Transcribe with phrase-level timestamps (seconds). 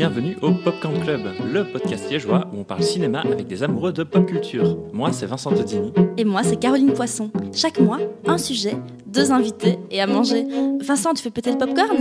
[0.00, 1.20] bienvenue au Popcorn Club,
[1.52, 4.78] le podcast liégeois où on parle cinéma avec des amoureux de pop culture.
[4.94, 5.92] Moi, c'est Vincent Todini.
[6.16, 7.30] Et moi, c'est Caroline Poisson.
[7.54, 10.46] Chaque mois, un sujet, deux invités et à manger.
[10.80, 11.98] Vincent, tu fais péter le popcorn?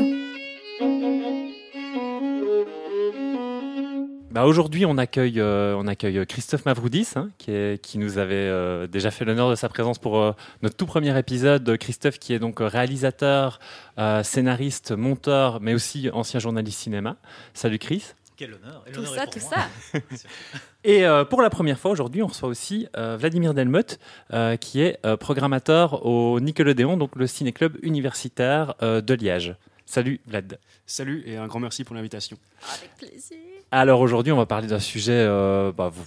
[4.39, 8.35] Bah aujourd'hui, on accueille, euh, on accueille Christophe Mavroudis, hein, qui, est- qui nous avait
[8.35, 11.75] euh, déjà fait l'honneur de sa présence pour euh, notre tout premier épisode.
[11.77, 13.59] Christophe, qui est donc réalisateur,
[13.97, 17.17] euh, scénariste, monteur, mais aussi ancien journaliste cinéma.
[17.53, 18.13] Salut Chris.
[18.37, 18.81] Quel honneur.
[18.87, 19.57] Et Tout ça, tout moi.
[19.91, 19.99] ça.
[20.85, 23.99] Et euh, pour la première fois aujourd'hui, on reçoit aussi euh, Vladimir Delmotte,
[24.31, 29.55] euh, qui est euh, programmateur au Nickelodeon, donc le ciné-club universitaire euh, de Liège.
[29.85, 30.59] Salut Vlad.
[30.85, 32.37] Salut et un grand merci pour l'invitation.
[32.77, 33.35] Avec plaisir.
[33.71, 36.05] Alors aujourd'hui, on va parler d'un sujet euh, bah, vous-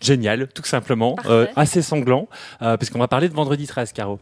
[0.00, 2.28] génial, tout simplement, euh, assez sanglant,
[2.62, 4.20] euh, puisqu'on va parler de Vendredi 13, Caro.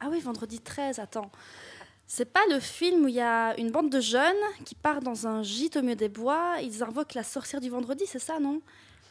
[0.00, 1.30] Ah oui, vendredi 13, attends.
[2.06, 4.22] C'est pas le film où il y a une bande de jeunes
[4.64, 8.04] qui part dans un gîte au milieu des bois, ils invoquent la sorcière du vendredi,
[8.06, 8.60] c'est ça, non?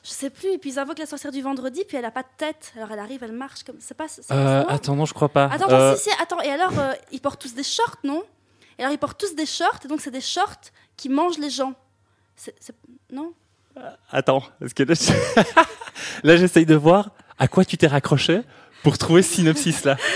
[0.04, 2.24] Je sais plus, et puis ils invoquent la sorcière du vendredi, puis elle a pas
[2.24, 3.76] de tête, alors elle arrive, elle marche comme.
[3.80, 4.08] C'est pas.
[4.32, 5.46] Euh, attends, non, je crois pas.
[5.52, 8.24] Attends, Euh, si, si, attends, et alors euh, ils portent tous des shorts, non?
[8.78, 10.56] Et alors ils portent tous des shorts, et donc c'est des shorts
[10.98, 11.74] qui mangent les gens.
[12.42, 12.74] C'est-
[13.12, 13.34] Non?
[14.12, 15.42] Attends, parce que là, je-
[16.28, 18.42] là, j'essaye de voir à quoi tu t'es raccroché
[18.84, 19.98] pour trouver ce synopsis-là.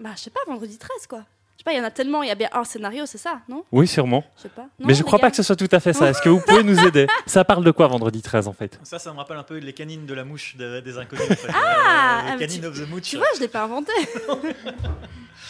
[0.00, 1.18] Bah, je sais pas, vendredi 13, quoi.
[1.52, 3.18] Je sais pas, il y en a tellement, il y a bien un scénario, c'est
[3.18, 3.66] ça, non?
[3.70, 4.24] Oui, sûrement.
[4.38, 4.66] Je sais pas.
[4.78, 6.08] Mais je crois gars pas que ce soit tout à fait ça.
[6.08, 7.06] Est-ce que vous pouvez nous aider?
[7.26, 8.80] Ça parle de quoi Vendredi 13 en fait?
[8.82, 11.30] Ça, ça me rappelle un peu les canines de la mouche de- des inconnus.
[11.30, 11.48] en fait.
[11.52, 13.02] Ah, Euh, ah, les mais canines tu- of the mooch.
[13.02, 13.92] Tu vois, je l'ai pas inventé.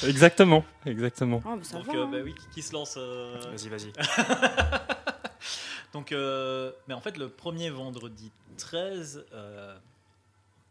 [0.04, 1.42] Exactement, exactement.
[1.46, 1.92] Oh, mais ça Donc, va.
[1.94, 2.08] euh, hein.
[2.10, 3.92] bah oui, qui, qui se lance euh, Vas-y, vas-y.
[5.92, 9.76] Donc, euh, mais en fait, le premier vendredi 13, euh,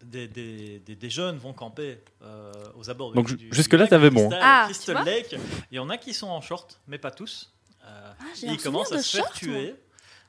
[0.03, 3.88] des, des- des- des jeunes vont camper euh, aux abords Donc, du, ju- du- jusque-là,
[4.09, 4.30] bon.
[4.42, 5.36] Ah, Crystal tu vois Lake.
[5.72, 7.52] Il y en a qui sont en short, mais pas tous.
[7.86, 9.76] Euh, Ah, ils commencent à se faire tuer,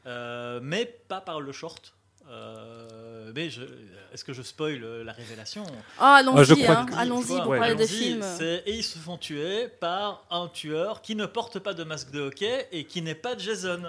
[0.07, 1.93] euh, mais pas par le short.
[2.29, 3.49] Euh, mais
[4.13, 5.65] est-ce que je spoil la révélation?
[5.99, 7.59] Oh, allons-y, Ah, hein, allons-y pour Ouais.
[7.59, 8.63] parler des allons-y, films.
[8.67, 12.21] Et ils se font tuer par un tueur qui ne porte pas de masque de
[12.21, 13.83] hockey et qui n'est pas Jason.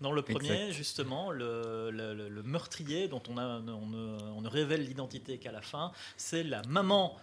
[0.00, 0.72] Dans le premier, Exact.
[0.72, 5.38] justement, le, le- le- le meurtrier dont on, a, on, ne, on ne révèle l'identité
[5.38, 7.16] qu'à la fin, c'est la maman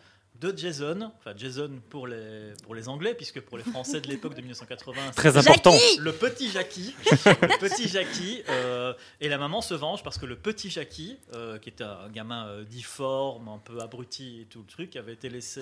[0.51, 4.35] de Jason, enfin Jason pour les, pour les Anglais, puisque pour les Français de l'époque
[4.35, 5.71] de 1980, Très important.
[5.71, 10.25] Jackie le petit Jackie, le petit Jackie, euh, et la maman se venge parce que
[10.25, 14.59] le petit Jackie, euh, qui était un gamin euh, difforme, un peu abruti et tout
[14.59, 15.61] le truc, avait été laissé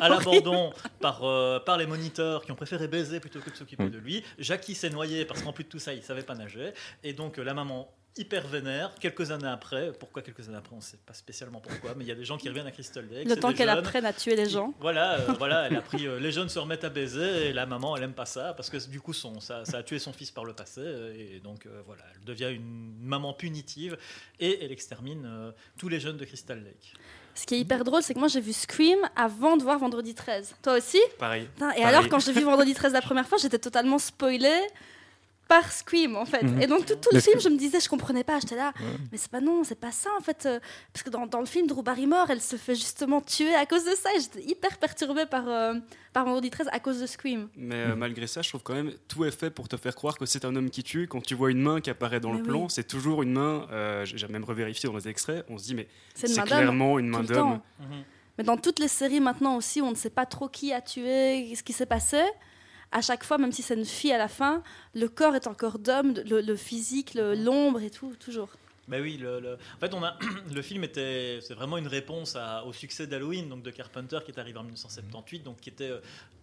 [0.00, 1.20] à l'abandon par,
[1.64, 3.90] par les moniteurs qui ont préféré baiser plutôt que de s'occuper Mm.
[3.90, 4.24] de lui.
[4.38, 6.72] Jackie s'est noyé parce qu'en plus de tout ça, il savait pas nager,
[7.04, 7.88] et donc la maman
[8.18, 12.04] hyper vénère, quelques années après, pourquoi quelques années après, on sait pas spécialement pourquoi, mais
[12.04, 13.28] il y a des gens qui reviennent à Crystal Lake.
[13.28, 14.74] Le temps qu'elle apprenne à tuer les gens.
[14.80, 16.06] voilà, euh, voilà, elle a pris.
[16.06, 18.70] euh, les jeunes se remettent à baiser et la maman, elle aime pas ça parce
[18.70, 21.40] que du coup, son, ça, ça a tué son fils par le passé euh, et
[21.40, 23.96] donc euh, voilà, elle devient une maman punitive
[24.40, 26.94] et elle extermine euh, tous les jeunes de Crystal Lake.
[27.34, 30.14] Ce qui est hyper drôle, c'est que moi j'ai vu Scream avant de voir Vendredi
[30.14, 30.54] 13.
[30.62, 30.98] Toi aussi?
[31.18, 31.44] Pareil.
[31.52, 31.84] Putain, Et Pareil.
[31.84, 34.58] alors, quand j'ai vu Vendredi 13 la première fois, j'étais totalement spoilée
[35.48, 36.42] par Scream en fait.
[36.42, 36.60] Mhm.
[36.62, 38.72] Et donc tout, le film, je me disais, je comprenais pas, j'étais là,
[39.12, 40.44] mais c'est pas non, c'est pas ça en fait.
[40.46, 40.58] euh,
[40.92, 43.84] parce que dans, dans le film, Drew Barrymore, elle se fait justement tuer à cause
[43.84, 44.08] de ça.
[44.16, 45.74] Et j'étais hyper perturbée par, euh,
[46.12, 47.48] par Vendredi 13 à cause de Scream.
[47.56, 50.18] Mais euh, malgré ça, je trouve quand même tout est fait pour te faire croire
[50.18, 51.06] que c'est un homme qui tue.
[51.06, 53.66] Quand tu vois une main qui apparaît dans Mais le plan, c'est toujours une main.
[53.70, 55.44] euh, J'ai même revérifié dans les extraits.
[55.48, 56.58] On se dit mais C'est une c'est main d'homme.
[56.58, 57.60] clairement une main d'homme.
[57.60, 57.62] temps.
[58.38, 61.54] Mais dans toutes les séries maintenant aussi, on ne sait pas trop qui a tué,
[61.54, 62.20] ce qui s'est passé.
[62.92, 64.62] À chaque fois, même si c'est une fille à la fin,
[64.94, 68.48] le corps est encore d'homme, le, le physique, le- l'ombre et tout, toujours.
[68.88, 70.16] Bah oui, le, le- en fait, on a
[70.54, 74.30] le film était, c'est vraiment une réponse à- au succès d'Halloween, donc de Carpenter, qui
[74.30, 75.98] est arrivé en 1978, donc qui était euh,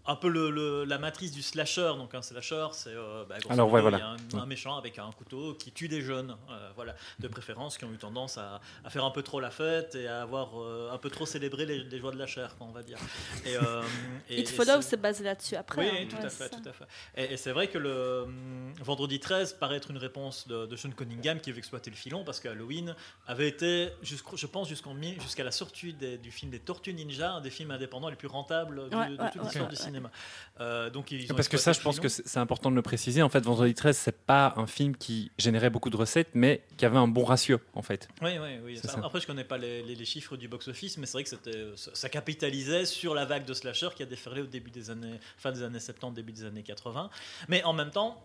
[0.06, 1.94] un peu le, le- la matrice du slasher.
[1.98, 4.16] Donc un slasher, c'est euh, bah, Alors, ouais, voilà.
[4.34, 7.86] un, un méchant avec un couteau qui tue des jeunes, euh, voilà, de préférence, qui
[7.86, 10.92] ont eu tendance à, à faire un peu trop la fête et à avoir euh,
[10.92, 12.98] un peu trop célébré les, les joies de la chair, quoi, on va dire.
[13.46, 13.82] Et, euh,
[14.30, 15.82] et- It et Follows, c'est- c'est basé là-dessus après.
[15.82, 16.08] oui, hein.
[16.10, 16.50] tout Ouais, à fait, ça.
[16.50, 16.86] tout à fait.
[17.16, 20.76] Et, et c'est vrai que le hum, vendredi 13 paraît être une réponse de, de
[20.76, 22.96] Sean Cunningham qui veut exploiter le filon parce que Halloween
[23.28, 27.32] avait été, je pense, jusqu'en mi- jusqu'à la sortie des- du film des Tortues Ninja,
[27.34, 29.76] un des films indépendants les plus rentables du- Ouais, de ouais, toute l'histoire ouais, du
[29.76, 29.82] ouais.
[29.94, 30.12] Cinéma.
[30.60, 33.22] Euh, donc ils ont Parce que ça, je pense que c'est important de le préciser.
[33.22, 36.86] En fait, Vendredi 13, c'est pas un film qui générait beaucoup de recettes, mais qui
[36.86, 38.08] avait un bon ratio, en fait.
[38.22, 38.82] Oui, oui, oui.
[39.04, 42.10] Après, je connais pas les, les- les chiffres du box-office, mais c'est vrai que ça
[42.10, 45.62] capitalisait sur la vague de slasher qui a déferlé au début des années, fin des
[45.64, 47.10] années 70, début des années 80.
[47.50, 48.22] Mais en même temps,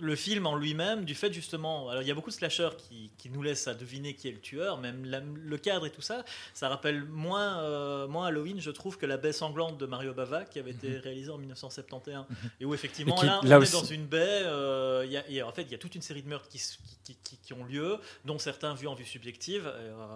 [0.00, 3.10] le film en lui-même, du fait justement, alors il y a beaucoup de slashers qui,
[3.18, 6.00] qui nous laissent à deviner qui est le tueur, même la- le cadre et tout
[6.00, 6.24] ça,
[6.54, 10.44] ça rappelle moins, euh, moins Halloween, je trouve, que la baie sanglante de Mario Bava
[10.44, 12.24] qui avait été réalisée en 1971,
[12.60, 15.12] et où effectivement Et qui, là, on là est aussi- dans une baie, euh, il
[15.12, 16.78] y a- et en fait il y a toute une série de meurtres qui, s-
[17.04, 19.66] qui, qui- qui ont lieu, dont certains vus en vue subjective.
[19.66, 20.06] et, euh,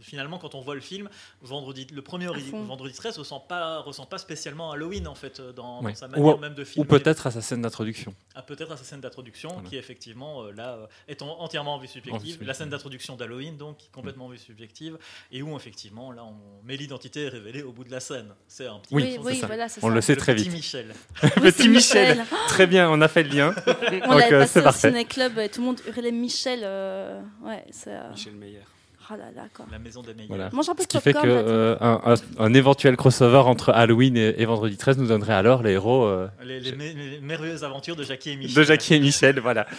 [0.00, 1.08] finalement, quand on voit le film,
[1.42, 5.92] vendredi, le premier vendredi 13 ressent pas, ressent pas spécialement Halloween en fait dans, Ouais.
[5.92, 6.86] dans sa Ou- manière même de Ou filmer.
[6.88, 8.14] peut-être à sa scène d'introduction.
[8.34, 9.15] Ah, peut-être à sa scène d'introduction,
[9.54, 9.68] Voilà.
[9.68, 12.42] qui effectivement, euh, là, euh, est en- entièrement en vue subjective.
[12.44, 14.98] La scène d'introduction d'Halloween, donc, qui est complètement en vue subjective,
[15.32, 18.34] et où, effectivement, là, on met l'identité révélée au bout de la scène.
[18.48, 19.46] C'est un petit Oui, oui, ça.
[19.46, 19.94] voilà, c'est On ça.
[19.94, 20.52] le sait le très petit vite.
[20.54, 20.94] Michel.
[21.22, 22.24] Oui, Petit Michel.
[22.48, 23.54] Très bien, on a fait le lien.
[23.66, 23.70] On
[24.10, 24.88] Donc, l'avait euh, passé c'est au parfait.
[24.90, 26.60] ciné-club et tout le monde hurlait Michel.
[26.62, 28.60] euh, Ouais, euh, Michel Meyer.
[29.08, 29.66] Oh là là, quoi.
[29.70, 30.28] La maison des meilleurs.
[30.28, 30.50] Voilà.
[30.52, 31.30] Mange un peu Ce qui fait Patrick.
[31.32, 35.62] euh, un, un- un éventuel crossover entre Halloween et, et Vendredi 13 nous donnerait alors
[35.62, 38.54] les héros euh, Les, les mé- les merveilleuses aventures de Jackie et Michel.
[38.56, 39.38] de Jackie et Michel.
[39.40, 39.66] Voilà.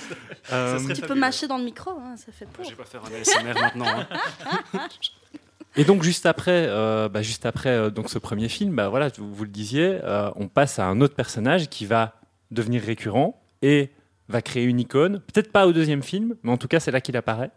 [0.54, 2.64] Euh, Tu peux mâcher dans le micro, hein, ça fait pour.
[2.64, 3.86] Je vais pas faire un ASMR maintenant.
[3.86, 4.88] hein.
[5.76, 9.10] Et donc juste après, euh, bah, juste après euh, donc ce premier film, bah, voilà,
[9.18, 12.14] vous, vous le disiez, euh, on passe à un autre personnage qui va
[12.50, 13.92] devenir récurrent et
[14.30, 15.20] va créer une icône.
[15.32, 17.52] Peut-être pas au deuxième film, mais en tout cas c'est là qu'il apparaît.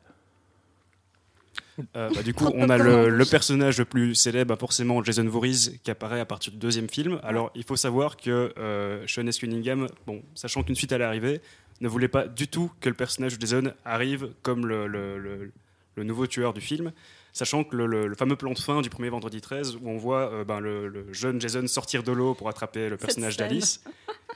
[1.97, 5.79] Euh, bah, du coup, on a le, personnage le plus célèbre, bah, forcément Jason Voorhees,
[5.82, 7.21] qui apparaît à partir du deuxième film.
[7.23, 9.38] Alors, il faut savoir que euh, Sean S.
[9.38, 11.41] Cunningham, bon, sachant qu'une suite allait arriver,
[11.81, 15.50] ne voulait pas du tout que le personnage de Jason arrive comme le, le- le-
[15.97, 16.93] le nouveau tueur du film.
[17.32, 20.44] Sachant que le, fameux plan de fin du premier vendredi 13, où on voit euh,
[20.44, 23.82] ben, le, jeune Jason sortir de l'eau pour attraper le personnage d'Alice,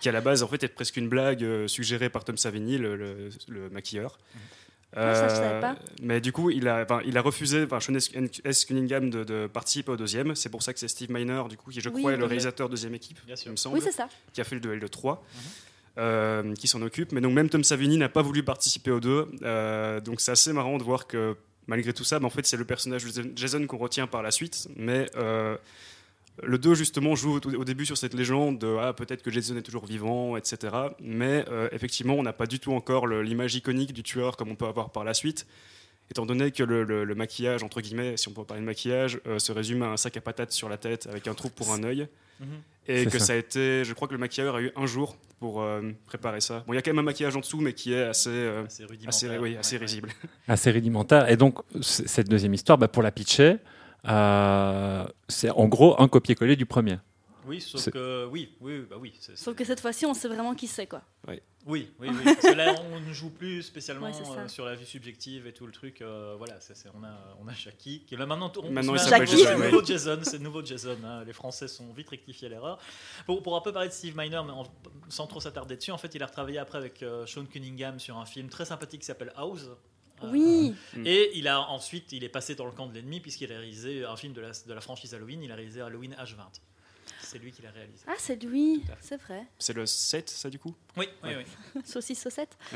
[0.01, 2.95] qui à la base en fait est presque une blague suggérée par Tom Savini, le,
[2.97, 4.19] le- le maquilleur.
[4.97, 5.77] Ah, ça, je savais Euh, pas.
[6.03, 8.11] mais du coup, il a, il a refusé, enfin, Sean S.
[8.45, 8.65] S.
[8.65, 10.35] Cunningham, de, de participer au deuxième.
[10.35, 12.25] C'est pour ça que c'est Steve Miner, du coup, qui je Oui, crois est le
[12.27, 13.49] réalisateur deuxième équipe, Bien sûr.
[13.49, 14.09] il me semble, Oui, c'est ça.
[14.33, 15.25] qui a fait le 2 et le 3.
[15.97, 19.29] euh, qui s'en occupe, mais donc même Tom Savini n'a pas voulu participer aux deux,
[19.43, 21.37] Euh, donc c'est assez marrant de voir que
[21.69, 24.33] malgré tout ça, bah, en fait c'est le personnage de Jason qu'on retient par la
[24.33, 25.57] suite, mais euh,
[26.43, 29.63] le 2 justement joue au, début sur cette légende de ah, peut-être que Jason est
[29.63, 30.75] toujours vivant, etc.
[31.01, 34.57] Mais euh, effectivement, on n'a pas du tout encore l'image iconique du tueur comme on
[34.57, 35.47] peut avoir par la suite.
[36.11, 39.21] Étant donné que le, le- le maquillage, entre guillemets, si on peut parler de maquillage,
[39.27, 41.73] euh, se résume à un sac à patates sur la tête avec un trou pour
[41.73, 42.09] un œil.
[42.41, 42.47] Mhm.
[42.89, 43.27] Et que ça.
[43.27, 43.33] ça.
[43.33, 46.63] a été, je crois que le maquilleur a eu un jour pour euh, préparer ça.
[46.67, 48.65] Bon, il y a quand même un maquillage en dessous, mais qui est assez, euh,
[48.67, 49.31] Assez rudimentaire.
[49.31, 49.87] assez, oui, assez Ouais, ouais.
[49.87, 50.09] risible.
[50.49, 51.31] assez rudimentaire.
[51.31, 53.57] Et donc, cette deuxième histoire, bah, pour la pitcher,
[54.07, 56.99] euh, c'est en gros un copier-coller du premier.
[57.47, 59.13] Oui, sauf que oui, oui, bah oui.
[59.21, 61.03] c'est- Sauf que cette fois-ci, on sait vraiment qui c'est, quoi.
[61.29, 62.09] Oui, oui, oui.
[62.25, 65.53] Parce que là, on ne joue plus spécialement Ouais, euh, sur la vue subjective et
[65.53, 66.01] tout le truc.
[66.01, 67.13] euh, voilà, c'est- c'est- on, a,
[67.43, 68.51] on a Jackie qui est là maintenant.
[68.63, 69.67] On, Maintenant, il se à- Jason, C'est le oui.
[69.73, 70.19] nouveau Jason.
[70.23, 70.97] C'est nouveau Jason.
[71.05, 71.23] hein.
[71.27, 72.79] Les Français sont vite rectifiés l'erreur.
[73.27, 74.65] Pour, pour un peu parler de Steve Miner, mais en-
[75.11, 78.17] sans trop s'attarder dessus, en fait, il a retravaillé après avec euh, Sean Cunningham sur
[78.17, 79.69] un film très sympathique qui s'appelle House.
[80.23, 80.75] Euh, Oui,
[81.05, 84.05] Et il a ensuite, il est passé dans le camp de l'ennemi puisqu'il a réalisé
[84.05, 85.43] un film de la, de la franchise Halloween.
[85.43, 86.37] Il a réalisé Halloween H20.
[87.21, 88.05] C'est lui qui l'a réalisé.
[88.07, 89.43] ah, c'est lui, c'est vrai.
[89.59, 90.75] C'est le 7, ça, du coup?
[90.97, 91.45] Oui, oui, Ouais.
[91.75, 91.83] oui.
[91.85, 92.57] Saucisse saucette.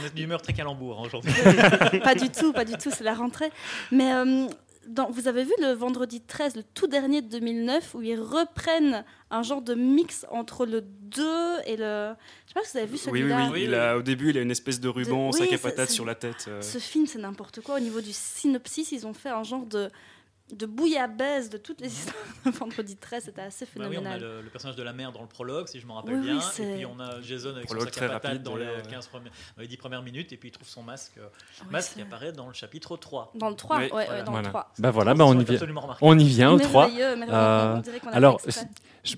[0.00, 1.32] On est d'humeur très calembour hein, aujourd'hui.
[2.02, 3.50] pas du tout, pas du tout, c'est la rentrée.
[3.92, 4.48] Mais euh,
[4.88, 9.04] dans- vous avez vu le vendredi 13, le tout dernier de 2009, où ils reprennent
[9.30, 11.22] un genre de mix entre le 2
[11.66, 12.14] et le.
[12.46, 13.48] Je sais pas si vous avez vu celui-là.
[13.52, 13.60] oui.
[13.62, 13.74] Oui, oui.
[13.74, 16.14] a, au début, il a une espèce de ruban, De- sac à patates sur la
[16.14, 16.46] tête.
[16.48, 16.60] euh.
[16.62, 17.76] Ce film, c'est n'importe quoi.
[17.76, 19.90] Au niveau du synopsis, ils ont fait un genre de,
[20.52, 23.24] de bouillabaisse de toutes les histoires de vendredi 13.
[23.24, 24.20] C'était assez Bah oui, on a phénoménal.
[24.20, 26.38] le, le personnage de la mère dans le prologue, si je me rappelle Oui, bien.
[26.38, 28.64] et puis on a Jason avec Prologue son sac à très patates rapide, dans les,
[28.64, 28.90] d'ailleurs, ouais.
[28.90, 30.32] 15 premières- dans les 10 premières minutes.
[30.32, 33.32] Et puis il trouve son masque, oui, masque qui apparaît dans le chapitre 3.
[33.34, 34.22] Dans le 3, Oui, ouais, voilà.
[34.22, 34.46] dans Voilà.
[34.48, 34.72] le 3.
[34.78, 35.58] Bah voilà, bah on, y vient,
[36.00, 36.86] on y vient au 3.
[36.88, 37.34] Merveilleux, merveilleux.
[37.38, 38.40] Euh, On dirait qu'on a alors,
[39.04, 39.12] je-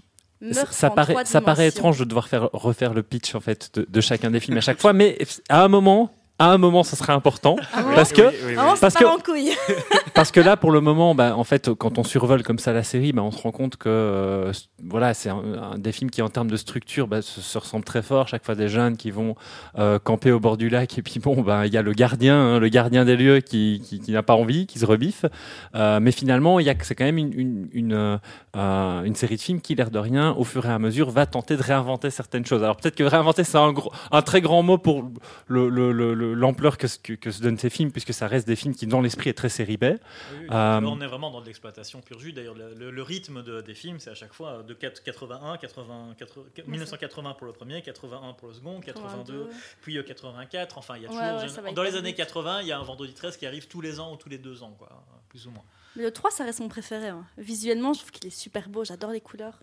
[0.71, 4.01] ça paraît, ça paraît étrange de devoir faire, refaire le pitch en fait de, de
[4.01, 5.19] chacun des films à chaque fois, mais
[5.51, 8.55] à un moment, à un moment, ça serait important Ah parce que Oui, oui, oui.
[8.55, 9.53] Vraiment, c'est parce que- en couille.
[10.15, 12.83] parce que là, pour le moment, bah, en fait, quand on survole comme ça la
[12.83, 15.43] série, bah, on se rend compte que euh, voilà, c'est un,
[15.75, 18.27] un des films qui, en termes de structure, bah, se, se ressemble très fort.
[18.27, 19.35] Chaque fois, des jeunes qui vont
[19.79, 22.35] euh, camper au bord du lac, et puis bon, bah, il y a le gardien,
[22.37, 25.27] hein, le gardien des lieux qui, qui, qui n'a pas envie, qui se rebiffe.
[25.75, 28.21] Euh, mais finalement, il y a que c'est quand même une, une, une,
[28.55, 31.57] une série de films qui, l'air de rien, au fur et à mesure, va tenter
[31.57, 32.63] de réinventer certaines choses.
[32.63, 35.05] Alors peut-être que réinventer, c'est un, gros- un très grand mot pour
[35.47, 38.47] le- le- le- le- l'ampleur que, que, que se donnent ces films, puisque ça reste
[38.47, 39.85] des films qui, dans l'esprit, est très série B.
[39.85, 39.99] Oui,
[40.41, 40.47] oui.
[40.51, 42.33] Euh, on est vraiment dans de l'exploitation pure jus.
[42.33, 45.57] D'ailleurs, le, le- le rythme de- des films, c'est à chaque fois de 4 81,
[45.59, 49.49] 80, 80, 1980 pour le premier, 81 pour le second, 82,
[49.83, 50.79] puis euh, 84.
[50.79, 51.23] Enfin, il y a toujours.
[51.65, 52.17] ouais, dans les années vite.
[52.19, 54.39] 80, il y a un vendredi 13 qui arrive tous les ans ou tous les
[54.39, 54.89] deux ans, quoi,
[55.29, 55.65] plus ou moins.
[55.97, 57.09] Mais le 3, ça reste mon préféré.
[57.09, 57.25] hein.
[57.37, 58.85] Visuellement, je trouve qu'il est super beau.
[58.85, 59.59] J'adore les couleurs.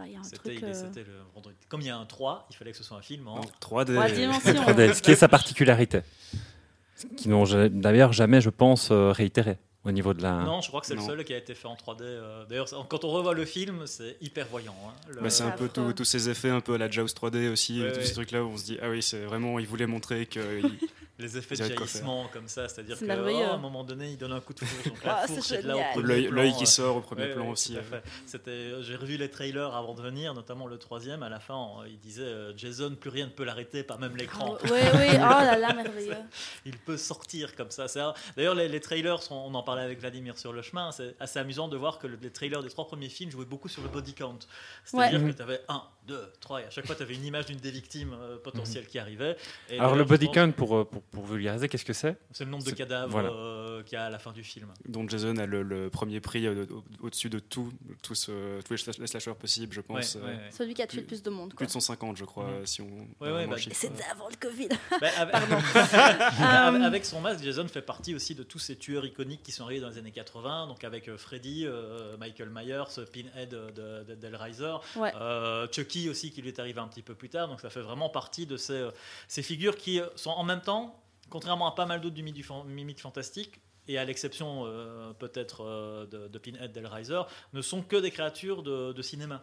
[0.00, 0.58] Je sais pas, il y a un C'était- truc.
[0.60, 1.56] il- euh, le vendredi.
[1.68, 3.36] Comme il y a un 3, il fallait que ce soit un film en.
[3.38, 3.94] En 3D.
[3.94, 4.52] Trois dimensions.
[4.54, 6.00] 3D, ce qui est sa particularité.
[6.96, 10.32] Ce Qui n'ont d'ailleurs jamais, je pense, euh, réitéré au niveau de la.
[10.44, 12.02] Non, je crois que c'est le seul qui a été fait en 3D.
[12.02, 14.74] euh, D'ailleurs, quand on revoit le film, c'est hyper voyant.
[14.86, 14.92] hein.
[15.08, 17.82] Le- Bah, c'est un peu tous ces effets un peu à la Jaws 3D aussi,
[17.82, 18.04] Ouais, tous ouais.
[18.04, 20.40] ces trucs-là où on se dit ah oui c'est vraiment il voulait montrer que
[21.18, 23.44] les effets Ils de jaillissement comme ça, c'est-à-dire C'est qu'à merveilleux.
[23.44, 24.88] un moment donné, il donne un coup de fourche.
[24.88, 25.92] Donc la fourche c'est est là au génial.
[25.92, 27.76] premier l'œil plan, l'œil euh, qui sort au premier Ouais, plan aussi.
[27.76, 28.82] euh.
[28.82, 31.22] j'ai revu les trailers avant de venir, notamment le troisième.
[31.22, 34.56] À la fin, on- il disait Jason, plus rien ne peut l'arrêter, pas même l'écran.
[34.64, 34.78] Oui, oui,
[35.14, 36.14] oh là là, merveilleux.
[36.64, 37.88] Il peut sortir comme ça.
[37.88, 38.00] C'est-
[38.36, 40.92] D'ailleurs, les, les trailers, sont- on en parlait avec Vladimir sur le chemin.
[40.92, 43.68] C'est assez amusant de voir que le- les trailers des trois premiers films jouaient beaucoup
[43.68, 44.38] sur le body count.
[44.84, 45.30] C'est-à-dire Ouais.
[45.30, 47.58] que tu avais 1, 2, 3, et à chaque fois, tu avais une image d'une
[47.58, 49.36] des victimes euh, potentielles qui arrivait.
[49.68, 52.16] Et Alors le body count, pour, euh, pour, pour vulgariser, qu'est-ce que c'est?
[52.32, 53.30] C'est le nombre de cadavres voilà.
[53.30, 54.68] euh, qu'il y a à la fin du film.
[54.88, 58.72] dont Jason a le, le premier prix euh, au- au-dessus de tout, tous, euh, tous
[58.74, 60.16] les slash- les slashers possibles, je pense.
[60.16, 60.50] Ouais, ouais, ouais.
[60.50, 61.54] Celui qui a tué Plus- le plus de monde.
[61.54, 62.66] Plus de 150, je crois, Mhm.
[62.66, 62.88] si on.
[63.20, 64.68] bah, c'était avant le Covid.
[65.00, 65.34] Bah, avec,
[66.40, 69.64] Euh, avec son masque, Jason fait partie aussi de tous ces tueurs iconiques qui sont
[69.64, 74.74] arrivés dans les années 80, donc avec Freddy, euh, Michael Myers, Pinhead de, de- d'Hellraiser,
[74.96, 75.12] Ouais.
[75.20, 75.66] euh,
[76.08, 78.46] Aussi qui lui est arrivé un petit peu plus tard, donc ça fait vraiment partie
[78.46, 78.90] de ces, euh,
[79.28, 83.60] ces figures qui sont en même temps, contrairement à pas mal d'autres du mythe fantastique,
[83.88, 88.62] et à l'exception euh, peut-être euh, de, de Pinhead, d'Hellraiser, ne sont que des créatures
[88.62, 89.42] de cinéma.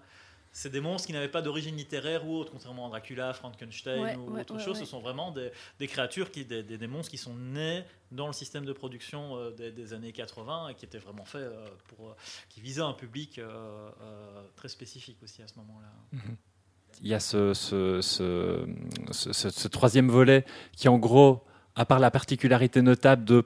[0.60, 4.16] C'est des monstres qui n'avaient pas d'origine littéraire ou autre, contrairement à Dracula, Frankenstein Ouais,
[4.16, 4.80] ou ouais, autre ouais, chose.
[4.80, 4.86] ouais.
[4.86, 8.26] Ce sont vraiment des, des créatures, qui, des, des- des monstres qui sont nés dans
[8.26, 11.68] le système de production euh, des, des années 80 et qui étaient vraiment faits euh,
[11.90, 12.14] pour, euh,
[12.50, 16.20] qui visaient un public euh, euh, très spécifique aussi à ce moment-là.
[17.04, 18.66] Il y a ce, ce, ce,
[19.12, 20.44] ce- ce- ce troisième volet
[20.76, 21.44] qui, en gros,
[21.76, 23.46] à part la particularité notable de,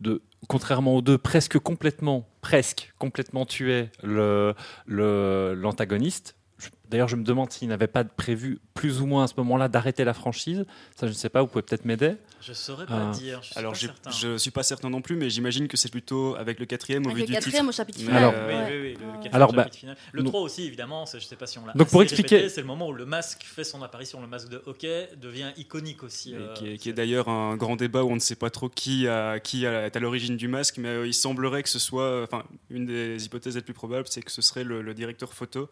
[0.00, 4.54] de contrairement aux deux, presque complètement, presque complètement tuer le-
[4.86, 6.36] le- l'antagoniste.
[6.36, 6.43] Je-
[6.88, 10.04] D'ailleurs, je me demande s'il n'avait pas prévu plus ou moins à ce moment-là d'arrêter
[10.04, 10.64] la franchise.
[10.94, 12.14] Ça, je ne sais pas, vous pouvez peut-être m'aider.
[12.40, 13.12] Je saurais pas Ah.
[13.12, 13.40] dire.
[13.42, 14.10] Je suis Alors, pas j'ai- certain.
[14.10, 17.10] je suis pas certain non plus, mais j'imagine que c'est plutôt avec le quatrième au
[17.10, 17.68] Avec vu le du quatrième titre.
[17.70, 18.16] au chapitre final.
[18.16, 18.66] Alors- Oui, ouais.
[18.70, 19.12] oui, oui, le Ouais.
[19.14, 19.96] quatrième Alors, bah, chapitre final.
[20.12, 22.48] Le donc- 3 aussi, évidemment, je ne sais pas si on l'a Donc, pour expliquer-
[22.48, 26.04] c'est le moment où le masque fait son apparition, le masque de hockey devient iconique
[26.04, 26.34] aussi.
[26.36, 29.40] Euh, qui est, d'ailleurs un grand débat où on ne sait pas trop qui, a,
[29.40, 32.44] qui a- est à l'origine du masque, mais euh, il semblerait que ce soit, enfin,
[32.70, 35.68] une des hypothèses les plus probables, c'est que ce serait le, le directeur photo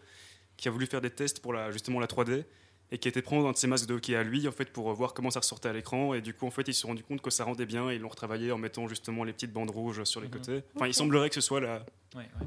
[0.63, 2.45] qui a voulu faire des tests pour la, justement la 3D
[2.93, 4.67] et qui a été prendre un de ses masques de hockey à lui en fait
[4.71, 6.89] pour voir comment ça ressortait à l'écran et du coup en fait ils se sont
[6.89, 9.53] rendu compte que ça rendait bien et ils l'ont retravaillé en mettant justement les petites
[9.53, 10.33] bandes rouges sur les Mhm.
[10.35, 10.63] côtés.
[10.77, 12.47] Enfin il semblerait que ce soit la, Ouais, ouais.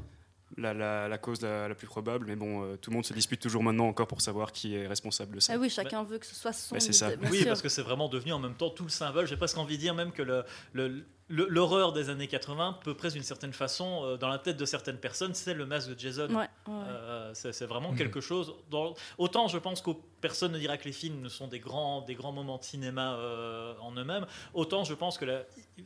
[0.56, 3.12] la, la- la cause la, la plus probable mais bon euh, tout le monde se
[3.12, 5.52] dispute toujours maintenant encore pour savoir qui est responsable de ça.
[5.54, 6.74] Ah oui, chacun veut que ce soit son.
[6.76, 7.10] Bah, c'est ça.
[7.30, 7.48] Oui, sûr.
[7.48, 9.26] parce que c'est vraiment devenu en même temps tout le symbole.
[9.26, 13.24] J'ai presque envie de dire même que le- l'horreur des années 80 peut presque d'une
[13.24, 16.28] certaine façon, euh, dans la tête de certaines personnes, c'est le masque de Jason.
[16.28, 16.72] Ouais, ouais.
[16.88, 17.98] Euh, c'est vraiment Mhm.
[17.98, 18.54] quelque chose.
[18.70, 19.90] Dans, autant je pense que
[20.20, 23.14] personne ne dira que les films ne sont des grands, des grands moments de cinéma
[23.14, 25.42] euh, en eux-mêmes, autant je pense que la-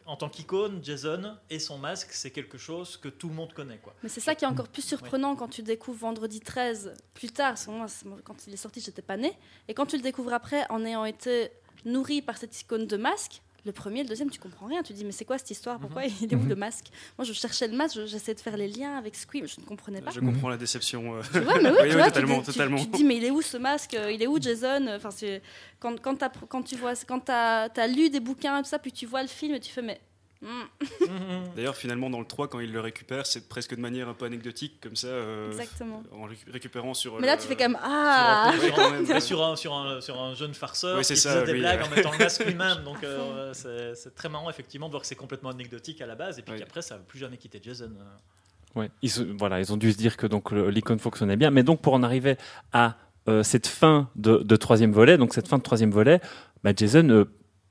[0.06, 3.78] en tant qu'icône, Jason et son masque, c'est quelque chose que tout le monde connaît.
[3.78, 3.94] Quoi.
[4.02, 7.50] Mais c'est ça qui est encore plus surprenant quand tu découvres Vendredi 13 plus tard.
[7.52, 9.32] Parce que moi, c'est- moi, quand il est sorti, j'étais pas née.
[9.68, 11.50] Et quand tu le découvres après, en ayant été
[11.85, 14.83] nourri par cette icône de masque, le premier, le deuxième, tu comprends rien.
[14.83, 15.79] Tu dis, mais c'est quoi cette histoire?
[15.79, 16.49] Pourquoi il est où Mhm.
[16.49, 16.87] le masque?
[17.19, 19.67] Moi, je cherchais le masque, je- j'essayais de faire les liens avec Scream, je ne
[19.67, 20.11] comprenais pas.
[20.11, 21.17] Je comprends la déception.
[21.17, 22.79] euh, Tu vois, mais oui, Oui, tu oui, vois, totalement, tu, te- tu- totalement.
[22.79, 23.95] tu te dis, mais il est où ce masque?
[23.95, 24.87] Euh, Il est où Jason?
[24.97, 25.43] Enfin, c'est
[25.79, 26.17] quand quand,
[26.49, 29.29] quand tu vois, quand as lu des bouquins et tout ça, puis tu vois le
[29.29, 30.00] film et tu fais, mais
[30.42, 30.47] hmm,
[31.56, 34.25] D'ailleurs, finalement, dans le 3, quand il le récupère, c'est presque de manière un peu
[34.26, 36.02] anecdotique, comme ça, euh, exactement.
[36.12, 37.20] en récu- récupérant sur.
[37.20, 38.52] Mais là, le- tu fais quand même ah.
[38.61, 39.20] Sur, quand même, sur- ouais.
[39.20, 41.80] sur un, sur, un, sur un jeune farceur Oui, qui c'est faisait des lui, blagues
[41.80, 41.85] euh.
[41.87, 42.82] en mettant le masque lui-même.
[42.85, 46.38] Donc euh, c'est très marrant effectivement de voir que c'est complètement anecdotique à la base
[46.38, 46.59] et puis Oui.
[46.61, 47.90] qu'après ça n'a plus jamais quitté Jason.
[47.99, 48.78] euh.
[48.80, 50.26] Ouais, ils, voilà, ils ont dû se dire que
[50.68, 51.50] l'icône fonctionnait bien.
[51.50, 52.37] Mais donc pour en arriver
[52.73, 52.97] à
[53.28, 56.20] euh, cette fin de, de troisième volet, donc cette fin de troisième volet,
[56.62, 57.25] bah, Jason euh,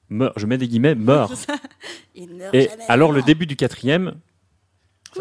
[0.09, 1.47] meurt, je mets des guillemets, meurt.
[2.53, 4.15] Et alors le début du quatrième,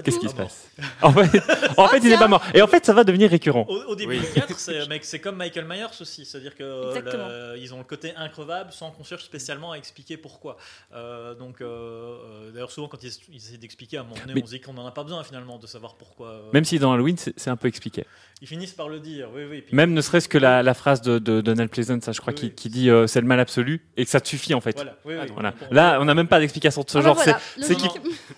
[0.03, 0.69] qu'est-ce qui se passe
[1.03, 1.43] En fait,
[1.77, 2.43] en fait il n'est pas mort.
[2.55, 3.67] Et en fait ça va devenir récurrent.
[3.69, 4.21] Au, au début Oui.
[4.21, 4.59] du 4,
[5.03, 7.29] c'est comme Michael Myers aussi, c'est-à-dire que euh, Exactement.
[7.29, 10.57] le- ils ont le côté increvable sans qu'on cherche spécialement à expliquer pourquoi.
[10.95, 14.35] Euh, donc, euh, euh, d'ailleurs, souvent quand ils, ils essaient d'expliquer, à un moment donné,
[14.35, 16.29] Mais- on se dit qu'on n'en a pas besoin finalement de savoir pourquoi.
[16.29, 18.05] euh, Même si dans Halloween c'est un peu expliqué.
[18.41, 19.63] Ils finissent par le dire, oui, oui.
[19.63, 22.33] puis- Même ne serait-ce que la, la phrase de, de Donald Pleasance, ça, je crois,
[22.33, 22.53] Oui, qui, oui.
[22.55, 24.75] qui dit euh, c'est le mal absolu et que ça te suffit en fait.
[24.77, 25.27] Voilà, oui, oui.
[25.33, 25.55] Voilà.
[25.71, 27.15] On- Là, on n'a même pas d'explication de ce Ah bah genre.
[27.17, 27.77] voilà, C'est-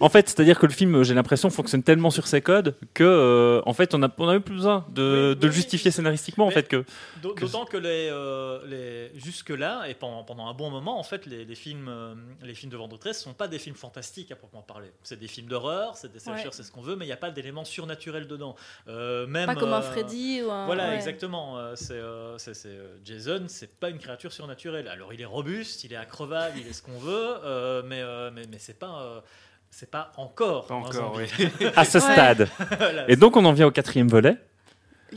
[0.01, 3.05] En fait, c'est-à-dire que le film, j'ai l'impression l'animation fonctionne tellement sur ses codes que,
[3.05, 5.55] euh, en fait, on a, on a eu plus besoin de, Oui, de le oui,
[5.55, 6.85] justifier scénaristiquement, en fait, que.
[7.23, 11.03] D'au- que- D'autant que les, euh, les- jusque-là, et pendant, pendant un bon moment, en
[11.03, 13.77] fait, les, les films, euh, les films de Vendredi 13 ne sont pas des films
[13.77, 14.91] fantastiques à proprement parler.
[15.03, 16.51] C'est des films d'horreur, c'est des slashers, Ouais.
[16.53, 18.55] c'est ce qu'on veut, mais il n'y a pas d'éléments surnaturels dedans.
[18.89, 20.67] Euh, même, Pas comme un Freddy ou un.
[20.67, 20.95] Voilà, ouais.
[20.97, 21.59] exactement.
[21.77, 22.01] C'est
[23.05, 24.89] Jason, c'est pas une créature surnaturelle.
[24.89, 28.31] Alors, il est robuste, il est acrobate, il est ce qu'on veut, euh, mais, euh,
[28.33, 29.23] mais, mais c'est pas.
[29.71, 30.67] C'est pas encore.
[30.67, 31.27] Pas un encore, oui.
[31.77, 32.49] À ce stade.
[33.09, 34.37] Et donc, on en vient au quatrième volet,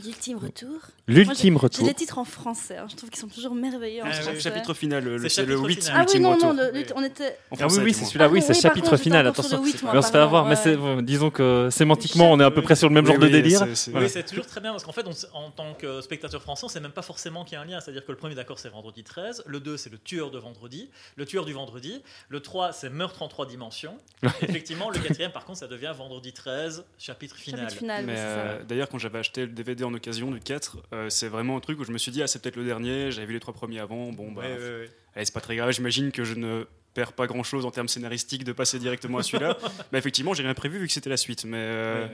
[0.02, 0.80] L'ultime retour.
[1.06, 1.86] l'ultime J'ai retour.
[1.86, 2.78] les titres en français.
[2.78, 2.86] hein.
[2.90, 4.40] Je trouve qu'ils sont toujours merveilleux en Ah, oui, français.
[4.40, 5.92] Chapitre final, le- C'est le chapitre 8 final.
[5.94, 6.54] Ah oui, ultime non, retour.
[6.54, 6.84] non, le- Oui.
[6.88, 7.24] le- on était.
[7.24, 9.56] En Ah oui, français, oui, c'est celui-là, oui, Ah c'est oui, chapitre contre, final, attention.
[9.58, 10.76] le moi, Mais on se fait avoir, mais ouais.
[10.78, 12.64] euh, disons que sémantiquement, on est à peu Oui.
[12.64, 13.62] près sur le même Oui, genre de oui, délire.
[13.62, 16.68] Oui, c'est toujours très bien parce qu'en fait, on en tant que spectateur français, on
[16.68, 17.80] sait même pas forcément qu'il y a un lien.
[17.80, 19.42] C'est-à-dire que le premier, d'accord, c'est vendredi 13.
[19.46, 20.90] Le 2, c'est le tueur de vendredi.
[21.16, 22.02] Le tueur du vendredi.
[22.28, 23.96] Le 3, c'est meurtre en trois dimensions.
[24.42, 27.60] Effectivement, le quatrième, par contre, ça devient vendredi 13, chapitre final.
[27.60, 30.40] Chapitre final, Mais oui, c'est euh, d'ailleurs, quand j'avais acheté le DVD en occasion du
[30.40, 32.64] 4, euh, c'est vraiment un truc où je me suis dit, ah, c'est peut-être le
[32.64, 34.90] dernier, j'avais vu les trois premiers avant, bon, bah, Ouais, ouais, ouais.
[35.14, 37.88] allez, c'est pas très grave, j'imagine que je ne perds pas grand chose en termes
[37.88, 39.58] scénaristiques de passer directement à celui-là.
[39.92, 41.44] mais effectivement, j'ai rien prévu vu que c'était la suite.
[41.44, 42.12] Mais euh, Ouais,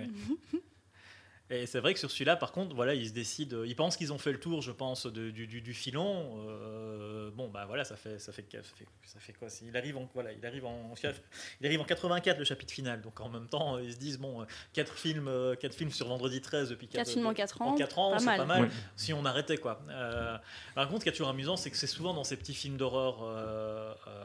[0.54, 0.60] ouais.
[1.52, 4.12] Et c'est vrai que sur celui-là, par contre, voilà, ils se décident, ils pensent qu'ils
[4.12, 6.44] ont fait le tour, je pense, de- du, du- du filon.
[6.48, 9.48] Euh, bon, bah voilà, ça fait, ça fait, ça fait, ça fait quoi?
[9.62, 10.94] Il arrive en, voilà, il arrive en,
[11.60, 13.00] il arrive en 84 le chapitre final.
[13.02, 16.06] Donc en même temps, ils se disent bon, euh, quatre films, euh, quatre films sur
[16.06, 17.66] vendredi 13 depuis 4 quatre- films en 4 ans.
[17.72, 18.62] en 4 ans, c'est pas mal.
[18.62, 18.68] Ouais.
[18.96, 19.80] Si on arrêtait quoi.
[19.90, 20.36] Euh,
[20.76, 22.76] par contre, ce qui est toujours amusant, c'est que c'est souvent dans ces petits films
[22.76, 23.22] d'horreur.
[23.24, 24.24] euh, euh,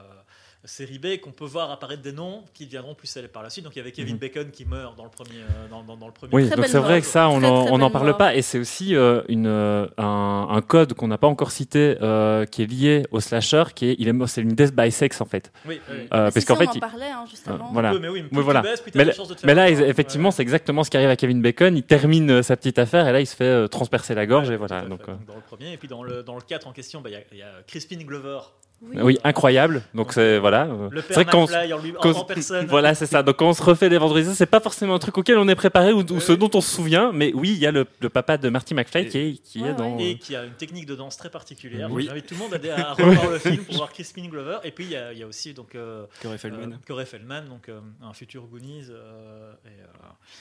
[0.65, 3.63] série B qu'on peut voir apparaître des noms qui deviendront plus célèbres par la suite.
[3.63, 4.19] Donc il y avait Kevin Mhm.
[4.19, 6.33] Bacon qui meurt dans le premier, euh, dans, dans- dans le premier.
[6.33, 8.17] Oui, Très donc c'est vrai que ça, on n'en parle mort.
[8.17, 8.35] pas.
[8.35, 12.45] Et c'est aussi euh, une, euh, un, un code qu'on n'a pas encore cité euh,
[12.45, 15.25] qui est lié au slasher, qui est, il est, c'est une death by sex en
[15.25, 15.51] fait.
[15.67, 15.95] Oui, oui.
[16.13, 17.71] Euh, Mais parce qu'en fait, on en parlait hein, juste euh, avant.
[17.71, 17.93] voilà.
[17.93, 18.61] Oui, mais oui, mais voilà.
[18.63, 21.75] Mais de là- Mais effectivement, c'est exactement ce qui arrive à Kevin Bacon.
[21.77, 24.49] Il termine euh, sa petite affaire et là, il se fait euh, transpercer la gorge
[24.49, 24.81] Ouais, et voilà.
[24.81, 27.37] Donc, dans le premier et puis dans le dans le 4 en question, bah, il
[27.37, 28.39] y y, a Crispin Glover,
[28.87, 29.01] Oui.
[29.01, 29.81] oui, incroyable.
[29.93, 30.65] Donc c'est voilà.
[30.65, 32.65] le c'est père vrai qu'on McFly en, lui, en, qu'on- en personne.
[32.69, 33.23] Voilà, c'est ça.
[33.23, 35.55] Donc quand on se refait les vendredis, c'est pas forcément un truc auquel on est
[35.55, 38.09] préparé ou, ou ce dont on se souvient, mais oui, il y a le, le
[38.09, 39.97] papa de Marty McFly Et- qui est, qui Ouais, est dans.
[39.97, 41.89] Et qui a une technique de danse très particulière.
[41.91, 42.05] Oui.
[42.07, 44.57] J'invite tout le monde à, à revoir le film pour voir Crispin Glover.
[44.63, 46.73] Et puis il y a, il y a aussi donc euh, Corey Feldman.
[46.73, 49.85] Euh, Corey Feldman, donc euh, un futur Goonies, euh, et, euh,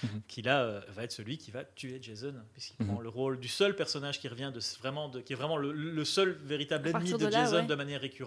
[0.03, 0.21] Mhm.
[0.29, 2.93] qui là euh, va être celui qui va tuer Jason, puisqu'il Mhm.
[2.93, 5.57] prend le rôle du seul personnage qui revient de ce- vraiment, de, qui est vraiment
[5.57, 7.63] le, le seul véritable À ennemi de, de là, Jason ouais.
[7.67, 8.25] de manière récurrente,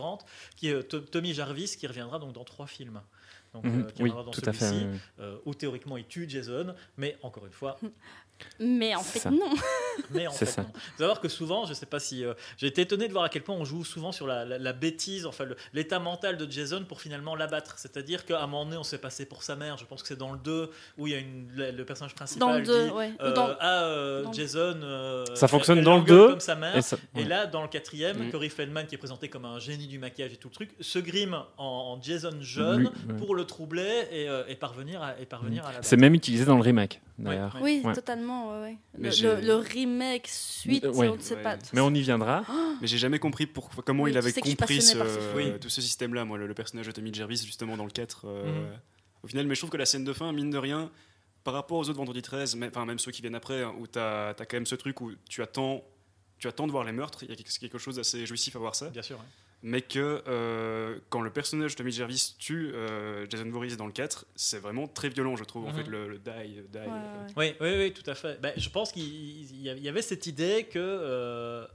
[0.56, 3.02] qui est euh, To- Tommy Jarvis, qui reviendra donc dans trois films.
[3.54, 3.82] Donc, Mhm.
[3.84, 4.66] euh, qui Oui, dans tout à fait.
[4.66, 4.86] celui-ci,
[5.20, 7.78] euh, où théoriquement il tue Jason, mais encore une fois,
[8.60, 9.30] Mais en fait, ça.
[9.32, 9.54] non.
[10.12, 10.62] mais en C'est fait, ça.
[10.64, 10.70] non.
[10.98, 12.24] Vous savez que souvent, je sais pas si.
[12.24, 14.58] euh, J'ai été étonné de voir à quel point on joue souvent sur la, la-
[14.58, 17.76] la bêtise, enfin l'état mental de Jason pour finalement l'abattre.
[17.78, 19.78] C'est-à-dire qu'à un moment donné, on s'est passé pour sa mère.
[19.78, 22.16] Je pense que c'est dans le 2 où il y a une, le, le personnage
[22.16, 23.12] principal Dans le 2, dit ouais.
[23.20, 24.80] Ou euh, dans- Ah, euh, dans le- Jason.
[24.84, 26.76] euh, Ça fonctionne elle- elle dans le l'engueule 2, comme sa mère.
[26.78, 27.26] Et ça- Et ouais.
[27.26, 28.32] là, dans le quatrième, Mm.
[28.32, 31.00] Corey Feldman, qui est présenté comme un génie du maquillage et tout le truc, se
[31.00, 31.66] grime en,
[31.98, 33.16] en Jason jeune Lui, ouais.
[33.18, 36.46] pour le troubler et, euh, et parvenir à, et parvenir à la C'est même utilisé
[36.46, 37.94] dans le remake Oui, Ouais.
[37.94, 38.52] totalement.
[38.54, 38.78] ouais, ouais.
[38.98, 41.08] Mais Le, j'ai- le- le remake suite, Euh, ouais.
[41.10, 41.44] on ne sait Ouais.
[41.44, 41.58] pas.
[41.74, 42.44] Mais on y viendra.
[42.82, 44.98] Mais j'ai jamais compris pour, comment Oui, il tu avait compris ce.
[45.36, 45.60] Oui.
[45.60, 48.26] tout ce système-là, moi, le, le personnage de Tommy Jarvis, justement, dans le 4.
[48.28, 48.80] euh, Mhm.
[49.24, 50.92] Au final, mais je trouve que la scène de fin, mine de rien,
[51.44, 53.88] par rapport aux autres Vendredi 13, mais- enfin, même ceux qui viennent après, hein, où
[53.88, 55.84] tu as, quand même ce truc où tu attends,
[56.38, 58.60] tu attends de voir les meurtres, il y a quelque- quelque chose d'assez jouissif à
[58.60, 59.18] voir ça, Bien sûr.
[59.64, 63.92] Mais que euh, quand le personnage de Tommy Jarvis tue euh, Jason Voorhees dans le
[63.92, 65.76] 4, c'est vraiment très violent, je trouve, en Mhm.
[65.78, 67.58] fait, le, le die, die, Ouais, euh, ouais.
[67.60, 68.40] Oui, oui, oui, tout à fait.
[68.40, 71.66] Ben, je pense qu'il il y avait- cette idée que euh,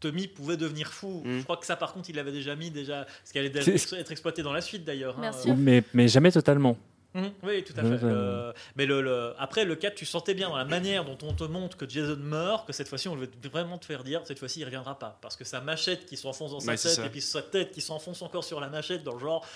[0.00, 1.22] Tommy pouvait devenir fou.
[1.24, 1.38] Mm.
[1.38, 4.10] Je crois que ça, par contre, il l'avait déjà mis, déjà, ce qui allait être
[4.12, 5.18] exploité dans la suite d'ailleurs.
[5.18, 5.30] hein.
[5.46, 5.54] Euh.
[5.56, 6.76] Mais, mais jamais totalement.
[7.16, 8.52] Mhm, Oui, tout à fait.
[8.76, 11.44] mais le, le- après, le 4, tu sentais bien dans la manière dont on te
[11.44, 14.60] montre que Jason meurt, que cette fois-ci, on veut vraiment te faire dire, cette fois-ci,
[14.60, 15.18] il reviendra pas.
[15.22, 17.80] Parce que sa machette qui s'enfonce dans sa Ouais, tête, et puis sa tête qui
[17.80, 19.46] s'enfonce encore sur la machette, dans le genre,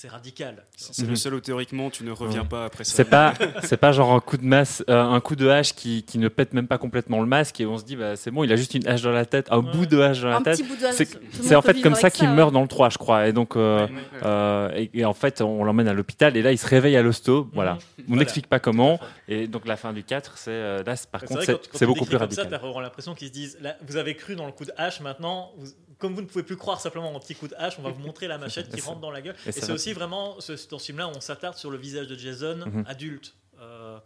[0.00, 0.64] c'est radical.
[0.76, 1.10] C'est c'est Mhm.
[1.10, 2.48] le seul où théoriquement tu ne reviens Ouais.
[2.48, 2.92] pas après ça.
[2.94, 3.34] C'est pas,
[3.64, 6.28] c'est pas genre un coup de masse, euh, un coup de hache qui, qui ne
[6.28, 8.56] pète même pas complètement le masque et on se dit bah c'est bon, il a
[8.56, 9.72] juste une hache dans la tête, un Ouais.
[9.72, 10.58] bout de hache dans la tête.
[10.58, 12.34] petit bout de C'est, le en fait comme ça qu'il hein.
[12.34, 13.98] meurt dans le 3 je crois et donc euh, Ouais, ouais.
[14.24, 17.02] euh, et, et en fait on l'emmène à l'hôpital et là il se réveille à
[17.02, 17.48] l'hosto.
[17.52, 17.72] Voilà.
[17.72, 17.78] Mhm.
[17.80, 18.20] On Voilà.
[18.20, 21.26] n'explique pas comment et donc la fin du 4 c'est euh, là c'est- par C'est
[21.26, 22.48] contre vrai, c'est, beaucoup plus comme ça, radical.
[22.50, 25.00] t'as vraiment l'impression qu'ils se disent là, vous avez cru dans le coup de hache,
[25.00, 25.66] maintenant, vous-
[25.98, 28.00] comme vous ne pouvez plus croire simplement au petit coup de hache, on va vous
[28.02, 29.36] montrer la machette qui rentre dans la gueule.
[29.46, 32.16] et c'est aussi vraiment ce, dans ce film-là où on s'attarde sur le visage de
[32.16, 32.84] Jason Mhm.
[32.86, 33.34] adulte.
[33.60, 33.98] Euh,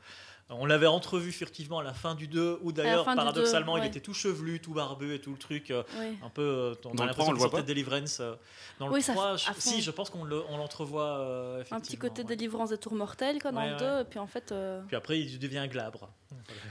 [0.54, 4.00] On l'avait entrevu furtivement à la fin du 2, où d'ailleurs, paradoxalement, 2, il était
[4.00, 5.70] tout chevelu, tout barbu et tout le truc.
[5.70, 6.18] euh, Oui.
[6.22, 6.42] un peu.
[6.42, 8.18] euh, on Dans a l'impression qu'il sortait de Deliverance.
[8.20, 8.34] euh,
[8.78, 11.20] Dans le Oui, ça 3, f- je- si, je pense qu'on le- on l'entrevoit.
[11.20, 12.28] euh, Un petit côté ouais.
[12.28, 13.78] délivrance des tours mortels quoi, dans Ouais, le ouais.
[13.78, 14.52] 2, et puis en fait.
[14.52, 16.10] euh, Puis après, il devient glabre.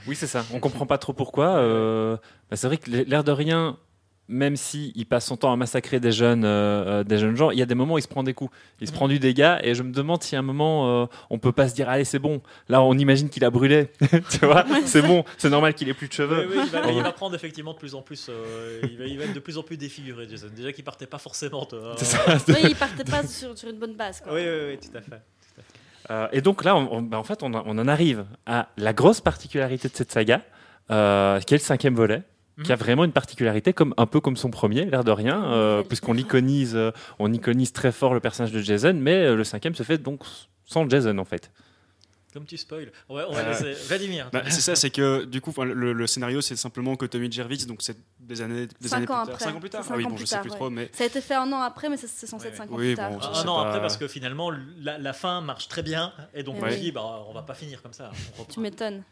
[0.06, 0.44] Oui, c'est ça.
[0.52, 1.56] On comprend pas trop pourquoi.
[1.56, 2.16] Euh,
[2.50, 3.78] bah, c'est vrai que l'air de rien,
[4.28, 7.50] même si il passe son temps à massacrer des jeunes, euh, euh, des jeunes gens,
[7.50, 8.50] il y a des moments où il se prend des coups.
[8.80, 8.96] Il se Mhm.
[8.96, 11.68] prend du dégât et je me demande si à un moment euh, on peut pas
[11.68, 12.40] se dire allez c'est bon.
[12.68, 13.90] Là on imagine qu'il a brûlé.
[14.30, 16.46] tu vois, c'est bon, c'est normal qu'il ait plus de cheveux.
[16.48, 17.02] Oui, oui, il, va, il Oh.
[17.02, 18.28] va prendre effectivement de plus en plus.
[18.30, 20.46] euh, il, va, il va être de plus en plus défiguré, Jason.
[20.54, 21.68] Déjà qu'il partait pas forcément.
[21.96, 22.24] ça.
[22.48, 24.20] Oui, il partait pas sur, sur une bonne base.
[24.20, 24.32] Quoi.
[24.34, 25.20] Oui, oui, oui, tout à fait.
[26.10, 28.68] Euh, et donc là, on, on- bah, en fait, on, a- on en arrive à
[28.76, 30.42] la grosse particularité de cette saga,
[30.90, 32.22] euh, qui est le cinquième volet,
[32.58, 32.64] Mhm.
[32.64, 35.82] qui a vraiment une particularité, comme un peu comme son premier, l'air de rien, euh,
[35.82, 39.74] puisqu'on iconise, euh, on iconise très fort le personnage de Jason, mais euh, le cinquième
[39.74, 40.20] se fait donc
[40.66, 41.50] sans Jason en fait.
[42.34, 42.90] Comme tu spoil.
[43.10, 43.72] Ouais, on va Euh, laisser.
[43.88, 44.30] Vladimir.
[44.32, 47.66] Bah, c'est ça, c'est que du coup, le, le scénario, c'est simplement que Tommy Jervis,
[47.66, 49.20] donc c'est des années, des Cinq années ans plus tard.
[49.34, 49.44] après.
[49.44, 49.84] Cinq ans plus tard.
[49.86, 50.56] Ah oui, cinq ans bon, je plus sais tard, plus ouais.
[50.56, 52.74] trop, mais Ça a été fait un an après, mais c'est censé être 5 ouais.
[52.74, 53.10] ans Oui, plus tard.
[53.10, 53.68] bon, un an pas.
[53.68, 56.10] après, parce que finalement, la, la fin marche très bien.
[56.32, 58.10] Et donc, Eh on dit, bah, on va pas finir comme ça.
[58.50, 59.02] Tu m'étonnes.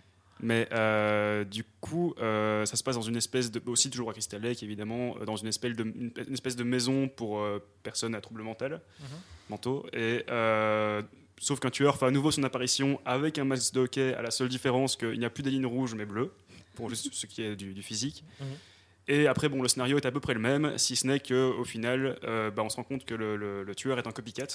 [0.42, 3.61] Mais euh, du coup, euh, ça se passe dans une espèce de.
[3.66, 7.09] aussi toujours à Crystal Lake, évidemment, euh, dans une espèce de, une, espèce de maison
[7.09, 8.66] pour euh, personnes à troubles mentaux.
[9.50, 9.87] Mentaux.
[9.92, 11.03] Et, euh,
[11.38, 14.31] sauf qu'un tueur fait à nouveau son apparition avec un masque de hockey, à la
[14.31, 16.33] seule différence qu'il n'y a plus des lignes rouges mais bleues,
[16.74, 18.24] pour juste ce qui est du, du physique.
[18.40, 18.46] Mhm.
[19.09, 21.64] Et après, bon, le scénario est à peu près le même, si ce n'est qu'au
[21.64, 24.46] final, euh, bah, on se rend compte que le, le- le tueur est un copycat.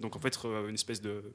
[0.00, 1.32] Donc en fait, une espèce de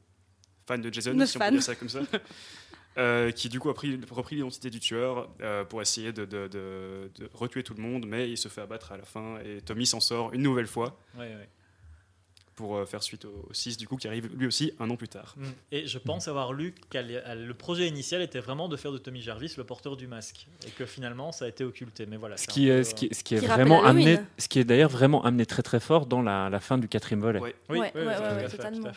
[0.68, 2.00] fan de Jason, si on peut dire ça comme ça.
[2.98, 7.64] Euh, qui du coup a pris, repris l'identité du tueur euh, pour essayer de, retuer
[7.64, 10.34] tout le monde, mais il se fait abattre à la fin et Tommy s'en sort
[10.34, 10.98] une nouvelle fois.
[12.56, 15.08] Pour euh, faire suite au 6 du coup qui arrive lui aussi un an plus
[15.08, 15.36] tard.
[15.38, 15.44] Mm.
[15.72, 19.22] Et je pense avoir lu que le projet initial était vraiment de faire de Tommy
[19.22, 20.48] Jarvis le porteur du masque.
[20.68, 22.06] Et que finalement, ça a été occulté.
[22.06, 22.38] Mais voilà.
[22.38, 24.64] Ce qui est, peu, ce qui, ce qui est Qui vraiment amené, ce qui est
[24.64, 27.40] d'ailleurs vraiment amené très très fort dans la, la fin du quatrième volet.
[27.70, 27.80] Oui,
[28.50, 28.92] totalement.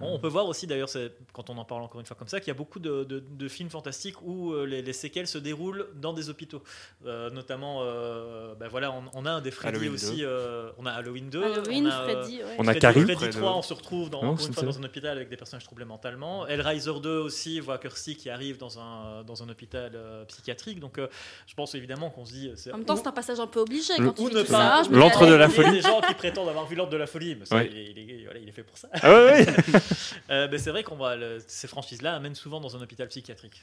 [0.00, 0.88] On, peut voir aussi, d'ailleurs,
[1.32, 3.22] quand on en parle encore une fois comme ça, qu'il y a beaucoup de, de-
[3.28, 6.62] de films fantastiques où euh, les, les séquelles se déroulent dans des hôpitaux.
[7.06, 10.24] Euh, notamment, euh, ben voilà, on, on a un des Freddy Halloween aussi.
[10.24, 11.42] euh, on a Halloween 2.
[11.42, 12.40] Halloween, on a, euh, Freddy.
[12.58, 13.02] On a Carrie.
[13.02, 14.78] Freddy Près de- 3, on se retrouve dans, Non, encore une c'est fois ça.
[14.78, 16.46] dans un hôpital avec des personnages troublés mentalement.
[16.46, 20.80] Hellraiser 2 aussi voit Kirsty qui arrive dans un, dans un hôpital euh, psychiatrique.
[20.80, 21.08] Donc euh,
[21.46, 22.52] je pense évidemment qu'on se dit.
[22.56, 24.76] c'est- En même temps, c'est un passage un peu obligé Le- quand tu ne pas-
[24.76, 25.70] allez, de la Il y a folie.
[25.72, 27.68] des gens qui prétendent avoir vu l'ordre de la folie, mais ça, Ouais.
[27.70, 28.88] il, est, il est- voilà, il est fait pour ça.
[29.02, 29.46] Ah ouais, ouais.
[30.30, 33.62] Euh, mais c'est vrai qu'on va le- ces franchises-là amènent souvent dans un hôpital psychiatrique.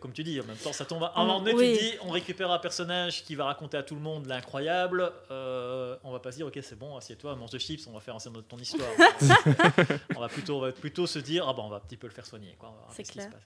[0.00, 1.02] Comme tu dis, en même temps, ça tombe.
[1.02, 1.76] À un moment donné, oui.
[1.78, 5.10] tu dis, on récupère un personnage qui va raconter à tout le monde l'incroyable.
[5.30, 8.00] euh, on va pas se dire, ok, c'est bon, assieds-toi, mange de chips, on va
[8.00, 8.88] faire un scénario de ton histoire.
[10.16, 12.06] on va plutôt, on va plutôt se dire, ah bah on va un petit peu
[12.06, 12.56] le faire soigner.
[12.92, 13.30] C'est ce clair.
[13.30, 13.42] passe.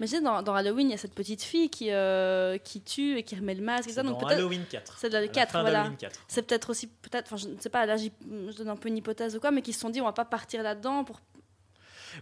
[0.00, 3.18] Mais sais, dans, dans Halloween, il y a cette petite fille qui, euh, qui tue
[3.18, 3.86] et qui remet le masque.
[3.86, 4.34] Et C'est ça, dans donc peut-être.
[4.38, 4.96] Halloween 4.
[4.98, 5.78] C'est dans la 4, fin voilà.
[5.78, 6.20] d'Halloween 4.
[6.28, 8.08] C'est peut-être aussi, peut-être, enfin, je ne sais pas, là, je
[8.56, 10.24] donne un peu une hypothèse ou quoi, mais qui se sont dit, on va pas
[10.24, 11.20] partir là-dedans pour.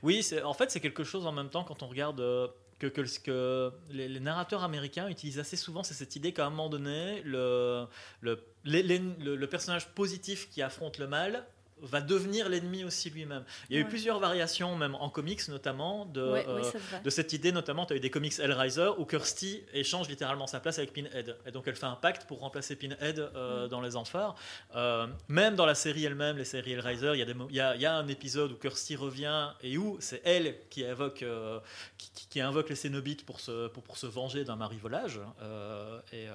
[0.02, 2.86] Oui, c'est- en fait, c'est quelque chose en même temps quand on regarde euh, que,
[2.86, 6.50] que, ce que les, les narrateurs américains utilisent assez souvent, c'est cette idée qu'à un
[6.50, 7.86] moment donné, le,
[8.22, 11.46] le, les- les- le- le personnage positif qui affronte le mal
[11.82, 13.44] va devenir l'ennemi aussi lui-même.
[13.68, 17.10] Il y a eu plusieurs variations, même en comics notamment, de, Ouais, euh, oui, de
[17.10, 20.78] cette idée, notamment, tu as eu des comics Hellraiser où Kirsty échange littéralement sa place
[20.78, 21.36] avec Pinhead.
[21.46, 23.68] Et donc elle fait un pacte pour remplacer Pinhead euh, Mm.
[23.68, 24.34] dans Les Enfers.
[24.74, 27.56] Euh, même dans la série elle-même, les séries Hellraiser, il y, a des mo- il
[27.56, 30.84] y, a, il y a un épisode où Kirsty revient et où c'est elle qui
[30.84, 31.24] invoque,
[31.98, 35.20] qui, qui- qui invoque les Cénobites pour se, pour, pour se venger d'un mari volage.
[36.12, 36.26] Et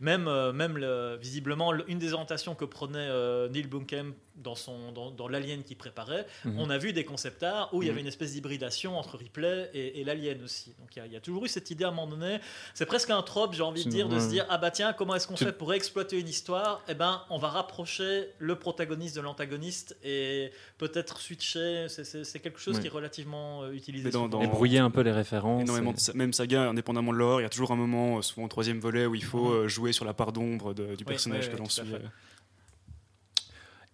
[0.00, 3.08] même, même le- visiblement, le- une des orientations que prenait
[3.50, 6.58] Neil Blomkamp dans, son, dans, dans l'Alien qu'il préparait, Mhm.
[6.58, 7.92] on a vu des concept art où il y Mhm.
[7.94, 10.72] avait une espèce d'hybridation entre Ripley et, et l'Alien aussi.
[10.78, 12.38] Donc il y, a, il y a toujours eu cette idée à un moment donné.
[12.74, 15.14] C'est presque un trope, j'ai envie de dire, de se dire ah bah tiens, comment
[15.14, 16.82] est-ce qu'on Tu- fait pour exploiter une histoire?
[16.88, 21.86] Eh ben, on va rapprocher le protagoniste de l'antagoniste et peut-être switcher.
[21.88, 24.10] C'est- quelque chose qui est relativement euh, utilisé.
[24.10, 25.62] Dans- dans- Et brouiller un peu les références.
[25.62, 28.18] Énormément et- de sa- même saga, indépendamment de l'or, il y a toujours un moment,
[28.18, 29.54] euh, souvent au troisième volet, où il faut Mhm.
[29.64, 31.82] euh, jouer sur la part d'ombre du personnage oui, que l'on suit.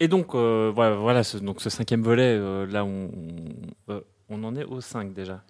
[0.00, 3.10] Et donc, euh, voilà, voilà ce, donc ce cinquième volet, euh, là, on,
[3.88, 5.42] on, euh, on en est au 5 déjà.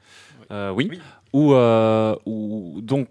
[0.51, 1.01] Oui.
[1.33, 3.09] Où, où, donc,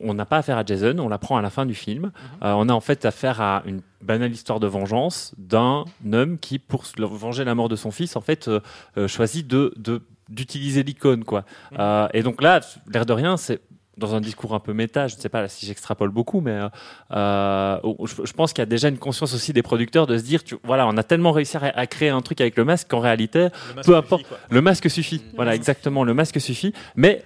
[0.00, 2.12] on n'a pas affaire à Jason, on l'apprend à la fin du film.
[2.44, 6.60] Euh, on a en fait affaire à une banale histoire de vengeance d'un homme qui,
[6.60, 8.60] pour venger la mort de son fils, en fait, euh,
[8.96, 11.44] euh, choisit de, de- d'utiliser l'icône, quoi.
[11.72, 12.08] Mhm.
[12.14, 12.60] Et donc là,
[12.92, 13.60] l'air de rien, c'est
[13.98, 16.68] dans un discours un peu méta, je ne sais pas si j'extrapole beaucoup, mais euh,
[17.12, 20.22] euh, je, je pense qu'il y a déjà une conscience aussi des producteurs de se
[20.22, 22.88] dire, tu, voilà, on a tellement réussi à, à créer un truc avec le masque
[22.88, 23.48] qu'en réalité,
[23.84, 24.24] peu importe.
[24.48, 25.18] le masque suffit.
[25.18, 25.32] Mhm.
[25.36, 26.72] Voilà, exactement, le masque suffit.
[26.96, 27.22] Mais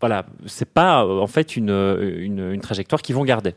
[0.00, 3.54] voilà, c'est pas en fait une, une, une trajectoire qu'ils vont garder.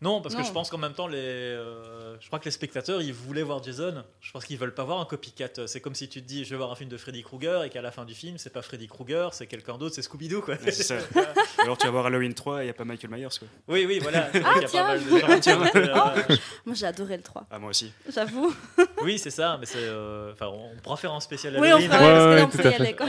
[0.00, 3.02] Non, parce que je pense qu'en même temps, les, euh, je crois que les spectateurs,
[3.02, 4.04] ils voulaient voir Jason.
[4.20, 5.48] Je pense qu'ils veulent pas voir un copycat.
[5.66, 7.70] C'est comme si tu te dis, je vais voir un film de Freddy Krueger et
[7.70, 10.54] qu'à la fin du film, c'est pas Freddy Krueger, c'est quelqu'un d'autre, c'est Scooby-Doo, quoi.
[10.54, 10.98] Ouais, c'est ça.
[11.62, 13.26] Alors tu vas voir Halloween 3 et il n'y a pas Michael Myers.
[13.40, 13.48] Quoi.
[13.66, 14.22] oui, oui, voilà.
[14.32, 14.82] Qu'il y a tiens.
[14.84, 17.92] pas mal de gens qui ont été, Moi, j'ai adoré le 3, Ah, moi aussi.
[18.14, 18.54] j'avoue.
[19.02, 19.78] Oui, c'est ça, mais c'est.
[19.78, 21.90] euh, Enfin, on pourra faire un spécial Oui, on Halloween.
[21.90, 23.06] fera, Ouais, ouais, y aller, quoi.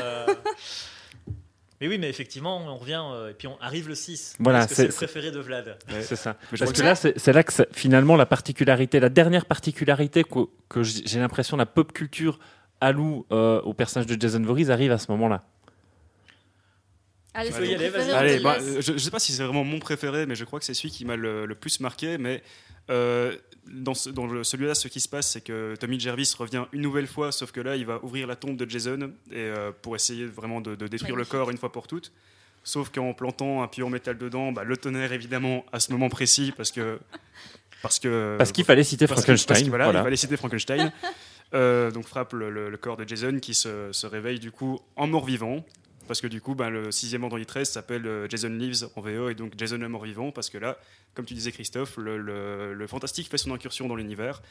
[1.82, 4.36] Mais oui, mais effectivement, on revient euh, et puis on arrive le 6.
[4.40, 5.78] Voilà, c'est le préféré de Vlad.
[5.90, 6.02] Ouais.
[6.02, 6.36] C'est ça.
[6.52, 10.40] Mais Parce que là, c'est là que ça- finalement la particularité, la dernière particularité que,
[10.68, 12.40] que j'ai l'impression la pop culture
[12.82, 15.44] alloue euh, au personnage de Jason Voorhees arrive à ce moment-là.
[17.34, 20.26] Allez, c'est y aller, Allez, bah, je ne sais pas si c'est vraiment mon préféré,
[20.26, 22.18] mais je crois que c'est celui qui m'a le, le plus marqué.
[22.18, 22.42] Mais
[22.90, 23.36] euh,
[23.68, 26.82] dans, ce- dans le- celui-là, ce qui se passe, c'est que Tommy Jervis revient une
[26.82, 29.96] nouvelle fois, sauf que là, il va ouvrir la tombe de Jason et, euh, pour
[29.96, 31.34] essayer vraiment de, de détruire Magnifique.
[31.34, 32.12] le corps une fois pour toutes.
[32.64, 36.10] Sauf qu'en plantant un pion en métal dedans, bah, le tonnerre, évidemment, à ce moment
[36.10, 37.00] précis, parce que.
[37.82, 39.48] Parce que Parce qu'il fallait citer parce que- Frankenstein.
[39.56, 40.00] parce que, voilà, voilà.
[40.00, 40.92] il fallait citer Frankenstein.
[41.54, 44.80] Euh, donc frappe le, le- le corps de Jason qui se, se réveille du coup
[44.98, 45.66] en mort-vivant.
[46.10, 49.30] Parce que du coup, ben, le sixième vendredi 13 s'appelle euh, Jason Lives en VO
[49.30, 50.32] et donc Jason le mort-vivant.
[50.32, 50.78] Parce que là,
[51.14, 54.42] comme tu disais Christophe, le, le- le fantastique fait son incursion dans l'univers.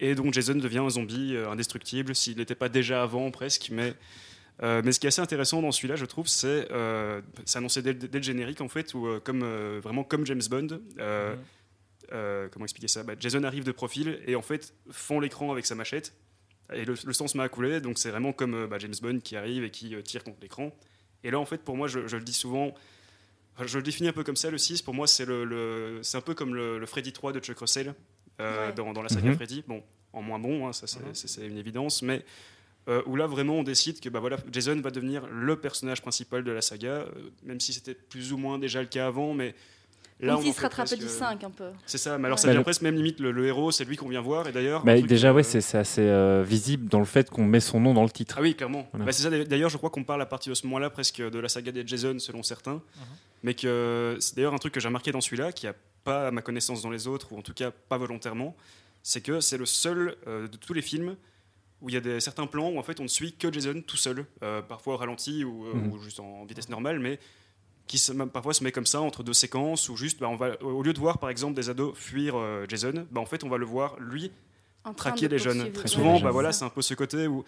[0.00, 3.68] Et donc Jason devient un zombie euh, indestructible, s'il n'était pas déjà avant presque.
[3.72, 3.94] Mais,
[4.64, 7.20] euh, mais ce qui est assez intéressant dans celui-là, je trouve, c'est euh,
[7.54, 9.44] annoncé dès, le- dès le générique en fait, où, euh, comme,
[9.78, 10.80] vraiment comme James Bond.
[10.98, 11.36] euh,
[12.10, 12.48] Mhm.
[12.50, 13.02] comment expliquer ça?
[13.04, 16.14] Bah, Jason arrive de profil et en fait fond l'écran avec sa machette
[16.72, 18.94] et le, le sang se met à couler donc c'est vraiment comme euh, bah, James
[19.02, 20.74] Bond qui arrive et qui euh, tire contre l'écran
[21.24, 22.74] et là en fait pour moi je, je le dis souvent
[23.64, 26.16] je le définis un peu comme ça le 6 pour moi c'est le, le- c'est
[26.16, 27.94] un peu comme le, le Freddy 3 de Chuck Russell
[28.40, 28.72] euh, Ouais.
[28.74, 29.34] dans, dans la saga Mhm.
[29.36, 31.14] Freddy bon en moins bon hein, ça c'est Mhm.
[31.14, 32.24] c'est une évidence mais
[32.88, 36.44] euh, où là vraiment on décide que bah, voilà, Jason va devenir le personnage principal
[36.44, 37.10] de la saga euh,
[37.42, 39.54] même si c'était plus ou moins déjà le cas avant mais
[40.20, 41.70] là on se presque- du 5 un peu.
[41.86, 42.42] c'est ça, mais alors Ouais.
[42.42, 44.48] ça Bah, devient le- presque même limite le, le héros, c'est lui qu'on vient voir.
[44.48, 44.84] Et d'ailleurs.
[44.84, 47.94] Bah, déjà, euh, ouais, c'est assez euh, visible dans le fait qu'on met son nom
[47.94, 48.36] dans le titre.
[48.38, 48.88] Ah oui, clairement.
[48.92, 49.06] Voilà.
[49.06, 49.30] Bah, c'est ça.
[49.44, 51.86] D'ailleurs, je crois qu'on parle à partir de ce moment-là presque de la saga des
[51.86, 52.82] Jason, selon certains.
[53.44, 56.30] Mais que c'est d'ailleurs un truc que j'ai remarqué dans celui-là, qui a pas à
[56.32, 58.56] ma connaissance dans les autres, ou en tout cas pas volontairement,
[59.04, 61.14] c'est que c'est le seul euh, de tous les films
[61.80, 63.80] où il y a des, certains plans où en fait on ne suit que Jason
[63.86, 65.92] tout seul, euh, parfois au ralenti ou, euh, Mhm.
[65.92, 67.20] ou juste en vitesse normale, mais
[67.88, 70.36] qui se- même parfois se met comme ça entre deux séquences où juste bah, on
[70.36, 73.42] va au lieu de voir par exemple des ados fuir euh, Jason, bah, en fait
[73.42, 74.30] on va le voir lui
[74.84, 75.72] En traquer les jeunes.
[75.72, 77.44] Très souvent, bah voilà, c'est un peu ce côté où,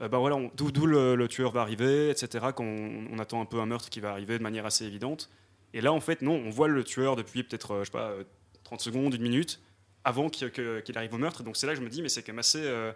[0.00, 2.46] euh, bah voilà, on- d'où le, le tueur va arriver, etc.
[2.54, 5.28] Quand on, on attend un peu un meurtre qui va arriver de manière assez évidente.
[5.74, 8.08] Et là, en fait, non, on voit le tueur depuis peut-être, euh, je sais pas,
[8.10, 8.24] euh,
[8.64, 9.60] 30 secondes, une minute,
[10.04, 10.50] avant qu'il
[10.96, 11.42] arrive au meurtre.
[11.42, 12.92] Donc c'est là que je me dis, mais c'est quand même assez, euh,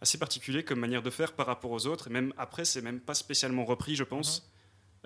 [0.00, 2.08] assez particulier comme manière de faire par rapport aux autres.
[2.08, 4.48] Et même après, c'est même pas spécialement repris, je pense.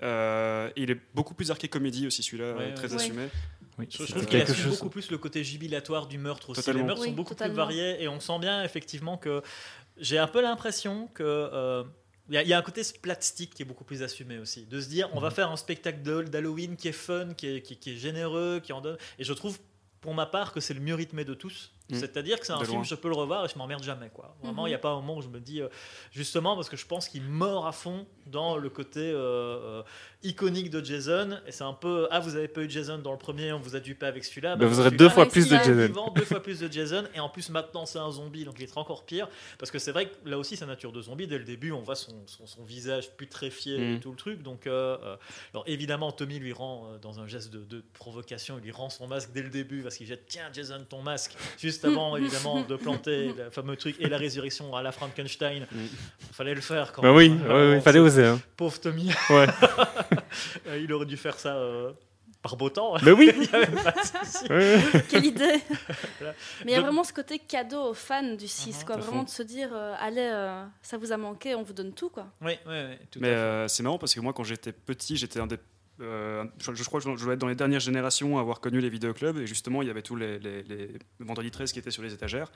[0.03, 2.95] Euh, il est beaucoup plus arché comédie aussi, celui-là, Ouais, euh, très ouais.
[2.95, 3.27] assumé.
[3.79, 4.73] Oui, Je, trouve qu'il assume chose.
[4.77, 6.59] beaucoup plus le côté jubilatoire du meurtre aussi.
[6.61, 6.81] Totalement.
[6.81, 7.53] Les meurtres Oui, sont beaucoup totalement.
[7.53, 9.41] plus variés et on sent bien effectivement que
[9.97, 11.83] j'ai un peu l'impression que euh,
[12.29, 14.65] il y, a- il y a un côté splatstick qui est beaucoup plus assumé aussi.
[14.65, 15.33] De se dire, on va Mhm.
[15.35, 18.81] faire un spectacle d'Halloween qui est fun, qui est, qui- qui est généreux, qui en
[18.81, 18.97] donne.
[19.17, 19.57] Et je trouve,
[20.01, 21.72] pour ma part, que c'est le mieux rythmé de tous.
[21.89, 21.99] Mhm.
[21.99, 22.83] C'est-à-dire que c'est un De film, loin.
[22.83, 24.09] je peux le revoir et je m'emmerde jamais.
[24.13, 24.35] Quoi.
[24.41, 25.67] Vraiment, il n'y a pas un moment où je me dis, euh,
[26.11, 29.83] justement, parce que je pense qu'il mord à fond dans le côté euh, euh,
[30.23, 31.37] iconique de Jason.
[31.45, 33.75] Et c'est un peu, ah, vous avez pas eu Jason dans le premier, on vous
[33.75, 34.55] a dupé avec celui-là.
[34.55, 35.85] Bah, vous aurez deux fois plus de s'il a Jason.
[35.87, 38.63] vivant, deux fois plus de Jason et en plus maintenant c'est un zombie donc il
[38.63, 39.27] est encore pire
[39.59, 41.81] parce que c'est vrai que là aussi sa nature de zombie dès le début on
[41.81, 43.99] voit son, son, son visage putréfié et Mm.
[43.99, 45.19] tout le truc donc alors
[45.65, 49.31] évidemment Tommy lui rend dans un geste de, de provocation il lui rend son masque
[49.33, 51.35] dès le début parce qu'il jette tiens Jason ton masque
[51.73, 55.77] juste avant évidemment de planter le fameux truc et la résurrection à la Frankenstein Mm.
[56.31, 57.17] fallait le faire quand Bah même.
[57.17, 58.25] oui, ouais, ouais, Vraiment, il fallait oser.
[58.25, 58.39] Hein.
[58.57, 59.47] pauvre Tommy Ouais.
[60.67, 61.91] Euh, il aurait dû faire ça euh,
[62.41, 63.31] par beau temps Mais oui.
[63.37, 64.45] il y avait pas de souci.
[64.49, 65.05] Ouais, ouais.
[65.09, 65.61] Quelle idée
[66.19, 66.33] Voilà.
[66.65, 68.85] Mais il y a vraiment ce côté cadeau aux fans du 6, Mhm.
[68.85, 68.95] quoi.
[68.97, 69.23] Vraiment fond.
[69.23, 72.27] de se dire, euh, allez, euh, ça vous a manqué, on vous donne tout, quoi.
[72.41, 75.39] oui oui oui, tout Mais euh, c'est marrant parce que moi, quand j'étais petit, j'étais
[75.39, 75.57] un des.
[76.03, 78.79] Euh, je, je crois que je dois être dans les dernières générations à avoir connu
[78.81, 79.37] les vidéoclubs.
[79.37, 80.89] Et justement, il y avait tous les, les, les
[81.19, 82.51] vendredis 13 qui étaient sur les étagères.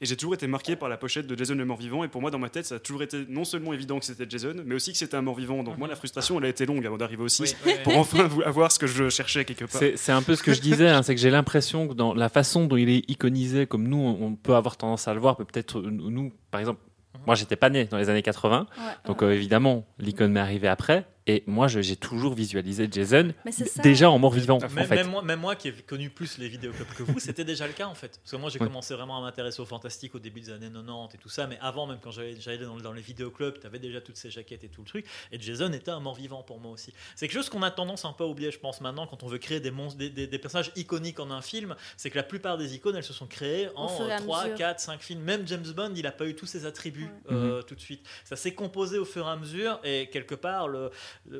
[0.00, 2.02] Et j'ai toujours été marqué par la pochette de Jason le mort-vivant.
[2.02, 4.26] Et pour moi, dans ma tête, ça a toujours été non seulement évident que c'était
[4.28, 5.62] Jason, mais aussi que c'était un mort-vivant.
[5.62, 7.82] Donc, moi, la frustration, elle a été longue avant d'arriver au 6 Oui, oui, oui.
[7.84, 9.80] pour enfin vous- avoir ce que je cherchais quelque part.
[9.94, 12.28] C'est un peu ce que je disais, hein, c'est que j'ai l'impression que dans la
[12.28, 15.78] façon dont il est iconisé, comme nous, on peut avoir tendance à le voir, peut-être
[15.78, 16.80] euh, nous, par exemple,
[17.24, 20.66] moi j'étais pas né dans les années 80, Ouais, donc euh, évidemment l'icône m'est arrivée
[20.68, 23.32] après, Et moi, j'ai toujours visualisé Jason
[23.82, 24.94] déjà en mort-vivant, en Même, fait.
[24.96, 27.72] même moi, même moi qui ai connu plus les vidéoclubs que vous, c'était déjà le
[27.72, 28.18] cas en fait.
[28.22, 31.14] Parce que moi j'ai commencé vraiment à m'intéresser au fantastique au début des années 90
[31.14, 34.02] et tout ça, mais avant même quand j'allais dans, dans les vidéoclubs, tu avais déjà
[34.02, 35.06] toutes ces jaquettes et tout le truc.
[35.32, 36.92] Et Jason était un mort-vivant pour moi aussi.
[37.16, 39.26] C'est quelque chose qu'on a tendance un peu à oublier, je pense, maintenant quand on
[39.26, 42.22] veut créer des, monstres, des, des- des personnages iconiques en un film, c'est que la
[42.22, 44.58] plupart des icônes elles se sont créées en à 3, mesure.
[44.58, 45.22] 4, 5 films.
[45.22, 47.34] Même James Bond, il n'a pas eu tous ses attributs Ouais.
[47.34, 48.06] euh, tout de suite.
[48.24, 50.90] Ça s'est composé au fur et à mesure et quelque part, le-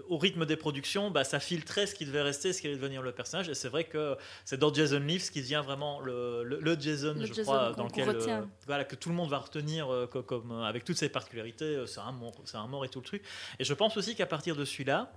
[0.08, 3.02] au rythme des productions, bah, ça filtrait ce qui devait rester, ce qui allait devenir
[3.02, 3.48] le personnage.
[3.48, 7.14] Et c'est vrai que c'est dans Jason Leaves qui devient vraiment le, le, le Jason,
[7.14, 10.06] Le je Jason crois, dans lequel euh, voilà, que tout le monde va retenir euh,
[10.06, 11.64] co- comme, euh, avec toutes ses particularités.
[11.64, 13.22] euh, c'est un mort, c'est un mort et tout le truc.
[13.58, 15.12] Et je pense aussi qu'à partir de celui-là,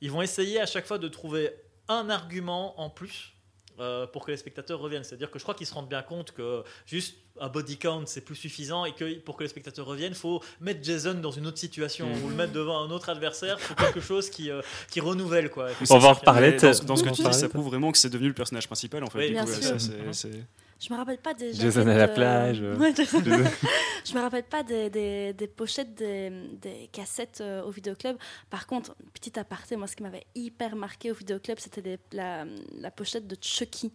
[0.00, 1.52] ils vont essayer à chaque fois de trouver
[1.88, 3.32] un argument en plus.
[3.80, 5.04] Euh, pour que les spectateurs reviennent.
[5.04, 8.22] C'est-à-dire que je crois qu'ils se rendent bien compte que juste un body count c'est
[8.22, 11.46] plus suffisant et que pour que les spectateurs reviennent, il faut mettre Jason dans une
[11.46, 12.24] autre situation Mhm.
[12.24, 15.68] ou le mettre devant un autre adversaire, faut quelque chose qui, euh, qui renouvelle quoi.
[15.90, 16.52] On va en reparler.
[16.52, 18.34] Dans, ce- dans ce on que tu dis, ça prouve vraiment que c'est devenu le
[18.34, 19.18] personnage principal en fait.
[19.18, 19.62] Oui, Du bien coup, sûr.
[19.62, 20.44] ça, c'est- c'est-
[20.78, 22.60] Je me rappelle pas des Jason à la euh, plage.
[22.60, 23.22] ouais, Jason-
[24.04, 28.16] je me rappelle pas des, des, des pochettes des, des cassettes euh, au vidéoclub.
[28.50, 32.44] Par contre, petit aparté, moi ce qui m'avait hyper marqué au vidéoclub, c'était la,
[32.78, 33.90] la pochette de Chucky.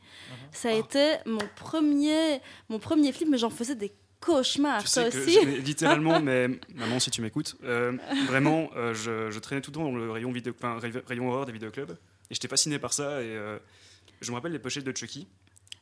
[0.51, 4.81] Ça a été mon premier, mon premier film, mais j'en faisais des cauchemars.
[4.81, 7.95] Tu sais aussi littéralement, mais maman, si tu m'écoutes, euh,
[8.27, 11.29] vraiment, euh, je, je traînais tout le temps dans le rayon, vidéo, enfin, ray- rayon
[11.29, 13.21] horreur des vidéoclubs et j'étais fasciné par ça.
[13.21, 13.59] Et euh,
[14.19, 15.27] je me rappelle les pochettes de Chucky.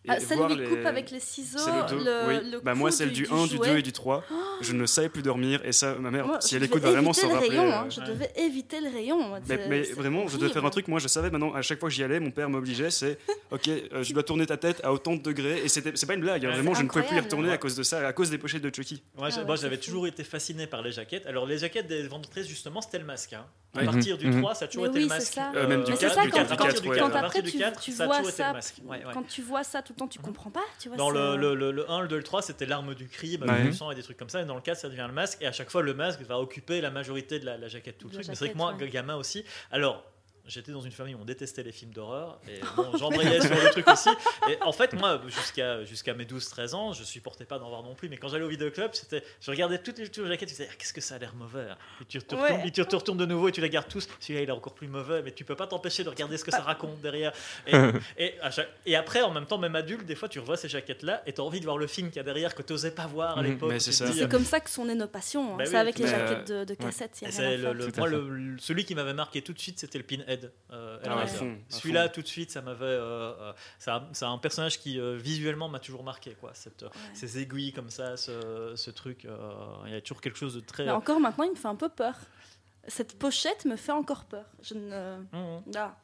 [0.08, 2.52] Ah, celle où il les- coupe avec les ciseaux, le 2, le, oui.
[2.52, 3.80] le bah, moi, celle du, 1, du 2 jouet.
[3.80, 4.24] et du 3.
[4.62, 5.60] Je ne savais plus dormir.
[5.66, 7.50] Et ça, ma mère, Moi, si elle écoute, vraiment le rappeler.
[7.50, 9.22] rayon, euh, hein, je devais éviter le rayon.
[9.28, 10.88] moi, Mais, mais vraiment, je devais faire un truc.
[10.88, 13.18] Moi, je savais maintenant, à chaque fois que j'y allais, mon père m'obligeait c'est
[13.52, 15.62] OK, euh, je dois tourner ta tête à autant de degrés.
[15.66, 16.46] Et c'était- c'est pas une blague.
[16.46, 18.30] hein, Ouais, vraiment, je ne pouvais plus y retourner à cause de ça, à cause
[18.30, 19.04] des pochettes de Chucky.
[19.18, 21.26] Moi, Ah ouais, j'avais toujours été fasciné par les jaquettes.
[21.28, 23.34] Alors, les jaquettes des vendeuses, justement, c'était le masque.
[23.34, 23.46] hein.
[23.76, 23.86] À Ouais.
[23.86, 24.42] partir du Mhm.
[24.42, 25.34] 3, ça a toujours été oui, le c'est masque.
[25.34, 25.52] ça.
[25.56, 27.16] Euh, même du Mais c'est 4, ça, du quand, 4, quand, du 4, quand ouais.
[27.16, 28.52] À après du tu, 4, tu ça a vois ça.
[28.54, 29.04] Ouais, ouais.
[29.14, 30.62] quand tu vois ça tout le temps, tu comprends pas.
[30.80, 32.68] Tu vois, Dans le, c'est- le, le, le 1, le 2 et le 3, c'était
[32.68, 33.50] l'arme du crime, Ouais.
[33.50, 34.40] avec du sang et des trucs comme ça.
[34.40, 35.40] Et dans le 4, ça devient le masque.
[35.42, 38.08] Et à chaque fois, le masque va occuper la majorité de la, la jaquette, tout
[38.08, 38.28] le truc.
[38.28, 38.90] Mais c'est vrai que moi, ouais.
[38.90, 39.44] gamin aussi.
[39.72, 40.04] Alors.
[40.50, 43.70] J'étais dans une famille où on détestait les films d'horreur et bon, j'embrayais sur les
[43.70, 44.10] trucs aussi.
[44.50, 47.94] Et en fait, moi, jusqu'à jusqu'à mes 12-13 ans, je supportais pas d'en voir non
[47.96, 48.10] plus.
[48.10, 50.68] Mais quand j'allais au vidéoclub, c'était, je regardais toutes les, toutes les jaquettes, je disais,
[50.72, 51.68] Ah, qu'est-ce que ça a l'air mauvais.
[52.02, 52.68] Et tu te retournes, Ouais.
[52.68, 54.08] et tu te retournes de nouveau et tu les regardes tous.
[54.20, 56.52] Celui-là, il est encore plus mauvais, mais tu peux pas t'empêcher de regarder ce que
[56.52, 57.32] ça raconte derrière.
[57.68, 57.74] Et,
[58.18, 60.68] et, à chaque- et après, en même temps, même adulte, des fois, tu revois ces
[60.70, 62.74] jaquettes-là et tu as envie de voir le film qu'il y a derrière que tu
[62.74, 63.48] n'osais pas voir à Mhm.
[63.48, 63.74] l'époque.
[63.80, 65.54] C'est euh, comme ça que sont nées nos passions.
[65.54, 65.58] hein.
[65.58, 66.76] Bah c'est oui, avec les jaquettes de, de ouais.
[66.76, 67.22] cassettes.
[67.22, 69.98] y a le, le- moi, le- le- celui qui m'avait marqué tout de suite, c'était
[69.98, 70.39] le Pinhead.
[70.72, 71.26] Euh, Ah,
[71.70, 72.84] Celui-là, tout de suite, ça m'avait.
[72.86, 76.52] euh, euh, c'est un- c'est un personnage qui euh, visuellement m'a toujours marqué, quoi.
[76.54, 79.26] Cette, euh, Ces aiguilles comme ça, ce, ce truc.
[79.26, 79.52] euh,
[79.86, 80.86] Il y a toujours quelque chose de très.
[80.86, 82.16] Mais encore maintenant, il me fait un peu peur.
[82.88, 84.46] Cette pochette me fait encore peur.
[84.64, 85.18] Je ne.
[85.34, 85.64] Mhm.
[85.76, 85.96] Ah.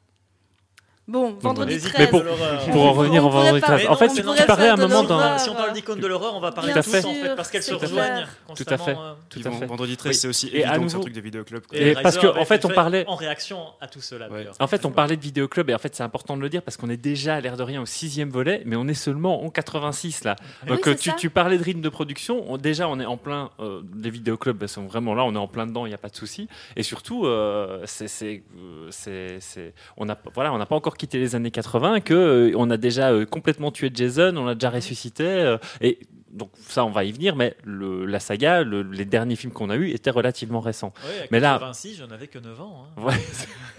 [1.08, 2.10] Bon, vendredi N'hésite 13.
[2.10, 2.66] pas de l'horreur.
[2.72, 3.88] Pour en revenir pourrait vendredi parler- 13.
[3.88, 5.38] En Mais fait, non, tu, mais tu parlais à un de moment dans.
[5.38, 7.62] Si on parle d'icône de l'horreur, on va parler Bien tous en fait, parce qu'elles
[7.62, 8.26] se rejoignent.
[8.56, 8.92] Tout à fait.
[8.98, 9.66] euh, Tout à vend- fait.
[9.68, 10.16] Vendredi 13, Oui.
[10.20, 11.62] c'est aussi Et à évident que c'est un truc de vidéoclub.
[11.74, 14.40] Et parce que, en fait, on parlait- En réaction à tout cela, Ouais.
[14.40, 14.56] d'ailleurs.
[14.60, 16.76] En fait, on parlait de vidéoclub et en fait, c'est important de le dire parce
[16.76, 19.50] qu'on est déjà à l'air de rien au sixième volet, mais on est seulement en
[19.52, 20.36] 86 là.
[20.66, 22.44] Donc, euh, tu, parlais de rythme de production.
[22.52, 23.52] On- déjà, on est en plein.
[23.60, 25.24] euh, les vidéoclubs elles sont vraiment là.
[25.24, 25.86] On est en plein dedans.
[25.86, 26.48] Il n'y a pas de souci.
[26.76, 30.95] Et surtout, euh, c'est, c'est, euh, c'est- c'est- on a, voilà, on n'a pas encore
[30.98, 32.00] quitté les années 80.
[32.02, 34.34] Que euh, on a déjà euh, complètement tué Jason.
[34.38, 35.24] On l'a déjà ressuscité.
[35.26, 36.00] euh, et
[36.32, 37.36] donc ça, on va y venir.
[37.36, 40.94] Mais le, la saga, le- les derniers films qu'on a eus étaient relativement récents.
[41.06, 42.88] Ouais, Mais là- 86, je n'avais que 9 ans.
[42.98, 43.02] hein.
[43.04, 43.14] Ouais.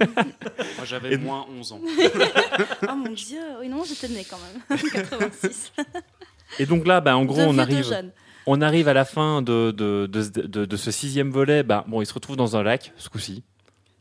[0.76, 1.80] Moi, j'avais Et- moins 11 ans.
[2.88, 4.38] Oh mon dieu, oui, non, j'étais née quand
[4.70, 4.78] même.
[4.92, 5.72] 86.
[6.58, 7.84] Et donc là, bah, en gros, on arrive.
[7.84, 8.12] jeunes.
[8.46, 11.62] On arrive à la fin de, de, de, ce- de- de ce sixième volet.
[11.64, 13.42] Bah, bon, il se retrouve dans un lac, ce coup-ci.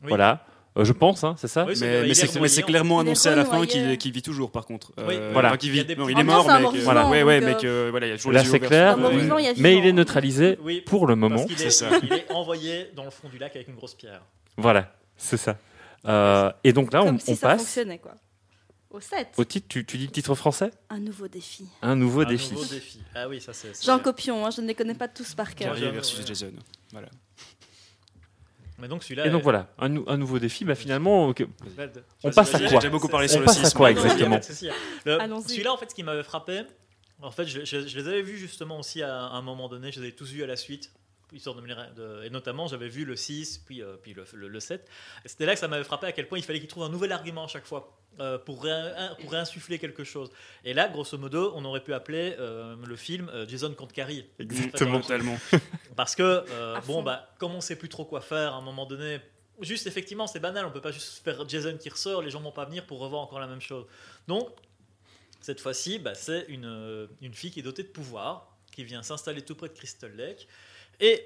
[0.02, 0.08] Oui.
[0.08, 0.46] Voilà.
[0.76, 3.28] Euh, je pense, hein, c'est ça Oui, Mais, il mais est c'est clairement Il annoncé
[3.28, 4.92] à la fin qu'il qu'il vit toujours, par contre.
[4.98, 5.14] Euh, Oui.
[5.32, 5.48] Voilà.
[5.48, 5.96] enfin, Il vit.
[5.96, 8.10] Non, il est mort, mais que- vivant, ouais, ouais, donc, mais euh, que voilà, il
[8.10, 8.96] y a toujours Là, c'est clair.
[8.98, 11.36] il Mais il est neutralisé Oui, pour le moment.
[11.46, 11.88] parce C'est est, ça.
[12.02, 14.20] il est envoyé dans le fond du lac avec une grosse pierre.
[14.58, 15.56] Voilà, c'est ça.
[16.06, 18.12] Euh, et donc là, on, Comme si on ça passe fonctionnait, quoi.
[18.90, 19.28] Au 7.
[19.36, 19.66] au titre.
[19.68, 20.70] Tu, tu dis le titre français?
[20.90, 21.66] Un nouveau défi.
[21.82, 22.52] Un nouveau Un défi.
[22.54, 23.00] nouveau défi.
[23.14, 23.72] Ah oui, ça c'est.
[23.84, 25.68] Jean Copion, hein, je ne les connais pas tous par cœur.
[25.74, 26.52] Carrier versus Jason.
[26.92, 27.08] Voilà.
[28.78, 29.26] Mais donc celui-là.
[29.26, 30.64] Et donc est- voilà, un, nou- un nouveau défi.
[30.64, 31.32] Bah, finalement,
[32.24, 33.74] On passe à quoi J'ai déjà beaucoup parlé On sur le passe à 6.
[33.74, 34.38] quoi exactement
[35.06, 35.48] Allons-y.
[35.50, 36.62] Celui-là, en fait, ce qui m'avait frappé,
[37.22, 40.00] en fait, je, je- je les avais vus justement aussi à, un moment donné, je
[40.00, 40.92] les avais tous vus à la suite.
[41.32, 41.62] Histoire de
[41.94, 44.88] de- et notamment, j'avais vu le 6, puis, euh, puis le, le- le 7.
[45.24, 46.88] Et c'était là que ça m'avait frappé à quel point il fallait qu'ils trouvent un
[46.88, 50.30] nouvel argument à chaque fois euh, pour, réin- pour réinsuffler quelque chose.
[50.64, 54.24] Et là, grosso modo, on aurait pu appeler euh, le film euh, Jason contre Carrie.
[54.38, 55.00] Exactement.
[55.00, 55.36] Totalement.
[55.96, 58.86] Parce que, euh, bon, bah, comme on sait plus trop quoi faire, à un moment
[58.86, 59.18] donné,
[59.60, 60.64] juste effectivement, c'est banal.
[60.64, 63.20] On peut pas juste faire Jason qui ressort, les gens vont pas venir pour revoir
[63.22, 63.84] encore la même chose.
[64.28, 64.48] Donc,
[65.40, 69.42] cette fois-ci, bah, c'est une, une fille qui est dotée de pouvoir, qui vient s'installer
[69.42, 70.46] tout près de Crystal Lake.
[71.00, 71.22] Et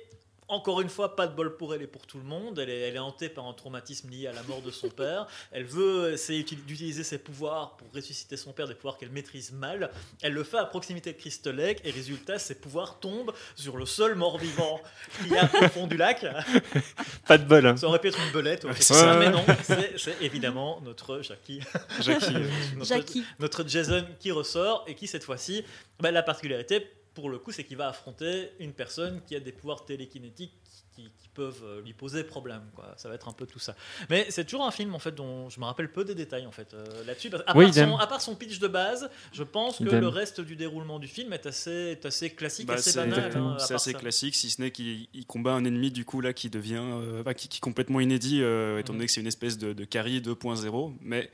[0.53, 2.59] encore une fois, pas de bol pour elle et pour tout le monde.
[2.59, 5.29] Elle est, elle est hantée par un traumatisme lié à la mort de son père.
[5.53, 9.53] Elle veut essayer uti- d'utiliser ses pouvoirs pour ressusciter son père, des pouvoirs qu'elle maîtrise
[9.53, 9.93] mal.
[10.23, 13.87] Elle le fait à proximité de Crystal Lake et résultat, ses pouvoirs tombent sur le
[13.87, 14.81] seul mort-vivant
[15.23, 16.27] qu'il y a au fond du lac.
[17.29, 17.65] Pas de bol.
[17.65, 17.77] hein.
[17.77, 19.19] Ça aurait pu être une belette, ouais, ça.
[19.21, 21.61] mais non, c'est- évidemment notre Jackie,
[22.01, 22.33] Jackie.
[22.75, 23.25] notre, Jackie.
[23.39, 25.65] notre Jason qui ressort et qui cette fois-ci,
[26.01, 29.53] bah, la particularité pour le coup, c'est qu'il va affronter une personne qui a des
[29.53, 30.53] pouvoirs télékinétiques
[30.95, 32.63] qui, qui peuvent euh, lui poser problème.
[32.75, 32.93] Quoi.
[32.97, 33.77] Ça va être un peu tout ça.
[34.09, 36.51] Mais c'est toujours un film en fait dont je me rappelle peu des détails en
[36.51, 37.31] fait euh, là-dessus.
[37.47, 37.93] À, Oui, part son, idem.
[38.01, 40.01] à part son pitch de base, je pense que Idem.
[40.01, 43.33] le reste du déroulement du film est assez, est assez classique, Bah, assez c'est banal.
[43.37, 43.99] hein, à c'est assez ça.
[43.99, 47.23] classique, si ce n'est qu'il il combat un ennemi du coup là qui devient, euh,
[47.35, 48.99] qui, qui est complètement inédit, euh, étant Mhm.
[48.99, 50.93] donné que c'est une espèce de, de Carrie 2.0.
[51.01, 51.31] Mais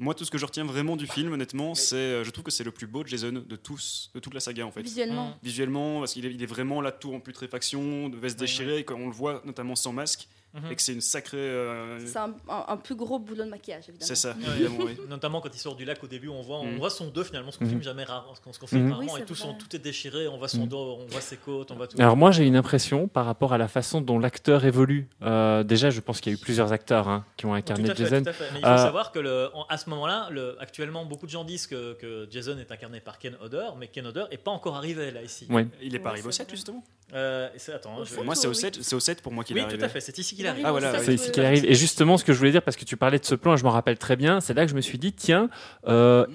[0.00, 2.50] moi, tout ce que je retiens vraiment du film, honnêtement, c'est, euh, je trouve que
[2.50, 4.80] c'est le plus beau Jason de tous, de toute la saga en fait.
[4.80, 5.36] Visuellement.
[5.42, 8.84] Visuellement, parce qu'il est, il est vraiment là tout en putréfaction, de veste déchirée, et
[8.84, 10.72] quand on le voit notamment sans masque, Mhm.
[10.72, 11.36] et que c'est une sacrée.
[11.38, 14.06] euh, C'est un, un- un plus gros boulot de maquillage, évidemment.
[14.06, 14.96] c'est ça, Ouais, évidemment, oui.
[15.08, 16.78] Notamment quand il sort du lac au début, on voit, on Mhm.
[16.78, 17.70] voit son dos finalement, ce qu'on Mhm.
[17.70, 18.90] filme jamais rare, ce qu'on Mhm.
[18.92, 20.68] rarement, Oui, et tout, son, tout est déchiré, on voit son Mhm.
[20.68, 21.96] dos, on voit ses côtes, on voit tout.
[22.00, 25.08] Alors moi j'ai une impression par rapport à la façon dont l'acteur évolue.
[25.22, 27.90] Euh, déjà je pense qu'il y a eu plusieurs acteurs hein, qui ont Tout incarné
[27.90, 28.22] à fait, Jason.
[28.24, 28.50] tout à fait.
[28.52, 31.30] Mais il faut Euh, savoir que le, en- à ce moment-là, le- actuellement, beaucoup de
[31.30, 34.50] gens disent que, que Jason est incarné par Ken Hodder, mais Ken Hodder est pas
[34.50, 35.46] encore arrivé là ici.
[35.48, 35.66] Ouais.
[35.80, 36.56] Il est pas Ouais, arrivé au c'est 7 vrai.
[36.56, 36.84] justement?
[37.12, 38.56] Euh, et c'est- attends, Au je- sept, Moi, c'est au oui.
[38.56, 39.84] 7 c'est au 7 pour moi qu'il oui, est tout arrivé.
[39.84, 40.64] à fait, c'est ici qu'il arrive.
[40.66, 40.98] Ah, voilà.
[40.98, 41.64] C'est ici qu'il arrive.
[41.64, 43.56] Et justement, ce que je voulais dire, parce que tu parlais de ce plan, et
[43.56, 45.48] je me rappelle très bien, c'est là que je me suis dit, tiens,
[45.86, 46.26] euh,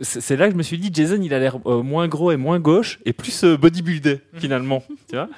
[0.00, 2.32] c'est c'est là que je me suis dit, Jason, il a l'air euh, moins gros
[2.32, 4.82] et moins gauche, et plus euh, bodybuildé, finalement.
[5.08, 5.28] tu vois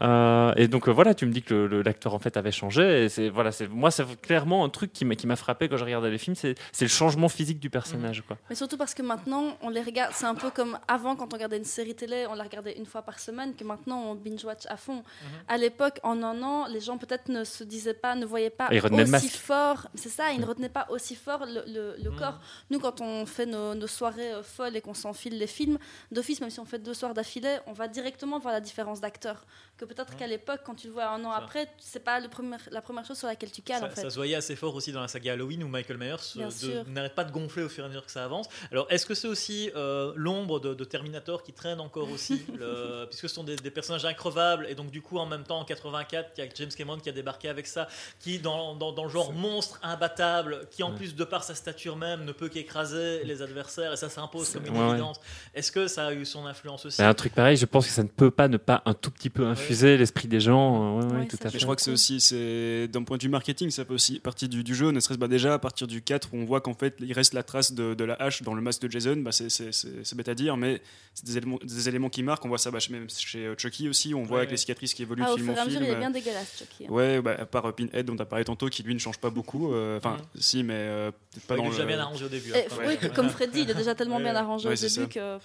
[0.00, 2.50] Euh, et donc euh, voilà, tu me dis que le- le- l'acteur en fait avait
[2.50, 3.04] changé.
[3.04, 5.76] Et c'est voilà, c'est moi c'est clairement un truc qui m'a qui m'a frappé quand
[5.76, 8.38] je regardais les films, c'est le changement physique du personnage quoi.
[8.48, 10.12] Mais surtout parce que maintenant, on les regarde.
[10.14, 12.86] C'est un peu comme avant, quand on regardait une série télé, on la regardait une
[12.86, 15.02] fois par semaine, que maintenant on binge-watch à fond.
[15.48, 18.68] À l'époque, en un an, les gens peut-être ne se disaient pas, ne voyaient pas
[18.72, 19.36] Et ils retenaient le aussi masque.
[19.36, 19.88] fort.
[19.94, 22.18] C'est ça, ils ne retenaient pas aussi fort le, le- le Mhm.
[22.18, 22.40] corps.
[22.70, 25.78] Nous, quand on fait nos, nos soirées euh, folles et qu'on s'enfile les films,
[26.10, 29.44] d'office, même si on fait deux soirs d'affilée, on va directement voir la différence d'acteur.
[29.82, 31.38] Que peut-être qu'à l'époque, quand tu le vois un an Ça.
[31.38, 34.02] après, c'est pas le premier, la première chose sur laquelle tu cales, Ça, en fait.
[34.02, 37.16] ça se voyait assez fort aussi dans la saga Halloween où Michael Myers euh, n'arrête
[37.16, 38.46] pas de gonfler au fur et à mesure que ça avance.
[38.70, 43.06] Alors, est-ce que c'est aussi euh, l'ombre de, de Terminator qui traîne encore aussi le-
[43.10, 45.64] Puisque ce sont des, des personnages increvables et donc, du coup, en même temps, en
[45.64, 47.88] 84, il y a James Cameron qui a débarqué avec ça,
[48.20, 50.96] qui, dans, dans, dans le genre monstre imbattable, qui en Ouais.
[50.96, 54.66] plus, de par sa stature même, ne peut qu'écraser les adversaires et ça s'impose comme
[54.66, 54.90] une Ouais, ouais.
[54.90, 55.18] évidence.
[55.54, 57.02] Est-ce que ça a eu son influence aussi?
[57.02, 59.30] Un truc pareil, je pense que ça ne peut pas ne pas un tout petit
[59.30, 60.98] peu infuser l'esprit des gens.
[60.98, 61.54] euh, ouais, ouais, Ouais, tout à fait.
[61.54, 64.20] Mais je crois que c'est aussi, c'est d'un point de vue marketing, ça fait aussi
[64.20, 66.60] partie du, du jeu, ne serait-ce pas déjà à partir du 4 où on voit
[66.60, 69.16] qu'en fait il reste la trace de, de la hache dans le masque de Jason,
[69.16, 70.80] bah c'est, bête à dire, mais
[71.14, 72.44] c'est des éléments, des éléments qui marquent.
[72.44, 74.56] On voit ça bah, chez- même chez euh, Chucky aussi, on voit Ouais, avec les
[74.56, 76.86] cicatrices qui évoluent Ah, au film fur et à mesure, il est bien dégueulasse, Chucky.
[76.86, 76.92] hein.
[76.92, 79.18] Ouais, bah, à part euh, Pinhead dont tu as parlé tantôt, qui lui ne change
[79.18, 79.72] pas beaucoup.
[79.72, 81.10] euh, Enfin, si, mais euh,
[81.48, 81.88] pas Il dans est déjà le.
[81.88, 82.50] bien arrangé au début.
[82.50, 84.88] Et, hein, oui, comme Freddy, il est déjà tellement Ouais, bien arrangé Ouais, au début
[84.88, 85.06] ça.
[85.06, 85.38] que.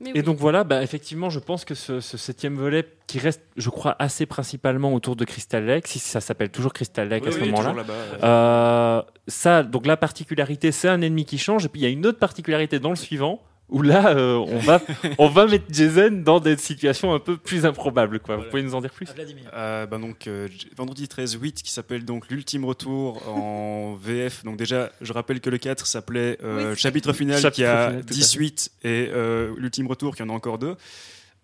[0.00, 0.22] Mais Et oui.
[0.22, 3.96] donc voilà, bah, effectivement, je pense que ce, ce septième volet, qui reste, je crois,
[3.98, 7.40] assez principalement autour de Crystal Lake, si ça s'appelle toujours Crystal Lake Oui, à ce
[7.40, 7.84] oui, moment-là.
[8.22, 11.64] Euh, ça, donc la particularité, c'est un ennemi qui change.
[11.64, 14.58] Et puis il y a une autre particularité dans le suivant, où là, euh, on,
[14.58, 14.80] va,
[15.18, 18.20] on va mettre Jason dans des situations un peu plus improbables.
[18.20, 18.36] Quoi.
[18.36, 19.50] Vous pouvez nous en dire plus Vladimir.
[19.54, 24.56] Euh, bah donc euh, vendredi 13 8 qui s'appelle donc l'ultime retour en VF donc
[24.56, 28.04] déjà je rappelle que le 4 s'appelait euh, Oui, chapitre final Chapitre qui a final,
[28.04, 30.76] tout à 18 et euh, l'ultime retour qui en a encore deux.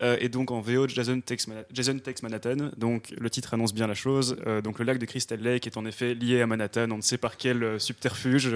[0.03, 2.71] Euh, et donc en VO Jason Takes, Jason Takes Manhattan.
[2.77, 4.37] Donc le titre annonce bien la chose.
[4.47, 6.91] Euh, donc le lac de Crystal Lake est en effet lié à Manhattan.
[6.91, 8.51] On ne sait par quel euh, subterfuge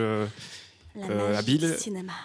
[1.11, 1.75] euh, habile.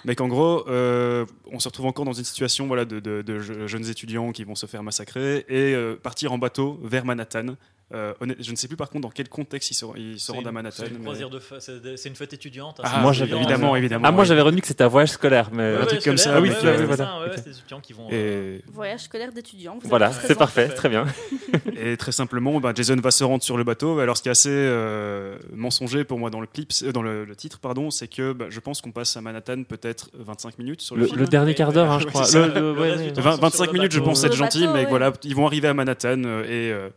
[0.05, 3.39] mais qu'en gros, euh, on se retrouve encore dans une situation voilà, de, de- de
[3.39, 7.55] je- jeunes étudiants qui vont se faire massacrer et euh, partir en bateau vers Manhattan.
[7.93, 10.31] Euh, je ne sais plus par contre dans quel contexte ils se, ils se C'est
[10.31, 10.77] rendent à Manhattan.
[10.79, 12.79] C'est une mais- croisière de fe- c'est des- c'est une fête étudiante.
[12.83, 14.07] Ah, c'est moi, j'avais- évidemment, évidemment.
[14.07, 14.27] Ah, moi oui.
[14.27, 16.33] j'avais retenu que c'était un voyage scolaire, mais Ouais, un ouais, truc comme ça.
[16.35, 16.95] Ah oui, ouais, c'est voilà.
[17.05, 17.33] ça, ouais, Ok.
[17.35, 18.07] c'est des étudiants qui vont.
[18.11, 19.77] euh, Et, Voyage scolaire d'étudiants.
[19.79, 20.73] vous voilà, c'est parfait, fait.
[20.75, 21.05] très bien.
[21.77, 23.99] et très simplement, bah, Jason va se rendre sur le bateau.
[23.99, 27.25] Alors, ce qui est assez euh, mensonger pour moi dans le clip, euh, dans le,
[27.25, 30.81] le titre, pardon, c'est que bah, je pense qu'on passe à Manhattan peut-être 25 minutes
[30.81, 31.19] sur le, Le, film.
[31.19, 32.23] le dernier quart d'heure, hein, je crois.
[32.23, 32.47] c'est ça.
[32.47, 33.05] Le- le- Le ouais, reste ouais.
[33.07, 35.45] du temps, 20 sur 25 le minutes, je pense être gentil, mais voilà, ils vont
[35.45, 36.89] arriver à Manhattan euh, et euh,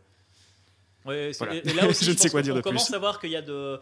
[1.06, 1.54] Ouais, Voilà.
[1.56, 2.70] et, et là aussi, Je ne sais quoi qu'on- dire on de plus.
[2.70, 3.78] commence à voir qu'il y a de.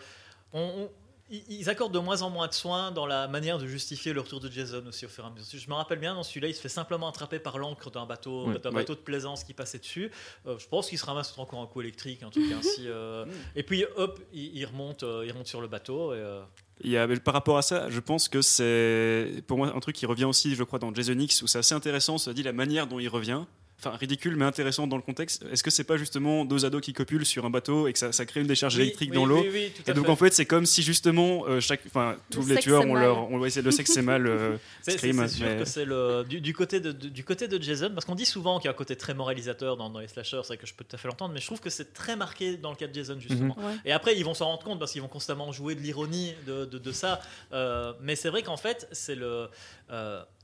[0.52, 0.90] on- on-
[1.30, 4.40] ils accordent de moins en moins de soins dans la manière de justifier le retour
[4.40, 5.58] de Jason aussi au fur et à mesure.
[5.58, 8.52] Je me rappelle bien dans celui-là, il se fait simplement attraper par l'encre d'un bateau,
[8.58, 10.10] d'un bateau de plaisance qui passait dessus.
[10.46, 12.82] Euh, je pense qu'il se ramasse encore un coup électrique, un truc ainsi.
[12.86, 13.24] euh,
[13.56, 16.12] et puis hop, il, il remonte, euh, il remonte sur le bateau.
[16.12, 16.42] Et, euh,
[16.82, 19.96] Il y a, par rapport à ça, je pense que c'est pour moi un truc
[19.96, 22.52] qui revient aussi, je crois, dans Jason X, où c'est assez intéressant, cela dit, la
[22.52, 23.44] manière dont il revient.
[23.86, 25.44] Enfin, ridicule, mais intéressant dans le contexte.
[25.52, 28.12] Est-ce que c'est pas justement deux ados qui copulent sur un bateau et que ça,
[28.12, 30.10] ça crée une décharge oui, électrique oui, dans l'eau oui, Et donc fait.
[30.10, 33.02] en fait, c'est comme si justement euh, chaque, enfin tous Le les tueurs ont mal.
[33.02, 34.26] leur, on va essayer le sexe c'est mal.
[34.26, 34.56] euh,
[35.64, 38.66] C'est le du, du côté de, du côté de Jason parce qu'on dit souvent qu'il
[38.66, 40.94] y a un côté très moralisateur dans, dans les slashers, c'est que je peux tout
[40.96, 43.18] à fait l'entendre, mais je trouve que c'est très marqué dans le cas de Jason
[43.18, 43.56] justement.
[43.58, 43.74] Ouais.
[43.84, 46.64] Et après, ils vont s'en rendre compte parce qu'ils vont constamment jouer de l'ironie de,
[46.64, 47.20] de- de ça.
[47.52, 49.48] Euh, mais c'est vrai qu'en fait, c'est le.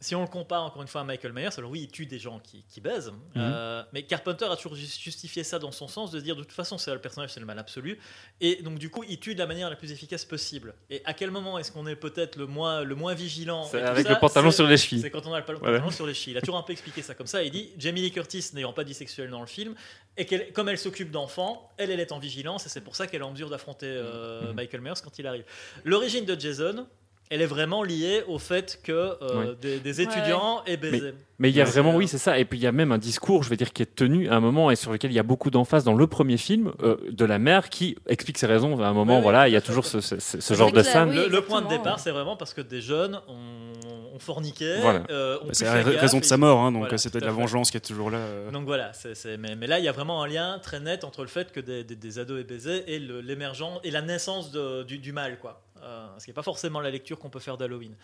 [0.01, 2.19] Si on le compare encore une fois à Michael Myers, alors oui, il tue des
[2.19, 3.13] gens qui, qui baisent.
[3.37, 6.53] euh, mais Carpenter a toujours ju- justifié ça dans son sens de dire de toute
[6.53, 7.99] façon, c'est le personnage, c'est le mal absolu.
[8.41, 10.75] Et donc, du coup, il tue de la manière la plus efficace possible.
[10.89, 13.83] Et à quel moment est-ce qu'on est peut-être le moins, le moins vigilant C'est et
[13.83, 15.03] avec ça, le pantalon sur les chevilles.
[15.03, 15.91] c'est quand on a le pantalon Voilà.
[15.91, 16.33] sur les chevilles.
[16.33, 17.43] Il a toujours un peu expliqué ça comme ça.
[17.43, 19.75] Il dit Jamie Lee Curtis n'ayant pas dit sexuel dans le film,
[20.17, 23.07] et qu'elle, comme elle s'occupe d'enfants, elle, elle est en vigilance, et c'est pour ça
[23.07, 24.55] qu'elle est en mesure d'affronter euh, Mhm.
[24.55, 25.45] Michael Myers quand il arrive.
[25.85, 26.87] L'origine de Jason,
[27.31, 29.55] elle est vraiment liée au fait que euh, Ouais.
[29.61, 31.15] des, des étudiants aient baisé.
[31.39, 32.39] Mais il y a vraiment, oui, c'est ça.
[32.39, 34.35] Et puis il y a même un discours, je vais dire, qui est tenu à
[34.35, 36.97] un moment et sur lequel il y a beaucoup d'emphase dans le premier film euh,
[37.11, 38.79] de la mère qui explique ses raisons.
[38.83, 40.71] À un moment, Oui, oui, voilà, il y a toujours ce, ce- ce C'est genre
[40.73, 41.09] de scène.
[41.11, 41.15] oui.
[41.17, 45.03] le, le point de départ, c'est vraiment parce que des jeunes ont, ont forniqué, Voilà.
[45.09, 47.33] euh, ont bah, c'est la raison de sa mort, hein, donc Voilà, c'est peut-être la
[47.33, 48.19] vengeance qui est toujours là.
[48.19, 48.51] euh.
[48.51, 51.05] Donc voilà, c'est- c'est- mais, mais là, il y a vraiment un lien très net
[51.05, 54.03] entre le fait que des, des- des ados aient baisé et le- l'émergence et la
[54.03, 55.63] naissance de- du, du mal, quoi.
[55.83, 57.97] Euh, ce qui n'est pas forcément la lecture qu'on peut faire d'Halloween.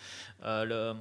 [0.44, 0.94] Euh, le-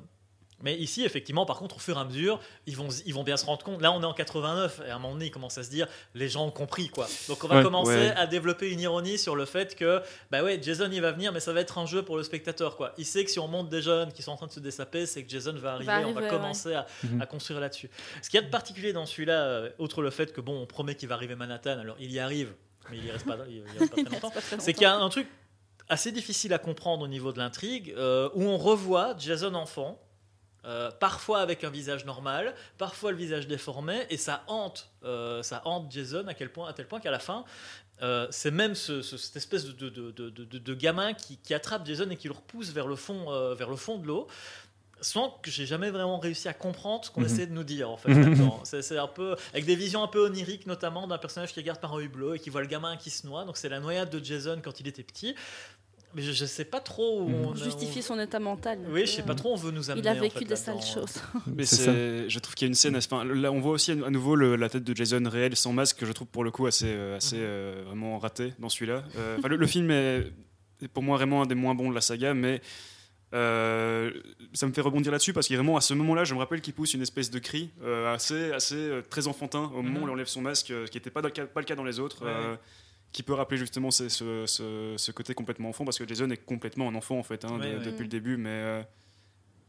[0.61, 3.35] Mais ici, effectivement, par contre, au fur et à mesure, ils vont, ils vont bien
[3.35, 3.81] se rendre compte.
[3.81, 5.85] Là, on est en 89, et à un moment donné, ils commencent à se dire,
[6.13, 7.07] les gens ont compris, quoi.
[7.27, 7.63] Donc, on va Ouais.
[7.63, 8.13] commencer Ouais.
[8.15, 10.01] à développer une ironie sur le fait que,
[10.31, 12.77] bah ouais, Jason, il va venir, mais ça va être un jeu pour le spectateur,
[12.77, 12.93] quoi.
[12.97, 15.05] Il sait que si on monte des jeunes qui sont en train de se dessaper,
[15.05, 16.29] c'est que Jason va arriver, on arriver, va ouais.
[16.29, 17.21] commencer à, Mhm.
[17.21, 17.89] à construire là-dessus.
[18.21, 20.65] Ce qu'il y a de particulier dans celui-là, euh, outre le fait que, bon, on
[20.65, 22.53] promet qu'il va arriver Manhattan, alors il y arrive,
[22.89, 24.95] mais il y reste pas, il y reste pas très longtemps c'est qu'il y a
[24.95, 25.27] un truc
[25.89, 29.99] assez difficile à comprendre au niveau de l'intrigue, euh, où on revoit Jason enfant,
[30.65, 35.61] euh, parfois avec un visage normal, parfois le visage déformé, et ça hante, euh, ça
[35.65, 37.45] hante Jason à, quel point, à tel point qu'à la fin,
[38.29, 42.09] c'est même ce- ce- cette espèce de, de, de- de- gamin qui, qui attrape Jason
[42.09, 44.27] et qui le repousse vers le fond, vers le fond de l'eau.
[45.01, 47.25] Sans que j'ai jamais vraiment réussi à comprendre ce qu'on Mhm.
[47.27, 48.09] essayait de nous dire en fait.
[48.63, 51.79] c'est c'est un peu avec des visions un peu oniriques notamment d'un personnage qui regarde
[51.79, 53.43] par un hublot et qui voit le gamin qui se noie.
[53.45, 55.35] Donc c'est la noyade de Jason quand il était petit.
[56.13, 57.45] Mais je, je sais pas trop où Mhm.
[57.47, 58.79] on, Justifier son état mental.
[58.89, 60.01] Oui, je sais pas trop où on veut nous amener.
[60.01, 61.15] Il a en vécu fait, des sales choses.
[61.45, 62.95] Mais C'est c'est, je trouve qu'il y a une scène.
[62.95, 65.97] Enfin, là, on voit aussi à nouveau le- la tête de Jason réel sans masque,
[65.97, 67.41] que je trouve pour le coup assez, euh, assez Mhm.
[67.43, 69.03] euh, vraiment raté dans celui-là.
[69.17, 70.31] Euh, le, le film est,
[70.81, 72.61] est pour moi vraiment un des moins bons de la saga, mais
[73.35, 74.11] euh,
[74.53, 76.73] ça me fait rebondir là-dessus parce qu'à vraiment à ce moment-là, je me rappelle qu'il
[76.73, 80.07] pousse une espèce de cri euh, assez, assez euh, très enfantin au moment où Mhm.
[80.07, 81.83] il enlève son masque, ce qui n'était pas, dans le cas- pas le cas dans
[81.83, 82.25] les autres.
[82.25, 82.57] Ouais,
[83.11, 86.95] qui peut rappeler justement ce, ce- côté complètement enfant parce que Jason est complètement un
[86.95, 87.85] enfant en fait hein, Ouais, de- ouais.
[87.85, 88.85] depuis le début mais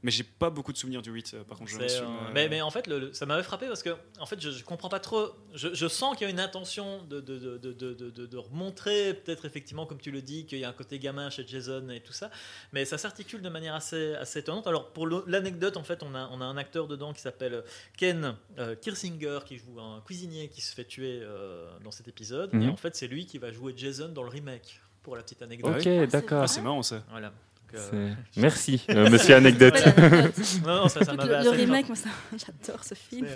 [0.02, 2.30] mais j'ai pas beaucoup de souvenirs du 8 euh, par contre je l'assume, euh, euh,
[2.34, 4.62] mais, mais en fait, le- le- ça m'avait frappé parce que en fait, je, je
[4.64, 5.30] comprends pas trop.
[5.54, 8.26] Je, je sens qu'il y a une intention de, de, de, de, de, de- de-
[8.26, 11.46] de remontrer, peut-être effectivement, comme tu le dis, qu'il y a un côté gamin chez
[11.46, 12.30] Jason et tout ça.
[12.72, 14.66] Mais ça s'articule de manière assez, assez étonnante.
[14.66, 17.64] Alors, pour l'anecdote, en fait, on a, on a un acteur dedans qui s'appelle
[17.96, 22.52] Ken euh, Kirsinger, qui joue un cuisinier qui se fait tuer euh, dans cet épisode.
[22.52, 22.62] Mhm.
[22.62, 25.40] Et en fait, c'est lui qui va jouer Jason dans le remake, pour la petite
[25.42, 25.76] anecdote.
[25.76, 26.42] Ok, c'est d'accord.
[26.42, 27.32] ah, c'est marrant ça Voilà.
[27.94, 29.74] Euh, Merci, euh, monsieur anecdote.
[29.74, 30.44] Belle anecdote.
[30.66, 33.26] non, non, ça, ça Le, le remake, moi, ça- j'adore ce film.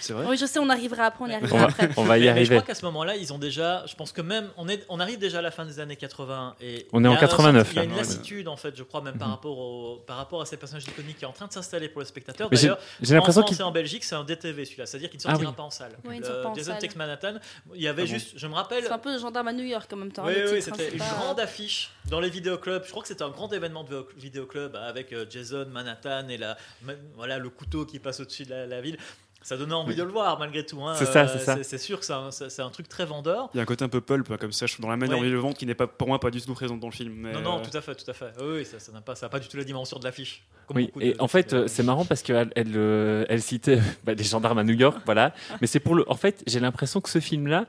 [0.00, 1.32] C'est- vrai Oui, je sais, on arrivera après, on y.
[1.32, 1.88] On arrivera va, après.
[1.96, 2.54] on va y Mais- mais je arriver.
[2.56, 3.84] crois qu'à ce moment-là, ils ont déjà.
[3.86, 4.50] Je pense que même.
[4.56, 6.56] On, est, on arrive déjà à la fin des années 80.
[6.60, 7.96] Et On est en a un 89, sens- Il y a une Ouais.
[7.98, 11.18] lassitude, en fait, je crois, même par, rapport au, par rapport à ces personnages iconiques
[11.18, 12.48] qui est en train de s'installer pour le spectateur.
[12.50, 13.60] D'ailleurs, j'ai l'impression France qu'il.
[13.60, 14.86] et en Belgique, c'est un DTV celui-là.
[14.86, 15.56] C'est-à-dire qu'il ne Ah sortira oui.
[15.56, 15.92] pas en salle.
[16.04, 16.74] Oui, Le pas en Jason.
[16.80, 17.34] Takes Manhattan,
[17.74, 18.32] il y avait Ah bon juste.
[18.36, 18.84] Je me rappelle.
[18.84, 20.24] C'est un peu le gendarme à New York en même temps.
[20.26, 22.82] Oui, le oui, hein, c'était une grande affiche dans les vidéoclubs.
[22.84, 26.36] Je crois que c'était un grand événement de vidéo- vidéoclub avec euh, Jason, Manhattan et
[26.36, 28.98] la, ma- voilà, le couteau qui passe au-dessus de la ville.
[29.46, 29.96] Ça donnait envie Oui.
[29.96, 30.82] de le voir malgré tout.
[30.82, 30.94] hein.
[30.96, 31.56] C'est ça, Euh, c'est ça.
[31.62, 33.48] C'est sûr que c'est un, c'est- c'est un truc très vendeur.
[33.54, 35.14] il y a un côté un peu pulp comme ça je trouve dans la manière
[35.18, 35.22] Ouais.
[35.22, 36.92] dont il le vend qui n'est pas pour moi pas du tout présente dans le
[36.92, 38.32] film mais, Non, non, euh, tout à fait, tout à fait.
[38.42, 40.42] Oui, ça n'a pas, ça a pas du tout la dimension de l'affiche.
[40.74, 43.78] Oui, et de- en fait, de- euh, c'est marrant parce qu'elle elle, euh, elle citait
[44.04, 45.32] bah, des gendarmes à New York, voilà.
[45.60, 46.04] Mais c'est pour le.
[46.10, 47.66] En fait, j'ai l'impression que ce film-là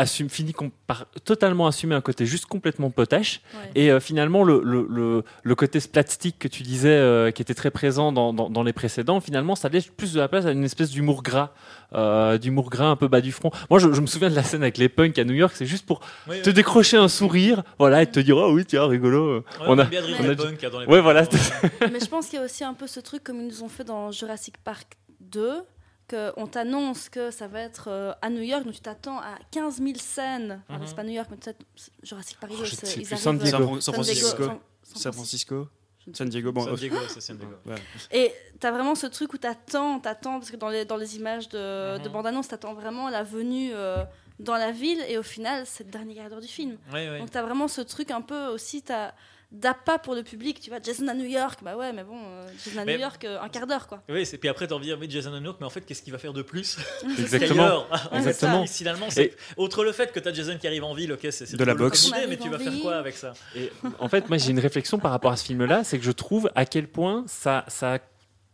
[0.00, 0.54] assume, finit
[0.86, 3.40] par totalement assumer un côté juste complètement potache.
[3.54, 3.70] Ouais.
[3.74, 7.54] Et euh, finalement, le, le, le, le côté splatstick que tu disais, euh, qui était
[7.54, 10.50] très présent dans, dans, dans les précédents, finalement, ça laisse plus de la place à
[10.52, 11.50] une espèce d'humour gras,
[11.94, 13.50] euh, d'humour gras un peu bas du front.
[13.70, 15.66] Moi, je, je me souviens de la scène avec les punks à New York, c'est
[15.66, 16.54] juste pour Oui, te oui.
[16.54, 19.38] décrocher un sourire, voilà, et te dire, oh oui, tiens, rigolo.
[19.38, 21.40] Ouais, on a- bien de rire on a punks, hein, dans les Ouais, voilà, punks.
[21.92, 23.68] Mais je pense qu'il y a aussi un peu ce truc comme ils nous ont
[23.68, 25.62] fait dans Jurassic Park 2,
[26.10, 29.78] qu'on t'annonce que ça va être euh, à New York, donc tu t'attends à 15
[29.78, 30.62] 000 scènes.
[30.68, 30.86] Enfin, Mhm.
[30.86, 31.60] c'est pas New York, mais peut-être
[32.02, 32.58] Jurassic Park 2.
[32.60, 33.80] Oh, je c'est- sais ils arrivent, San euh, Diego.
[33.80, 34.44] San San Diego, Francisco.
[34.44, 34.60] San-
[34.96, 35.68] San Francisco.
[36.12, 36.64] San Diego, bon.
[36.64, 37.52] San euh, Diego, c'est San Diego.
[37.66, 37.76] ouais.
[38.10, 41.48] Et t'as vraiment ce truc où t'attends, t'attends, parce que dans les, dans les images
[41.50, 42.12] de, de Mhm.
[42.12, 44.02] bande-annonce, t'attends vraiment la venue euh,
[44.40, 46.78] dans la ville, et au final, c'est le dernier quart d'heure du film.
[46.92, 47.18] Ouais, ouais.
[47.18, 49.12] Donc t'as vraiment ce truc un peu aussi, t'as
[49.52, 52.46] d'appât pour le public, tu vois, Jason à New York, bah ouais, mais bon, euh,
[52.64, 54.00] Jason à Mais- New York, euh, un quart d'heure, quoi.
[54.08, 56.02] Oui, c'est- puis après, t'as envie de dire, Jason New York, mais en fait, qu'est-ce
[56.02, 56.78] qu'il va faire de plus?
[57.18, 57.54] Exactement.
[57.54, 58.66] qu'ailleurs Exactement.
[58.66, 61.46] Finalement, c'est- Et- outre le fait que t'as Jason qui arrive en ville, ok, c'est
[61.46, 62.10] c'est De la boxe.
[62.28, 63.32] mais tu vas faire quoi avec ça?
[63.56, 66.12] Et en fait, moi, j'ai une réflexion par rapport à ce film-là, c'est que je
[66.12, 67.98] trouve à quel point ça, ça a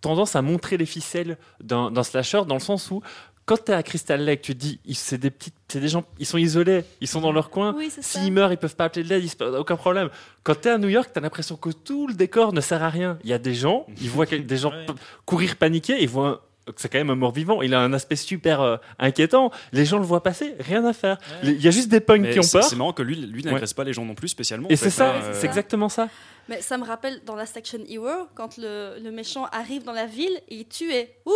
[0.00, 3.02] tendance à montrer les ficelles d'un d'un slasher, dans le sens où,
[3.46, 6.04] quand tu es à Crystal Lake, tu te dis, c'est des petites, c'est des gens,
[6.18, 7.74] ils sont isolés, ils sont dans leur coin.
[7.78, 7.90] Oui.
[8.00, 10.10] S'ils meurent, ils peuvent pas appeler de l'aide, aucun problème.
[10.42, 12.82] Quand tu es à New York, tu as l'impression que tout le décor ne sert
[12.82, 13.18] à rien.
[13.22, 14.86] Il y a des gens, ils voient des gens Ouais.
[15.24, 16.42] courir paniquer, ils voient
[16.74, 17.62] c'est quand même un mort-vivant.
[17.62, 19.52] Il a un aspect super euh, inquiétant.
[19.72, 21.18] Les gens le voient passer, rien à faire.
[21.44, 21.52] Ouais.
[21.52, 22.68] Il y a juste des punks Mais qui ont c'est peur.
[22.68, 24.68] c'est marrant que lui, lui n'agresse pas les gens non plus spécialement.
[24.68, 26.08] Et c'est ça, euh, c'est exactement ça.
[26.48, 30.06] Mais ça me rappelle dans Last Action Hero, quand le, le méchant arrive dans la
[30.06, 30.92] ville et il tue.
[31.26, 31.32] Ouh,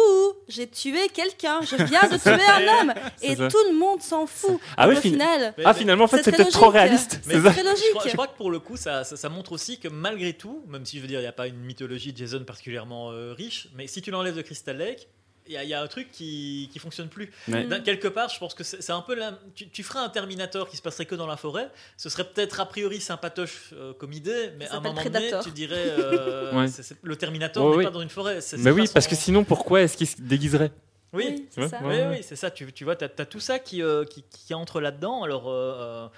[0.49, 2.95] j'ai tué quelqu'un, je viens de tuer un homme.
[3.23, 3.49] Et ça.
[3.49, 4.61] tout le monde s'en fout.
[4.77, 6.81] Ah oui, au fin- final, Mais- Ah, finalement, en fait, c'est peut-être trop logique.
[6.81, 7.21] réaliste.
[7.27, 8.13] Mais c'est très Je crois, je logique.
[8.13, 10.97] crois que pour le coup, ça, ça, ça montre aussi que malgré tout, même si
[10.97, 13.87] je veux dire, il n'y a pas une mythologie de Jason particulièrement euh, riche, mais
[13.89, 15.09] si tu l'enlèves de Crystal Lake,
[15.51, 17.31] il y, a- il y a un truc qui, qui fonctionne plus.
[17.49, 17.67] Ouais.
[17.85, 20.77] Quelque part, je pense que c'est un peu la, tu, tu ferais un Terminator qui
[20.77, 24.53] se passerait que dans la forêt, ce serait peut-être a priori sympatoche euh, comme idée,
[24.59, 26.67] mais Ça à un moment donné, tu dirais euh, Ouais.
[27.03, 27.85] le Terminator Ouais, n'est oui.
[27.85, 28.39] pas dans une forêt.
[28.59, 30.71] Mais oui, parce que sinon, pourquoi est-ce qu'il se déguiserait?
[31.13, 31.83] Oui, Oui, c'est Ouais, ça.
[31.83, 32.07] ouais.
[32.07, 32.53] oui, oui, c'est ça.
[32.53, 35.25] Tu, tu vois, tu as, tout ça qui, euh, qui, qui entre là-dedans.
[35.25, 36.09] Alors, euh, euh,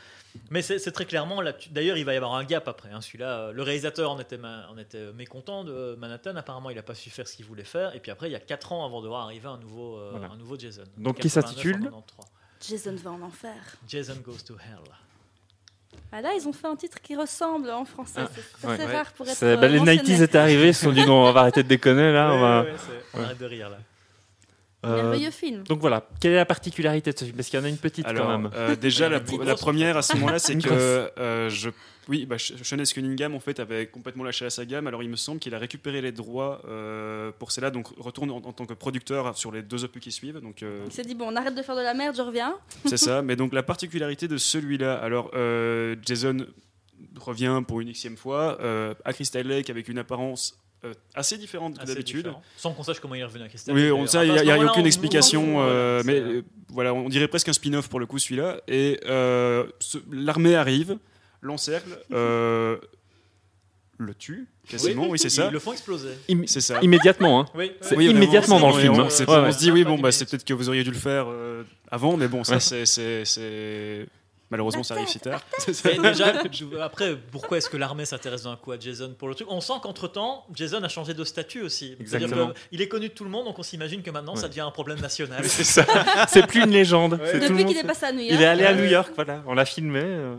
[0.51, 1.41] mais c'est très clairement.
[1.41, 2.91] là, D'ailleurs, il va y avoir un gap après.
[2.91, 3.01] hein.
[3.01, 4.39] Celui-là, euh, le réalisateur en était,
[4.71, 6.37] en était mécontent de Manhattan.
[6.37, 7.95] Apparemment, il n'a pas su faire ce qu'il voulait faire.
[7.95, 10.11] Et puis après, il y a 4 ans avant de voir arriver un nouveau, euh,
[10.13, 10.33] Voilà.
[10.33, 10.85] un nouveau Jason.
[10.97, 12.27] Donc, qui 89 s'intitule en 93.
[12.69, 13.55] Jason va en enfer.
[13.89, 14.93] Jason Goes to Hell.
[16.11, 18.21] Ah là, ils ont fait un titre qui ressemble en français.
[18.23, 18.29] Ah,
[18.61, 18.85] c'est ouais.
[18.97, 19.41] rare pour être.
[19.41, 19.97] Bah, euh, Les mentionné.
[19.99, 22.33] 90s étaient arrivés, ils se sont dit non, on va arrêter de déconner là.
[22.33, 22.75] on va- Ouais,
[23.15, 23.25] on Ouais.
[23.25, 23.79] arrête de rire là.
[24.85, 25.63] Euh, Merveilleux film.
[25.63, 27.37] donc voilà, quelle est la particularité de ce film?
[27.37, 28.51] Parce qu'il y en a une petite Alors, quand même.
[28.55, 29.21] euh, déjà, la,
[29.57, 31.71] première à ce moment-là, c'est que euh, je,
[32.09, 32.93] oui, bah, Sean S.
[32.93, 34.81] Cunningham en fait avait complètement lâché la saga.
[34.81, 38.33] mais Alors, il me semble qu'il a récupéré les droits euh, pour cela, donc retourne
[38.33, 40.41] en, en tant que producteur sur les deux opus qui suivent.
[40.41, 42.57] Donc, euh, Il s'est dit bon, on arrête de faire de la merde, je reviens.
[42.87, 43.23] c'est ça.
[43.23, 46.39] Mais donc, la particularité de celui-là, alors euh, Jason
[47.21, 51.79] revient pour une xème fois euh, à Crystal Lake avec une apparence euh, assez différente
[51.79, 52.25] que d'habitude.
[52.25, 52.43] différent.
[52.57, 53.75] Sans qu'on sache comment il est revenu à Crystal.
[53.75, 56.95] Oui, on, ça, il n'y a, aucune on- explication, on- euh, voilà, mais euh, voilà,
[56.95, 58.61] on dirait presque un spin-off pour le coup celui-là.
[58.69, 60.99] Et euh, ce- l'armée arrive,
[61.41, 62.79] l'encercle, euh,
[63.99, 65.47] le tue quasiment, oui, c'est ça.
[65.47, 66.11] Ils le font exploser.
[66.47, 66.81] C'est ça.
[66.83, 67.47] immédiatement, hein.
[67.55, 68.09] Oui, C'est oui.
[68.09, 68.95] Oui, immédiatement dans le film.
[68.95, 69.07] On, hein.
[69.09, 71.27] on se dit oui, bon, bah, c'est peut-être que vous auriez dû le faire
[71.91, 72.85] avant, mais bon, ça, c'est-
[74.53, 75.43] malheureusement, ça arrive si tard.
[75.85, 79.35] Mais déjà, je- après, pourquoi est-ce que l'armée s'intéresse d'un coup à Jason pour le
[79.35, 79.49] truc?
[79.51, 81.97] On sent qu'entre-temps, Jason a changé de statut aussi.
[82.71, 84.71] Qu'il est connu de tout le monde, donc on s'imagine que maintenant, ça devient un
[84.71, 85.45] problème national.
[85.49, 85.85] C'est ça.
[86.29, 87.15] C'est plus une légende.
[87.15, 87.41] Ouais.
[87.41, 88.33] Depuis qu'il est passé à New York.
[88.35, 88.73] Il est allé à.
[88.75, 89.43] New York, voilà.
[89.47, 90.01] On l'a filmé.
[90.05, 90.37] euh.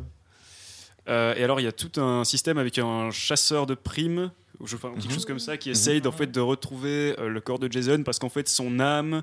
[1.10, 4.68] Euh, et alors, il y a tout un système avec un chasseur de primes, ou
[4.68, 5.12] je, enfin, quelque Mhm.
[5.12, 8.20] chose comme ça, qui essaye en fait, de retrouver euh, le corps de Jason parce
[8.20, 9.22] qu'en fait, son âme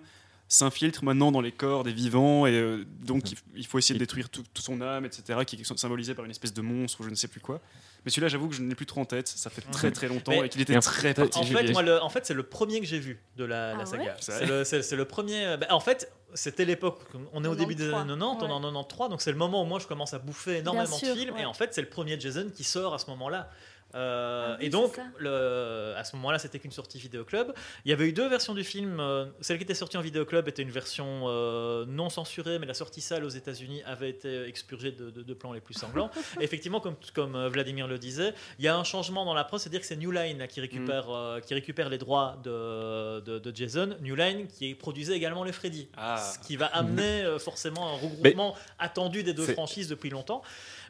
[0.53, 4.01] s'infiltre maintenant dans les corps des vivants et euh, donc il, il faut essayer de
[4.01, 7.05] détruire tout, tout son âme, etc., qui est symbolisé par une espèce de monstre ou
[7.05, 7.61] je ne sais plus quoi.
[8.05, 9.29] Mais celui-là, j'avoue que je ne l'ai plus trop en tête.
[9.29, 12.03] Ça fait très très longtemps Mais- et qu'il était très fait, En fait, moi, le-
[12.03, 14.03] en fait, c'est le premier que j'ai vu de la, la Ah saga.
[14.03, 15.47] ouais c'est le, c'est- c'est le premier.
[15.47, 17.01] euh, bah, en fait, c'était l'époque.
[17.33, 19.39] On est au début des années 93, 90, on est en 93, donc c'est le
[19.39, 21.35] moment où moi je commence à bouffer énormément sûr, de films.
[21.35, 21.43] ouais.
[21.43, 23.51] Et en fait, c'est le premier Jason qui sort à ce moment-là.
[23.95, 27.53] Euh, Ah oui, et donc, le, à ce moment-là, c'était qu'une sortie vidéoclub.
[27.85, 29.01] Il y avait eu deux versions du film.
[29.01, 32.75] euh, celle qui était sortie en vidéoclub était une version euh, non censurée, mais la
[32.75, 36.11] sortie salle aux États-Unis avait été expurgée de, de- de plans les plus sanglants.
[36.41, 39.81] Effectivement, comme, comme Vladimir le disait, il y a un changement dans la presse, c'est-à-dire
[39.81, 41.13] que c'est New Line là, qui, récupère, Mm.
[41.15, 43.97] euh, qui récupère les droits de, de, de Jason.
[44.01, 45.89] New Line qui produisait également les Freddy.
[45.97, 46.17] Ah.
[46.17, 50.43] Ce qui va amener euh, forcément un regroupement attendu des deux franchises depuis longtemps.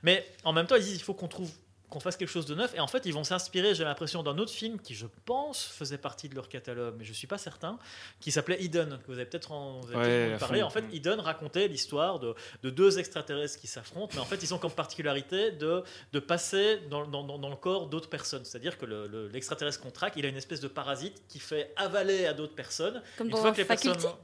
[0.03, 1.51] Mais en même temps, ils disent il faut qu'on trouve
[1.91, 2.73] qu'on fasse quelque chose de neuf.
[2.75, 5.99] Et en fait, ils vont s'inspirer, j'ai l'impression, d'un autre film qui, je pense, faisait
[5.99, 7.79] partie de leur catalogue, mais je suis pas certain,
[8.21, 10.63] qui s'appelait Eden, que vous avez peut-être en, vous avez Ouais, peut-être à parlé.
[10.63, 14.55] En fait, Eden racontait l'histoire de, de deux extraterrestres qui s'affrontent, mais en fait, ils
[14.55, 15.83] ont comme particularité de,
[16.13, 18.45] de passer dans, dans- dans- dans le corps d'autres personnes.
[18.45, 21.73] C'est-à-dire que le- le- l'extraterrestre qu'on traque, il a une espèce de parasite qui fait
[21.77, 23.03] avaler à d'autres personnes.
[23.19, 23.89] Comme Une dans fois que les Faculty.
[23.99, 24.17] personnes.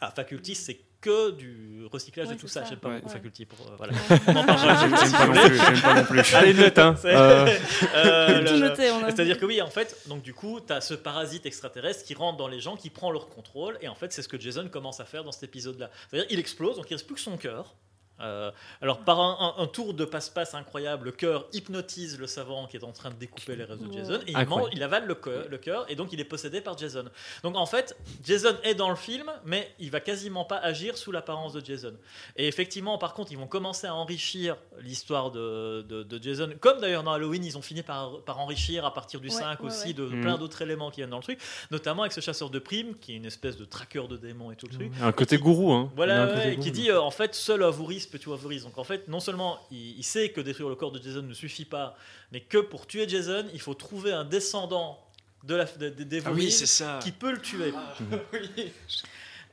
[0.00, 2.62] Ah, Faculty, c'est que du recyclage Ouais, de tout ça.
[2.62, 2.68] ça.
[2.70, 2.94] J'aime pas Ouais.
[2.96, 3.14] beaucoup Ouais.
[3.14, 3.46] Faculty.
[3.46, 3.92] Pour, euh, voilà.
[4.28, 4.96] On en parlera J'aime jamais.
[5.06, 5.56] j'aime pas non plus.
[5.58, 6.34] J'aime pas non plus.
[6.34, 6.94] Allez, note, hein.
[7.00, 7.46] C'est- Euh,
[7.94, 8.74] Euh,
[9.08, 12.36] C'est-à-dire que oui, en fait, donc du coup, tu as ce parasite extraterrestre qui rentre
[12.38, 15.00] dans les gens, qui prend leur contrôle, et en fait, c'est ce que Jason commence
[15.00, 15.90] à faire dans cet épisode-là.
[16.10, 17.74] C'est-à-dire, il explose, donc il reste plus que son cœur.
[18.20, 18.50] Euh,
[18.82, 22.76] alors, par un, un- un tour de passe-passe incroyable, le cœur hypnotise le savant qui
[22.76, 23.92] est en train de découper les restes de.
[23.92, 26.60] Jason, et il, mange- il avale le cœur, le cœur, et donc il est possédé
[26.60, 27.04] par Jason.
[27.42, 31.12] Donc en fait, Jason est dans le film, mais il va quasiment pas agir sous
[31.12, 31.94] l'apparence de Jason.
[32.36, 36.80] Et effectivement, par contre, ils vont commencer à enrichir l'histoire de, de- de Jason, comme
[36.80, 39.66] d'ailleurs dans Halloween, ils ont fini par, par enrichir à partir du Ouais, 5 ouais,
[39.66, 39.92] aussi ouais.
[39.94, 40.20] de Mhm.
[40.22, 41.38] plein d'autres éléments qui viennent dans le truc,
[41.70, 44.56] notamment avec ce chasseur de primes, qui est une espèce de traqueur de démons et
[44.56, 44.92] tout le truc.
[45.02, 45.82] un côté gourou, hein.
[45.84, 46.70] Il y a Voilà, un ouais, côté et qui gourou.
[46.70, 48.60] dit euh, en fait, seul avouris peut tuer avouris.
[48.60, 51.34] Donc en fait, non seulement il, il sait que détruire le corps de Jason ne
[51.34, 51.96] suffit pas,
[52.32, 54.98] mais que pour tuer Jason, il faut trouver un descendant
[55.44, 56.98] de la, de- de- des Ah Voorhees oui, c'est ça.
[57.02, 57.72] qui peut le tuer.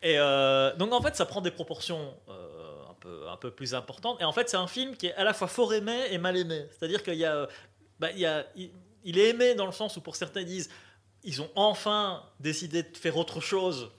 [0.03, 3.73] Et euh, donc en fait, ça prend des proportions euh, un, peu, un peu plus
[3.73, 4.21] importantes.
[4.21, 6.37] Et en fait, c'est un film qui est à la fois fort aimé et mal
[6.37, 6.65] aimé.
[6.71, 7.47] C'est-à-dire qu'il y a,
[7.99, 8.69] bah, il, y a il,
[9.03, 10.69] il est aimé dans le sens où pour certains ils disent
[11.23, 13.89] ils ont enfin décidé de faire autre chose.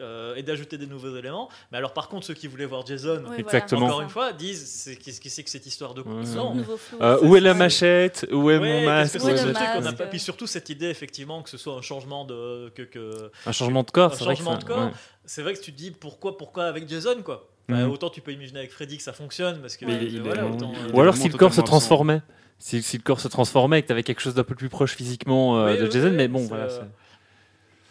[0.00, 1.48] Euh, et d'ajouter des nouveaux éléments.
[1.72, 3.86] Mais alors, par contre, ceux qui voulaient voir Jason, Ouais, Exactement.
[3.86, 6.24] encore une fois, disent qu'est-ce que c'est que cette histoire de Ouais.
[6.34, 6.54] non.
[6.54, 8.26] Nouveau flou, Euh, où est la machette?
[8.32, 9.12] Où est Ouais, mon masque?
[9.20, 11.42] c'est est que ce le truc qu'on a masque pas Puis surtout cette idée effectivement
[11.42, 14.34] que ce soit un changement de que, que Un changement de corps, un c'est vrai
[14.34, 14.84] que changement ça- de corps.
[14.86, 14.90] ouais.
[15.24, 17.48] c'est vrai que tu te dis pourquoi pourquoi avec Jason quoi?
[17.68, 17.90] Bah, Mhm.
[17.90, 20.50] autant tu peux imaginer avec Freddy que ça fonctionne parce que euh, il voilà, est-
[20.50, 22.22] autant, Ou alors si le corps se transformait.
[22.58, 24.68] Si, si le corps se transformait et que tu avais quelque chose d'un peu plus
[24.70, 26.68] proche physiquement euh, Oui, de oui, Jason, oui, mais bon, voilà.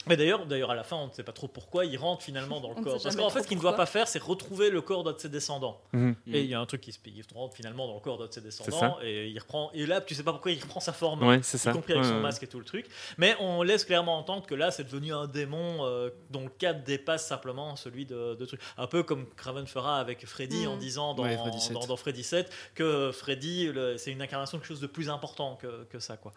[0.08, 2.60] Mais d'ailleurs, d'ailleurs, à la fin, on ne sait pas trop pourquoi il rentre finalement
[2.62, 3.01] dans le On ne corps.
[3.01, 5.20] Parce qu'en fait, ce qu'il ne doit pas faire, c'est retrouver le corps d'un de
[5.20, 5.82] ses descendants.
[5.93, 6.16] Mhm.
[6.28, 8.28] Et il y a un truc qui se il rentre finalement dans le corps d'un
[8.28, 9.72] de ses descendants et il reprend.
[9.74, 11.24] Et là, tu sais pas pourquoi il reprend sa forme.
[11.24, 11.72] Ouais, c'est y ça.
[11.72, 12.22] compris avec Ouais, son ouais.
[12.22, 12.88] masque et tout le truc.
[13.18, 16.84] Mais on laisse clairement entendre que là, c'est devenu un démon euh, dont le cadre
[16.84, 18.60] dépasse simplement celui de, de truc.
[18.78, 21.74] Un peu comme Craven fera avec Freddy en disant dans, Ouais, Freddy 7.
[21.74, 25.10] dans, dans Freddy 7 que Freddy, le- c'est une incarnation de quelque chose de plus
[25.10, 26.18] important que, que ça.
[26.18, 26.34] Quoi.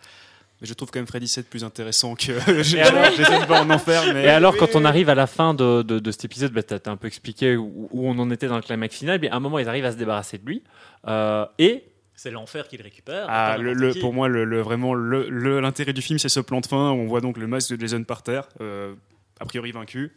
[0.60, 2.32] Mais je trouve quand même Freddy 7 plus intéressant que
[2.62, 4.02] Jason va en enfer.
[4.12, 6.62] Mais Et alors, quand on arrive à la fin de, de, de cet épisode, bah,
[6.62, 9.20] tu as, un peu expliqué où, où on en était dans le climax final.
[9.20, 10.62] Mais à un moment, ils arrivent à se débarrasser de lui.
[11.06, 11.84] Euh, et
[12.14, 13.26] C'est l'enfer qu'il récupère.
[13.28, 16.40] Ah, le, le- pour moi, le, le- vraiment, le- le- l'intérêt du film, c'est ce
[16.40, 18.94] plan de fin où on voit donc le masque de Jason par terre, euh,
[19.38, 20.12] a priori vaincu.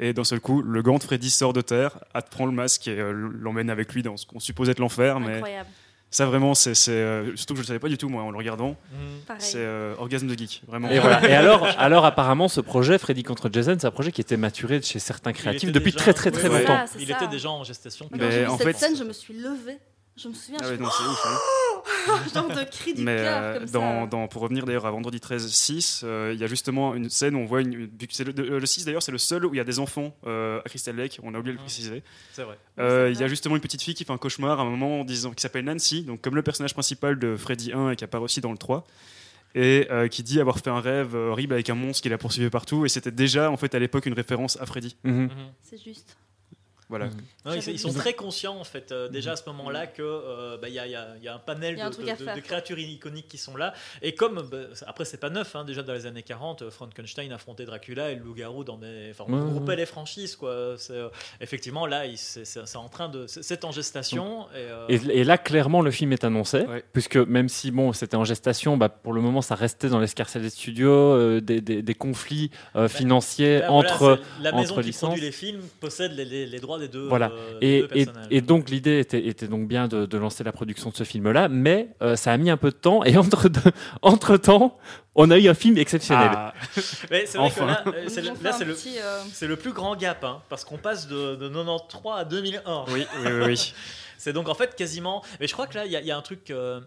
[0.00, 2.88] Et d'un seul coup, le gant de Freddy sort de terre, Hat prend le masque
[2.88, 5.20] et euh, l'emmène avec lui dans ce qu'on suppose être l'enfer.
[5.20, 5.68] Mais Incroyable.
[6.12, 6.74] Ça, vraiment, c'est.
[6.88, 8.76] euh, surtout que je ne le savais pas du tout, moi, en le regardant.
[9.26, 9.40] Pareil.
[9.42, 10.88] C'est euh, orgasme de geek, vraiment.
[10.90, 11.28] Et voilà.
[11.28, 14.80] Et alors, alors apparemment, ce projet, Freddy contre Jason, c'est un projet qui était maturé
[14.82, 16.84] chez certains créatifs depuis déjà- très très très Ouais, longtemps.
[17.00, 17.16] Il ça.
[17.16, 18.08] était déjà en gestation.
[18.10, 19.78] Quand Mais j'ai vu en cette fait- scène, je me suis levée.
[20.16, 21.22] Je me souviens, Ah je ouais, non, c'est ouf.
[21.26, 21.38] hein.
[22.08, 23.72] un genre de cri du Mais cœur euh, comme ça.
[23.72, 27.34] dans, dans- pour revenir d'ailleurs à vendredi 13-6, euh, il y a justement une scène
[27.34, 27.72] où on voit une.
[27.74, 30.60] le, de- le 6 d'ailleurs, c'est le seul où il y a des enfants euh,
[30.64, 32.02] à Crystal Lake, on a oublié de le préciser.
[32.32, 32.58] C'est vrai.
[32.78, 35.00] Euh, il y a justement une petite fille qui fait un cauchemar à un moment
[35.00, 38.04] en disant, qui s'appelle Nancy, donc comme le personnage principal de Freddy 1 et qui
[38.04, 38.86] apparaît aussi dans le 3,
[39.54, 42.18] et euh, qui dit avoir fait un rêve euh, horrible avec un monstre qui la
[42.18, 44.94] poursuivait partout, et c'était déjà en fait à l'époque une référence à Freddy.
[45.04, 45.30] Mhm.
[45.62, 46.16] C'est juste.
[46.88, 47.06] Voilà.
[47.46, 50.68] Non, ils, sont très conscients en fait euh, déjà à ce moment-là que euh, bah,
[50.68, 52.40] il y, a, il y a- il y a un panel a un de, de-
[52.40, 53.72] créatures iconiques qui sont là
[54.02, 57.32] et comme bah, après c'est pas neuf hein, déjà dans les années 40 euh, Frankenstein
[57.32, 59.76] affrontait Dracula et le loup-garou dans des enfin on Ouais, ouais.
[59.76, 61.08] les franchises quoi c'est euh,
[61.40, 65.38] effectivement là il- c'est en train de c'est- en gestation et, euh, Et, et là,
[65.38, 66.84] clairement, le film est annoncé, Ouais.
[66.92, 70.42] puisque même si bon, c'était en gestation, bah, pour le moment, ça restait dans l'escarcelle
[70.42, 74.20] des studios, euh, des, des- des conflits euh, financiers là, voilà, entre.
[74.40, 75.08] la maison entre qui licences.
[75.10, 77.30] produit les films possède les, les- les droits des deux, Voilà.
[77.30, 78.26] euh, des Et, deux et, personnages.
[78.30, 81.48] et donc l'idée était, était donc bien de, de lancer la production de ce film-là,
[81.48, 83.02] mais euh, ça a mis un peu de temps.
[83.04, 83.48] Et entre,
[84.02, 84.78] entre temps,
[85.14, 86.30] on a eu un film exceptionnel.
[86.34, 86.52] Ah,
[87.10, 87.74] Mais c'est vrai Enfin.
[87.84, 89.56] que là, euh, c'est le- ont fait là, un c'est le petit, euh, c'est le
[89.56, 93.42] plus grand gap hein, parce qu'on passe de, de 93 à 2001 oui, oui, oui.
[93.46, 93.74] oui.
[94.18, 95.22] C'est donc en fait quasiment.
[95.40, 96.80] Mais je crois que là, il y, a- il y a un truc euh,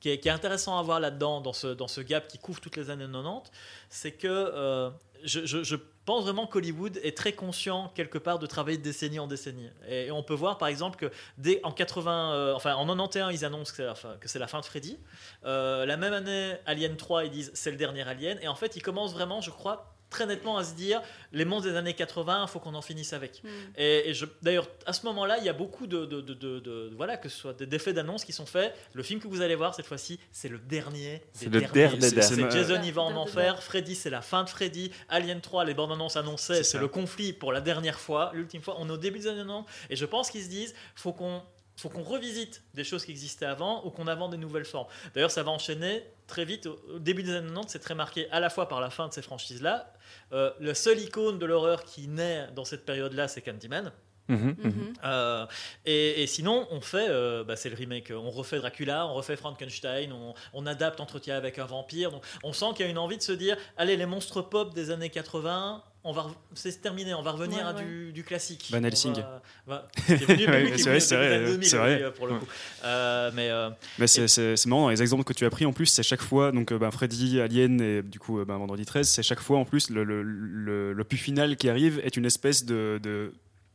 [0.00, 2.60] qui, est, qui est intéressant à voir là-dedans, dans ce, dans ce gap qui couvre
[2.60, 3.50] toutes les années 90.
[3.90, 4.90] C'est que euh,
[5.22, 5.76] je, je- je
[6.10, 9.70] pense vraiment qu'Hollywood est très conscient, quelque part, de travailler de décennie en décennie.
[9.88, 13.44] Et, on peut voir, par exemple, que dès en 80, euh, enfin en 91, ils
[13.44, 14.98] annoncent que c'est la fin, que c'est la fin de Freddy.
[15.44, 18.40] Euh, la même année, Alien 3, ils disent c'est le dernier Alien.
[18.42, 21.00] Et en fait, ils commencent vraiment, je crois, très nettement à se dire
[21.32, 23.42] les monstres des années 80, il faut qu'on en finisse avec.
[23.44, 23.48] Mm.
[23.78, 27.16] Et, d'ailleurs, à ce moment-là, il y a beaucoup de, de, de- de- de- voilà,
[27.16, 28.74] que ce soit des effets d'annonce qui sont faits.
[28.92, 31.18] Le film que vous allez voir cette fois-ci, c'est le dernier.
[31.18, 31.72] des C'est le derniers.
[31.98, 33.62] dernier C'est- Jason, il va en Der- enfer.
[33.62, 34.90] Freddy, c'est la fin de Freddy.
[35.08, 38.74] Alien 3, les bandes annonces annonçaient, C'est le conflit pour la dernière fois, l'ultime fois.
[38.78, 39.66] On est au début des années 90.
[39.90, 41.40] Et je pense qu'ils se disent, faut qu'on
[41.76, 44.86] faut qu'on revisite des choses qui existaient avant ou qu'on invente des nouvelles formes.
[45.14, 46.66] D'ailleurs, ça va enchaîner très vite.
[46.66, 49.12] Au début des années 90, c'est très marqué à la fois par la fin de
[49.12, 49.92] ces franchises-là.
[50.32, 53.92] Euh, la seule icône de l'horreur qui naît dans cette période-là, c'est Candyman.
[54.28, 54.56] Mhm, mhm.
[54.62, 54.92] Mhm.
[55.04, 55.46] Euh,
[55.84, 59.36] et, et sinon, on fait, euh, bah, c'est le remake, on refait Dracula, on refait
[59.36, 62.12] Frankenstein, on, on adapte Entretien avec un vampire.
[62.12, 64.72] Donc, on sent qu'il y a une envie de se dire, allez, les monstres pop
[64.72, 67.84] des années 80, on va, re- c'est terminé, on va revenir Ouais, à ouais.
[67.84, 68.68] Du, du classique.
[68.72, 69.14] Van Helsing.
[69.16, 69.22] c'est
[69.66, 72.12] vrai, c'est vrai, des années 2000, c'est oui, vrai.
[72.14, 72.46] pour le coup.
[72.84, 75.86] Euh, mais euh, Mais c'est- c'est marrant, les exemples que tu as pris en plus,
[75.86, 79.22] c'est chaque fois, donc euh, ben, Freddy, Alien et du coup ben, Vendredi 13, c'est
[79.22, 82.64] chaque fois en plus le, le, le, le plus final qui arrive est une espèce
[82.64, 83.32] de, de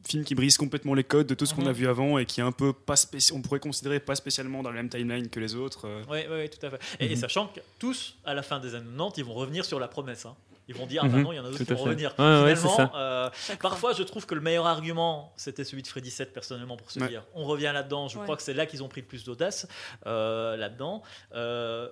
[0.07, 1.67] film qui brise complètement les codes de tout ce qu'on Mhm.
[1.67, 4.61] a vu avant et qui est un peu pas spéci- on pourrait considérer pas spécialement
[4.61, 5.87] dans la même timeline que les autres.
[6.09, 6.79] Oui, oui, tout à fait.
[6.99, 7.21] Et, et Mhm.
[7.21, 10.25] sachant que tous, à la fin des années 90, ils vont revenir sur la promesse.
[10.25, 10.35] hein.
[10.67, 11.83] Ils vont dire, ah bah non, il y en a d'autres qui vont fait.
[11.83, 12.13] revenir.
[12.17, 12.91] Ouais, ça.
[12.95, 13.29] euh.
[13.61, 16.99] Parfois, je trouve que le meilleur argument, c'était celui de Freddy 7, personnellement, pour se
[16.99, 17.07] Ouais.
[17.07, 18.07] dire on revient là-dedans.
[18.07, 18.23] Je Ouais.
[18.23, 19.67] crois que c'est là qu'ils ont pris le plus d'audace,
[20.07, 21.03] euh, là-dedans.
[21.35, 21.89] Euh,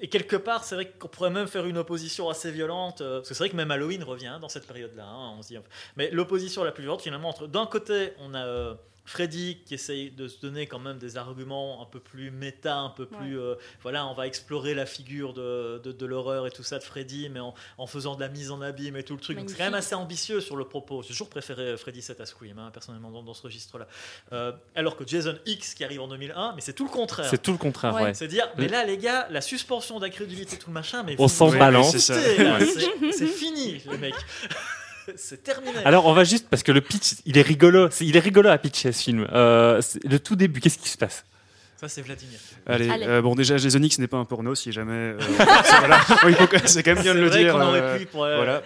[0.00, 3.28] et quelque part, c'est vrai qu'on pourrait même faire une opposition assez violente, euh, parce
[3.28, 5.04] que c'est vrai que même Halloween revient dans cette période-là.
[5.04, 5.58] hein, on se dit,
[5.96, 8.74] mais l'opposition la plus violente, finalement, entre d'un côté, on a euh,
[9.10, 12.90] Freddy qui essaye de se donner quand même des arguments un peu plus méta, un
[12.90, 13.38] peu plus.
[13.40, 16.84] euh, voilà, on va explorer la figure de, de, de l'horreur et tout ça de
[16.84, 19.36] Freddy, mais en, en faisant de la mise en abîme et tout le truc.
[19.36, 21.02] Donc c'est quand même assez ambitieux sur le propos.
[21.02, 23.88] J'ai toujours préféré Freddy 7 à Scream, hein, personnellement, dans, dans ce registre-là.
[24.32, 27.28] Euh, alors que Jason X qui arrive en 2001, mais c'est tout le contraire.
[27.28, 28.02] C'est tout le contraire, Ouais.
[28.02, 28.14] ouais.
[28.14, 31.50] C'est dire, mais là, les gars, la suspension d'incrédulité, tout le machin, mais On s'en
[31.50, 31.96] balance.
[31.96, 34.14] C'est fini, les mecs.
[35.16, 35.72] c'est terminé.
[35.84, 38.58] Alors on va juste parce que le pitch, il est rigolo, il est rigolo à
[38.58, 39.26] pitcher ce film.
[39.32, 41.24] Euh, le tout début, qu'est-ce qui se passe?
[41.76, 42.38] Ça, c'est Vladimir.
[42.66, 43.06] Allez, Allez.
[43.06, 44.92] euh, bon déjà Jason X n'est pas un porno si jamais.
[44.92, 45.18] euh,
[45.64, 46.00] c'est voilà.
[46.06, 47.52] Quand même bien de le dire.
[47.54, 48.62] qu'on aurait pu pour, Voilà.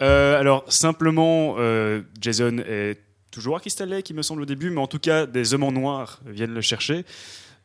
[0.00, 2.98] Euh, alors simplement, euh, Jason est
[3.30, 5.64] toujours à Crystal Lake, il me semble au début, mais en tout cas des hommes
[5.64, 7.04] en noir viennent le chercher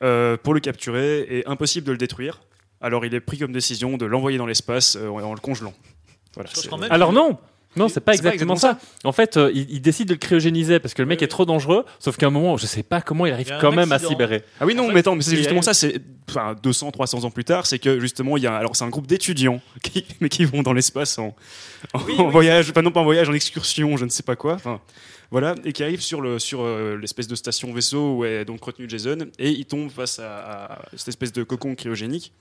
[0.03, 2.41] euh, pour le capturer et impossible de le détruire.
[2.81, 5.73] Alors il est pris comme décision de l'envoyer dans l'espace euh, en le congelant.
[6.35, 6.49] Voilà.
[6.89, 7.39] Alors non
[7.75, 8.77] non, c'est pas C'est pas exactement ça.
[9.03, 11.27] En fait, euh, il, il décide de le cryogéniser parce que le mec Oui, est
[11.27, 11.85] trop dangereux.
[11.99, 14.07] Sauf qu'à un moment, je sais pas comment il arrive Il quand même à se
[14.09, 14.43] libérer.
[14.59, 16.91] Ah oui, non, En fait, mais attends, mais c'est il justement ça, c'est enfin, 200,
[16.91, 19.61] 300 ans plus tard, c'est que justement, il y a, alors c'est un groupe d'étudiants
[19.81, 21.35] qui, mais qui vont dans l'espace en,
[21.93, 22.31] en Oui, en oui.
[22.31, 24.79] voyage, enfin non pas en voyage, en excursion, je ne sais pas quoi, enfin,
[25.31, 28.63] voilà, et qui arrivent sur le sur euh, l'espèce de station vaisseau où est donc
[28.63, 32.33] retenu Jason, et ils tombent face à, à cette espèce de cocon cryogénique,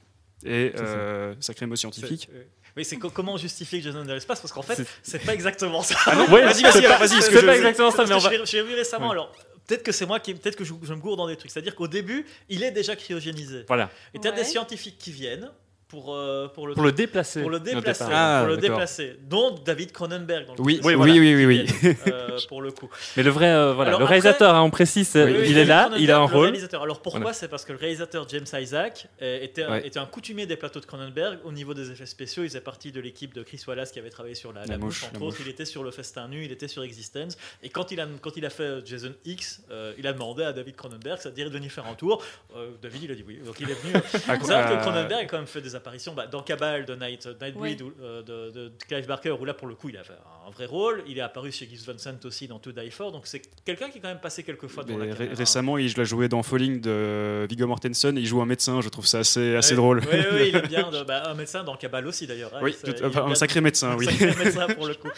[0.45, 2.29] et euh, sacré mot scientifique.
[2.77, 5.83] Oui, c'est co- comment justifier que Jason dans l'espace Parce qu'en fait, C'est- pas exactement
[5.83, 5.95] ça.
[6.07, 8.31] Ah non, Ouais, vas-y, c'est vas-y, vas-y, C'est pas exactement ça, mais on que va.
[8.31, 9.13] j'ai- J'ai vu récemment, Ouais.
[9.13, 9.33] alors
[9.67, 11.51] peut-être que c'est moi qui, peut-être que je, je me gourde dans des trucs.
[11.51, 13.65] C'est-à-dire qu'au début, il est déjà cryogénisé.
[13.69, 13.91] Voilà.
[14.15, 14.37] Et tu as Ouais.
[14.39, 15.51] des scientifiques qui viennent
[15.93, 17.43] pour, euh, pour le Pour le déplacer.
[17.43, 18.19] pour le déplacer, départ.
[18.19, 20.47] Ah, pour le déplacer, dont David Cronenberg.
[20.47, 21.13] Dans le Oui, oui, voilà.
[21.13, 21.67] oui, oui,
[22.07, 22.89] euh, pour le coup.
[23.15, 25.59] Mais le vrai, euh, voilà, Alors le après- réalisateur, hein, on précise, Oui, oui, il
[25.59, 26.43] est David là, Cronenberg, il a un le rôle.
[26.45, 26.83] réalisateur.
[26.83, 27.35] Alors pourquoi Voilà.
[27.35, 29.87] C'est parce que le réalisateur James Isaac était, Ouais.
[29.87, 32.43] était un coutumier des plateaux de Cronenberg au niveau des effets spéciaux.
[32.43, 34.79] Il faisait partie de l'équipe de Chris Wallace qui avait travaillé sur La, La la
[34.79, 35.27] mouche, entre la autres.
[35.37, 35.45] mouche.
[35.45, 37.37] Il était sur Le Festin Nu, il était sur Existence.
[37.63, 40.55] Et quand il a, quand il a fait Jason X, euh, il a demandé à
[40.55, 42.25] David Cronenberg, c'est-à-dire de venir faire un tour.
[42.57, 43.41] Euh, David, il a dit oui.
[43.45, 43.93] Donc il est venu.
[44.43, 47.89] Que Cronenberg a quand même fait des apparitions bah, dans Cabal de Night, Nightbreed Ouais.
[47.89, 50.13] ou, euh, de, de Clive Barker, où là pour le coup il a fait
[50.47, 51.03] un vrai rôle.
[51.07, 53.13] Il est apparu chez Gus Van Sant aussi dans To Die For.
[53.13, 55.35] Donc c'est quelqu'un qui est quand même passé quelques fois mais la ré- caméra.
[55.37, 58.81] récemment, il, je l'ai joué dans Falling de Viggo Mortensen et il joue un médecin.
[58.81, 60.01] Je trouve ça assez, assez Ouais, drôle.
[60.11, 60.91] Oui, oui, il est bien.
[60.91, 62.53] de- bah, un médecin dans Cabal aussi d'ailleurs.
[62.63, 64.07] Oui, tout- un sacré médecin, un oui.
[64.07, 65.11] sacré médecin pour le coup.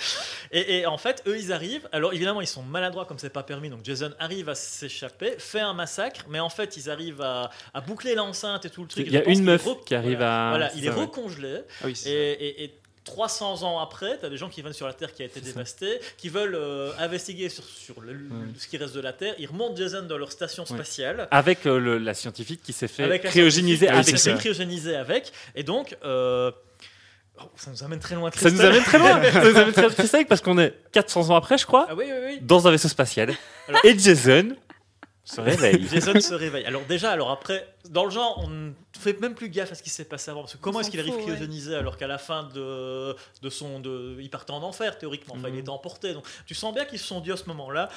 [0.52, 1.88] Et, et en fait, eux, ils arrivent.
[1.92, 3.70] Alors évidemment, ils sont maladroits comme c'est pas permis.
[3.70, 7.80] Donc Jason arrive à s'échapper, fait un massacre, mais en fait, ils arrivent à, à
[7.80, 9.04] boucler l'enceinte et tout le truc.
[9.06, 10.50] Il y a une meuf qui arrive voilà.
[10.50, 11.00] à- Voilà, il ça, est ouais.
[11.00, 11.60] recongelé.
[11.82, 12.74] Ah oui, Et, et- et
[13.04, 15.38] 300 ans après, tu as des gens qui viennent sur la Terre qui a été
[15.40, 15.44] ça.
[15.52, 18.16] dévastée, qui veulent euh, investiguer sur, sur le-
[18.58, 19.34] ce qui reste de la Terre.
[19.38, 21.28] Ils remontent Jason dans leur station spatiale.
[21.30, 25.32] Avec euh, le- la scientifique qui s'est fait Avec cryogéniser qui avec s'est cryogéniser avec.
[25.54, 26.50] Et donc, euh,
[27.38, 28.30] oh, ça nous amène très loin.
[28.34, 29.22] Ça nous amène très loin.
[29.32, 32.06] ça nous amène très sec parce qu'on est 400 ans après, je crois, Ah oui,
[32.08, 32.38] oui, oui.
[32.40, 33.34] dans un vaisseau spatial.
[33.68, 34.56] Alors- Et Jason
[35.24, 35.86] se réveille.
[35.90, 36.66] Jason se réveille.
[36.66, 39.82] Alors déjà, alors après, dans le genre, on ne fait même plus gaffe à ce
[39.82, 40.40] qui s'est passé avant.
[40.42, 41.28] Parce que comment est-ce qu'il arrive fout, ouais.
[41.32, 43.80] cryogénisé alors qu'à la fin de, de son...
[43.80, 45.34] De, il partait en enfer, théoriquement.
[45.36, 45.60] Enfin, il Mhm.
[45.60, 46.12] était emporté.
[46.12, 47.88] Donc tu sens bien qu'ils se sont dit à ce moment-là,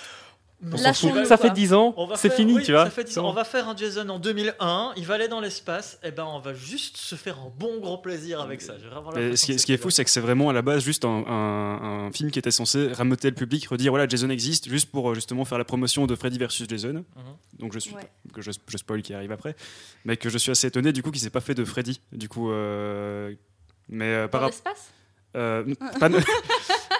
[0.60, 1.26] On s'en fout.
[1.26, 2.86] Ça fait 10 ans, c'est fini, oui, tu vois.
[2.86, 3.30] ça fait 10 ans.
[3.30, 4.94] On va faire un Jason en 2001.
[4.98, 6.00] Il va aller dans l'espace.
[6.04, 8.74] Et ben, on va juste se faire un bon gros plaisir avec ça.
[8.76, 10.64] Ce, qui est, que ce qui est c'est fou, c'est que c'est vraiment à la
[10.64, 14.30] base juste un, un- un film qui était censé rameuter le public, redire voilà, Jason
[14.30, 16.94] existe, juste pour euh, justement faire la promotion de Freddy versus Jason.
[16.94, 17.04] Mhm.
[17.60, 18.10] Donc je suis Ouais.
[18.34, 19.56] que je, je spoil qui arrive après,
[20.06, 22.02] mais que je suis assez étonné du coup qu'il s'est pas fait de Freddy.
[22.12, 23.32] Du coup, euh,
[23.90, 24.92] mais euh, par Dans rapport l'espace?
[25.36, 26.10] Euh, pas-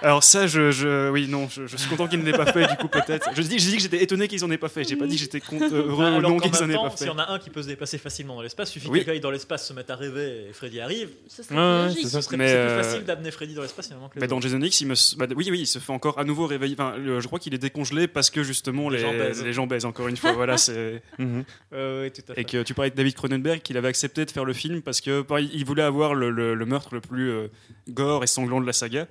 [0.02, 2.68] Alors ça, je, je- oui, non, je, je suis content qu'ils ne l'aient pas fait,
[2.68, 3.30] du coup peut-être.
[3.36, 4.84] Je dis, j'ai dit que j'étais étonné qu'ils en aient pas fait.
[4.84, 7.00] J'ai pas dit que j'étais con- euh, heureux ou non qu'ils en aient pas s'il
[7.00, 7.06] fait.
[7.06, 9.00] y en a un qui peut se déplacer facilement dans l'espace, suffit Oui.
[9.00, 11.10] que quelqu'un aille dans l'espace, se mette à rêver et Freddy arrive.
[11.28, 12.00] Ce serait Ouais, ouais, logique.
[12.04, 12.22] c'est ça.
[12.22, 14.28] Ce serait Mais, c'est euh, plus facile d'amener Freddy dans l'espace finalement que les Mais
[14.28, 14.48] dans autres.
[14.48, 16.76] Jason X, il me, bah, oui, oui, il se fait encore à nouveau réveiller.
[16.80, 19.44] Enfin, le- je crois qu'il est décongelé parce que justement Les les, gens baisent.
[19.44, 19.86] les gens baisent.
[19.86, 21.44] Encore une fois, voilà, c'est Mhm.
[21.74, 22.42] Euh, oui, tout à fait.
[22.42, 25.02] et que tu parlais de David Cronenberg, qu'il avait accepté de faire le film parce
[25.02, 27.48] que pareil, il voulait avoir le, le- le meurtre le plus euh,
[27.90, 29.08] gore et sanglant de la saga.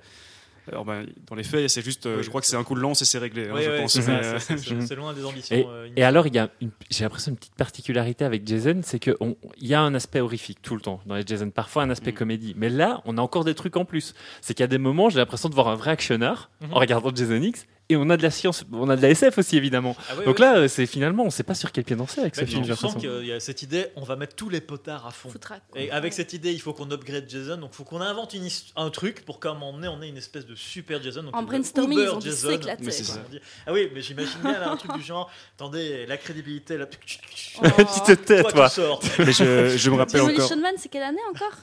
[0.69, 2.75] Alors, ben, dans les faits, c'est juste, euh, Oui, je crois que c'est un coup
[2.75, 3.43] de lance et c'est réglé.
[3.47, 5.55] hein, Oui, oui, c'est euh, loin des ambitions.
[5.55, 6.25] Et, euh, et alors,
[6.89, 9.15] j'ai l'impression une petite particularité avec Jason, c'est qu'il
[9.61, 12.17] y a un aspect horrifique tout le temps dans les Jason, parfois un aspect Mhm.
[12.17, 12.53] comédie.
[12.57, 14.13] Mais là, on a encore des trucs en plus.
[14.41, 16.73] C'est qu'il y a des moments, j'ai l'impression de voir un vrai actionneur Mhm.
[16.73, 17.65] en regardant Jason X.
[17.89, 19.95] Et on a de la science, on a de la SF aussi évidemment.
[20.09, 20.41] Ah oui, Donc oui.
[20.41, 22.65] là, euh, c'est finalement, on sait pas sur quel pied danser avec Bah, ce film.
[22.65, 25.29] j'ai sens qu'il y a cette idée, on va mettre tous les potards à fond.
[25.29, 25.63] Foutraque.
[25.75, 28.47] Et avec cette idée, il faut qu'on upgrade Jason, donc il faut qu'on invente une
[28.75, 31.23] un truc pour qu'à un moment donné, on ait une espèce de super Jason.
[31.23, 32.59] Donc En le brainstorming, Uber ils ont Jason.
[32.81, 33.19] Mais ça.
[33.65, 36.85] Ah oui, mais j'imagine bien là, un truc du genre, attendez, la crédibilité, la...
[36.85, 37.67] Oh.
[37.77, 38.99] tu te tais, toi, toi.
[39.19, 40.33] mais je, je me rappelle encore.
[40.33, 41.57] Demolition Man, c'est quelle année encore?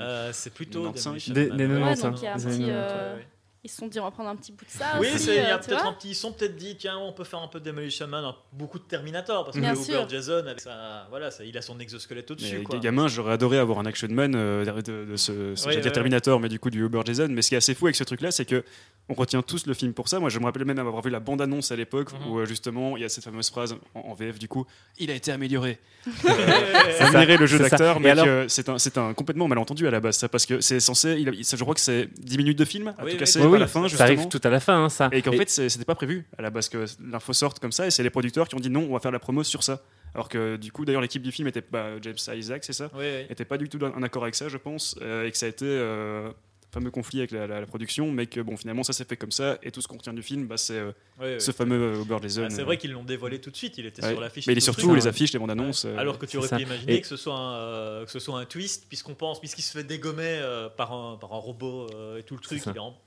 [0.00, 1.04] Euh, c'est plutôt 95.
[1.04, 3.12] Demolition Des- des Ouais, 90, Ouais, donc il y a un des petit, années euh,
[3.14, 3.26] ouais, ouais.
[3.66, 4.84] Ils se sont dit, on va prendre un petit bout de ça.
[5.00, 6.10] Oui, aussi, il y euh, a tu peut-être un petit.
[6.10, 8.84] Ils sont peut-être dit, tiens, on peut faire un peu de Demolition Man, beaucoup de
[8.84, 9.78] Terminator, parce que Bien le.
[9.80, 12.58] Uber Jason, avec sa- voilà, ça- il a son exosquelette au-dessus.
[12.58, 12.78] Mais quoi.
[12.78, 16.48] gamin, j'aurais adoré avoir un action man euh, de, de- de ce, ce- Terminator, mais
[16.48, 17.26] du coup du Uber Jason.
[17.30, 18.62] Mais ce qui est assez fou avec ce truc-là, c'est que
[19.08, 20.18] on retient tous le film pour ça.
[20.20, 22.30] Moi, je me rappelle même avoir vu la bande-annonce à l'époque Mhm.
[22.30, 24.64] où euh, justement il y a cette fameuse phrase en, en VF du coup,
[24.98, 25.78] il a été amélioré.
[27.00, 28.14] Admirer le jeu d'acteur, mais
[28.48, 31.28] c'est un, c'est un complètement malentendu à la base, ça, parce que c'est censé, il
[31.28, 33.40] a- ça, je crois que c'est 10 minutes de film, à Oui, tout oui, casser
[33.56, 35.08] oui, à la fin, ça arrive tout à la fin, hein, ça.
[35.12, 37.90] Et qu'en fait, c'était pas prévu à la base que l'info sorte comme ça, et
[37.90, 39.82] c'est les producteurs qui ont dit non, on va faire la promo sur ça.
[40.14, 42.90] Alors que du coup, d'ailleurs, l'équipe du film était bah, James Isaac, c'est ça?
[42.94, 43.26] Oui, oui.
[43.28, 45.48] Était pas du tout en accord avec ça, je pense, euh, et que ça a
[45.50, 46.30] été euh,
[46.72, 49.30] fameux conflit avec la, la- la production, mais que bon, finalement, ça s'est fait comme
[49.30, 51.40] ça, et tout ce qu'on retient du film, bah, c'est euh, Oui, oui.
[51.40, 52.44] ce fameux euh, Uber Jason.
[52.46, 54.12] Ah, c'est vrai qu'ils l'ont dévoilé tout de suite, il était Ouais.
[54.12, 54.46] sur l'affiche.
[54.46, 55.84] Mais il est surtout les affiches, les bandes annonces.
[55.84, 55.90] Ouais.
[55.90, 58.18] euh, Alors que tu aurais pu imaginer Et- que, ce soit un, euh, que ce
[58.18, 61.88] soit un twist, puisqu'on pense, puisqu'il se fait dégommer euh, par, un, par un robot
[61.94, 62.60] euh, et tout le truc.
[62.60, 62.70] ça.
[62.72, 62.98] il est en- en-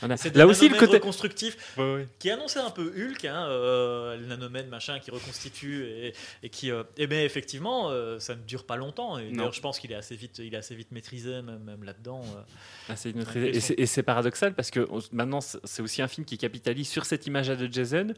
[0.00, 0.16] Voilà.
[0.16, 1.76] c'est Là aussi, le côté- reconstructifs
[2.18, 6.70] qui annonçait un peu Hulk, hein, euh, le nanomètre machin qui reconstitue et, et qui.
[6.70, 9.18] euh, eh ben effectivement, euh, ça ne dure pas longtemps.
[9.18, 11.82] Et d'ailleurs, je pense qu'il est assez vite, il est assez vite maîtrisé même, même
[11.84, 12.22] là-dedans.
[12.36, 12.40] euh.
[12.88, 12.96] Ah,
[13.36, 16.88] Et c'est- Et paradoxal parce que on- maintenant, c'est c'est aussi un film qui capitalise
[16.88, 18.08] sur cette image de Jason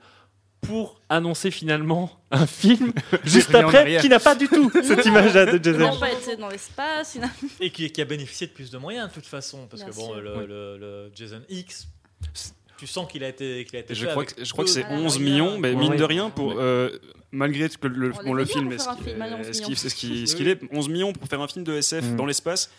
[0.61, 2.93] pour annoncer finalement un film
[3.25, 5.79] juste après qui n'a pas du tout cette image de Il Jason.
[5.79, 7.17] n'a pas été dans l'espace.
[7.17, 7.23] il
[7.65, 9.67] Et qui, qui a bénéficié de plus de moyens de toute façon.
[9.69, 10.45] Parce Bien que bon, le, Oui.
[10.49, 11.89] le- le Jason X,
[12.79, 14.71] tu sens qu'il a été, qu'il a été Je fait crois, que, je crois que
[14.71, 15.19] c'est de 11 moyens.
[15.19, 15.97] millions, mais mine ouais.
[15.97, 16.91] de rien, pour, euh,
[17.33, 19.53] malgré que le, On bon, le film est ce qu'il film à 11 est,
[19.89, 22.17] ce qu'il- est, 11 millions pour faire un film de SF Mm.
[22.17, 22.71] dans l'espace.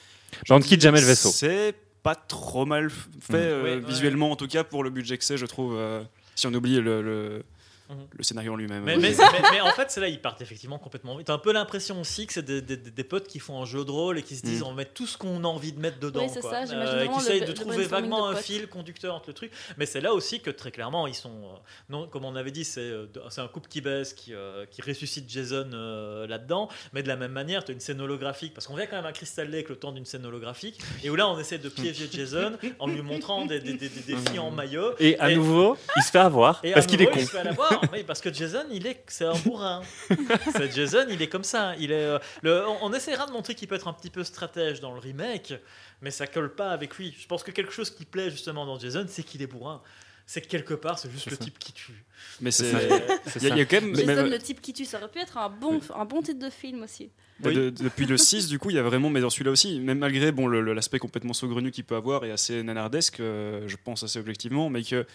[0.46, 1.30] J'en ne quitte jamais le vaisseau.
[1.30, 3.36] C'est pas trop mal fait, Mm.
[3.36, 3.80] euh, Ouais, ouais.
[3.88, 5.76] visuellement en tout cas, pour le budget que c'est, je trouve.
[5.76, 6.02] euh,
[6.36, 7.44] si on oublie le, le,
[7.92, 8.08] Mhm.
[8.12, 8.84] le scénario en lui-même.
[8.84, 9.02] Mais, Oui.
[9.02, 11.28] mais, mais- mais en fait, c'est là, ils partent effectivement complètement vite.
[11.28, 13.84] T'as un peu l'impression aussi que c'est des, des- des potes qui font un jeu
[13.86, 14.66] de rôle et qui se disent Mm.
[14.66, 16.26] on va mettre tout ce qu'on a envie de mettre dedans.
[16.26, 16.50] Oui, quoi.
[16.52, 19.52] ça, j'imagine et qui essayent de trouver vaguement de un fil conducteur entre le truc.
[19.78, 21.30] Mais c'est là aussi que très clairement, ils sont.
[21.30, 21.58] euh,
[21.90, 25.30] non, comme on avait dit, c'est euh, un couple qui baisse, qui, euh, qui ressuscite
[25.30, 26.70] Jason euh, là-dedans.
[26.94, 28.54] Mais de la même manière, tu as une scène holographique.
[28.54, 30.80] Parce qu'on vient quand même à Crystal Lake le temps d'une scène holographique.
[31.04, 34.02] Et où là, on essaie de piéger Jason en lui montrant des, des- des- des-
[34.02, 34.94] des filles en maillot.
[35.00, 37.14] Et à Et- nouveau, il se fait avoir à parce qu'il est con.
[37.20, 37.81] il se fait l'avoir.
[37.92, 39.82] Oui, parce que Jason, il est, c'est un bourrin.
[40.54, 41.76] c'est Jason, il est comme ça.
[41.80, 44.24] Il est, euh, le, on, on essaiera de montrer qu'il peut être un petit peu
[44.24, 45.54] stratège dans le remake,
[46.02, 47.16] mais ça colle pas avec lui.
[47.20, 49.82] Je pense que quelque chose qui plaît justement dans Jason, c'est qu'il est bourrin.
[50.28, 51.44] C'est que quelque part, c'est juste le ça.
[51.44, 52.06] type qui tue.
[52.40, 52.72] Mais c'est.
[52.72, 52.80] ça.
[52.82, 52.90] Il
[53.26, 53.56] C'est y, a- ça.
[53.56, 53.96] il y a quand même.
[53.96, 56.40] Jason, même- le type qui tue, ça aurait pu être un bon, un bon titre
[56.40, 57.10] de film aussi.
[57.44, 57.54] Oui.
[57.56, 59.98] de- depuis le 6, du coup, il y a vraiment, mais dans celui-là aussi, même
[59.98, 64.20] malgré bon, l'aspect complètement saugrenu qu'il peut avoir et assez nanardesque, euh, je pense assez
[64.20, 65.06] objectivement, mais que.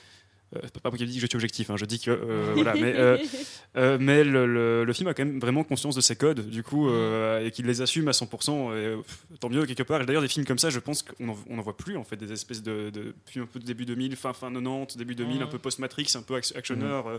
[0.54, 2.10] Euh, c'est pas moi qui dis que je suis objectif, hein, je dis que.
[2.10, 6.00] euh, voilà, mais euh, mais le, le- le film a quand même vraiment conscience de
[6.00, 9.66] ses codes, du coup, euh, et qu'il les assume à 100%, et pff, tant mieux
[9.66, 10.00] quelque part.
[10.02, 12.04] Et D'ailleurs, des films comme ça, je pense qu'on en, on en voit plus, en
[12.04, 12.90] fait, des espèces de.
[12.90, 15.50] de depuis un peu de début 2000, fin, fin 90, début 2000, un Mhm.
[15.50, 17.06] peu post-Matrix, un peu act- actionneur.
[17.08, 17.18] euh,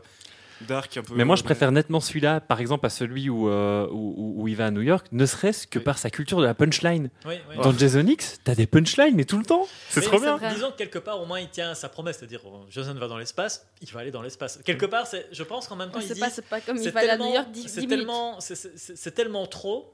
[0.62, 1.14] dark un peu.
[1.16, 4.56] Mais moi, je préfère nettement celui-là, par exemple, à celui où, euh, où, où il
[4.56, 5.86] va à New York, ne serait-ce que Oui.
[5.86, 7.10] par sa culture de la punchline.
[7.26, 7.56] Oui, oui.
[7.62, 9.68] Dans Jason X, t'as des punchlines, mais tout le temps.
[9.90, 10.38] C'est trop bien.
[10.54, 13.18] Disons que quelque part, au moins, il tient sa promesse, c'est-à-dire, euh, Jason va dans
[13.18, 14.60] l'espace, il va aller dans l'espace.
[14.66, 16.90] Quelque part, c'est, je pense qu'en même temps, On il dit, c'est pas comme il
[16.92, 17.90] va à tellement, New York 10, c'est 10 minutes.
[18.00, 19.94] tellement, c'est- c'est- c'est- c'est tellement trop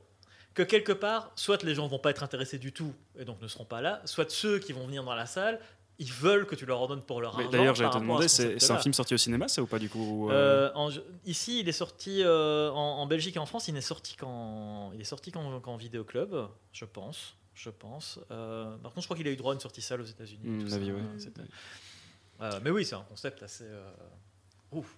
[0.54, 3.48] que quelque part, soit les gens vont pas être intéressés du tout et donc ne
[3.48, 5.60] seront pas là, soit ceux qui vont venir dans la salle,
[6.04, 7.50] ils veulent que tu leur ordonnes pour leur argent.
[7.50, 9.90] D'ailleurs, j'allais te demander, ce c'est un film sorti au cinéma, ça ou pas du
[9.90, 10.90] coup euh, Euh, en-
[11.26, 13.68] ici, il est sorti euh, en, en Belgique et en France.
[13.68, 16.36] Il n'est sorti qu'en, il est sorti qu'en, qu'en vidéoclub,
[16.72, 17.36] je pense.
[17.56, 18.20] Je pense.
[18.30, 20.42] Par contre, je crois qu'il a eu droit à une sortie salle aux États-Unis.
[20.96, 21.02] Ouais.
[22.42, 23.66] Euh, mais oui, c'est un concept assez.
[24.72, 24.96] ouf.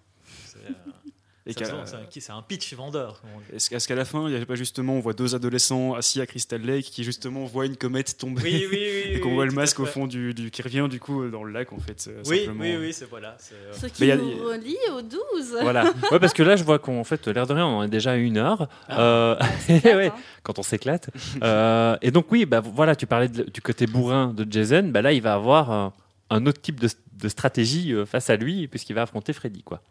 [1.47, 3.21] C'est, un, pitch vendeur.
[3.53, 6.25] Est-ce qu'à la fin, il n'y a pas justement, on voit deux adolescents assis à
[6.25, 9.11] Crystal Lake qui justement voient une comète tomber Oui, oui, oui.
[9.13, 11.43] et qu'on oui, voit le masque au fond du, du- qui revient du coup dans
[11.43, 12.07] le lac en fait.
[12.07, 12.63] euh, Oui, simplement.
[12.63, 13.37] oui, oui, c'est voilà.
[13.53, 15.19] Euh, Ce Mais qui y a- nous relie au 12.
[15.61, 15.83] Voilà.
[16.11, 18.13] Ouais, parce que là, je vois qu'en fait, l'air de rien, on en est déjà
[18.13, 18.67] à une heure.
[18.89, 18.99] Ah.
[19.01, 19.35] Euh,
[19.69, 20.15] ouais, hein.
[20.41, 21.09] quand on s'éclate.
[21.43, 24.83] Euh, et donc, oui, bah, voilà, tu parlais de- du côté bourrin de Jason.
[24.91, 25.93] Bah, là, il va avoir
[26.31, 26.89] un autre type de,
[27.21, 29.61] de stratégie face à lui, puisqu'il va affronter Freddy.
[29.61, 29.81] Quoi.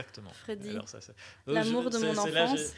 [0.00, 0.30] Exactement.
[0.44, 0.70] Freddy.
[0.70, 1.14] Alors, ça, c'est-
[1.46, 2.72] L'amour Je- de c'est- mon enfance.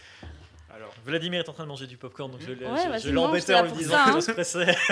[0.74, 3.16] Alors, Vladimir est en train de manger du popcorn, donc je, l'ai- Ouais, je- je
[3.16, 4.14] en lui disant ça, que hein.
[4.16, 4.76] je se pressais.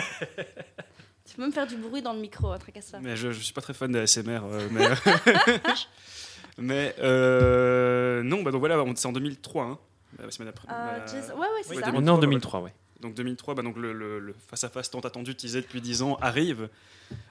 [1.27, 3.01] Tu peux me faire du bruit dans le micro, un truc à ça.
[3.01, 4.41] Mais je, je suis pas très fan de ASMR.
[4.45, 4.87] euh, mais
[6.59, 9.65] mais euh, non, bah donc voilà, c'est en 2003.
[9.65, 9.79] Hein,
[10.23, 10.69] la semaine après.
[10.71, 11.91] Euh, la- Jason- Ouais, ouais, c'est Oui, ça.
[11.91, 12.21] 2003, On est en ouais.
[12.21, 12.75] 2003, ouais.
[13.05, 16.69] Donc 2003, bah donc le, le- le face-à-face tant attendu teasé depuis 10 ans arrive.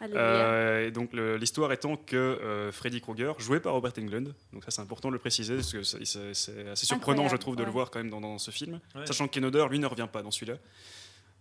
[0.04, 4.70] Euh, et donc l'histoire étant que euh, Freddy Krueger, joué par Robert Englund, donc ça
[4.72, 7.72] c'est important de le préciser parce que c'est- assez surprenant Incroyable, je trouve de le
[7.72, 9.06] voir quand même dans, dans ce film, Ouais.
[9.08, 10.58] sachant que Ken lui ne revient pas dans celui-là.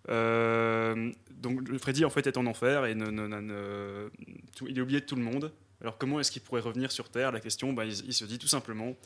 [0.09, 4.11] Euh, donc Freddy en fait est en enfer et ne, ne- ne- ne-
[4.57, 5.53] tout- il est oublié de tout le monde.
[5.80, 7.33] Alors comment est-ce qu'il pourrait revenir sur Terre?
[7.33, 8.97] La question, bah, il, il se dit tout simplement,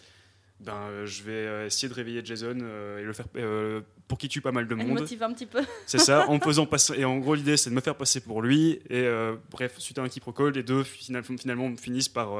[0.61, 4.19] ben, euh, je vais euh, essayer de réveiller Jason euh, et le faire euh, pour
[4.19, 5.01] qu'il tue pas mal de Elle monde.
[5.01, 5.61] motive un petit peu.
[5.87, 6.95] C'est ça, en faisant passer.
[6.99, 8.81] Et en gros, l'idée, c'est de me faire passer pour lui.
[8.89, 12.31] Et euh, bref, suite à un quiproquo, les deux final- finalement finissent par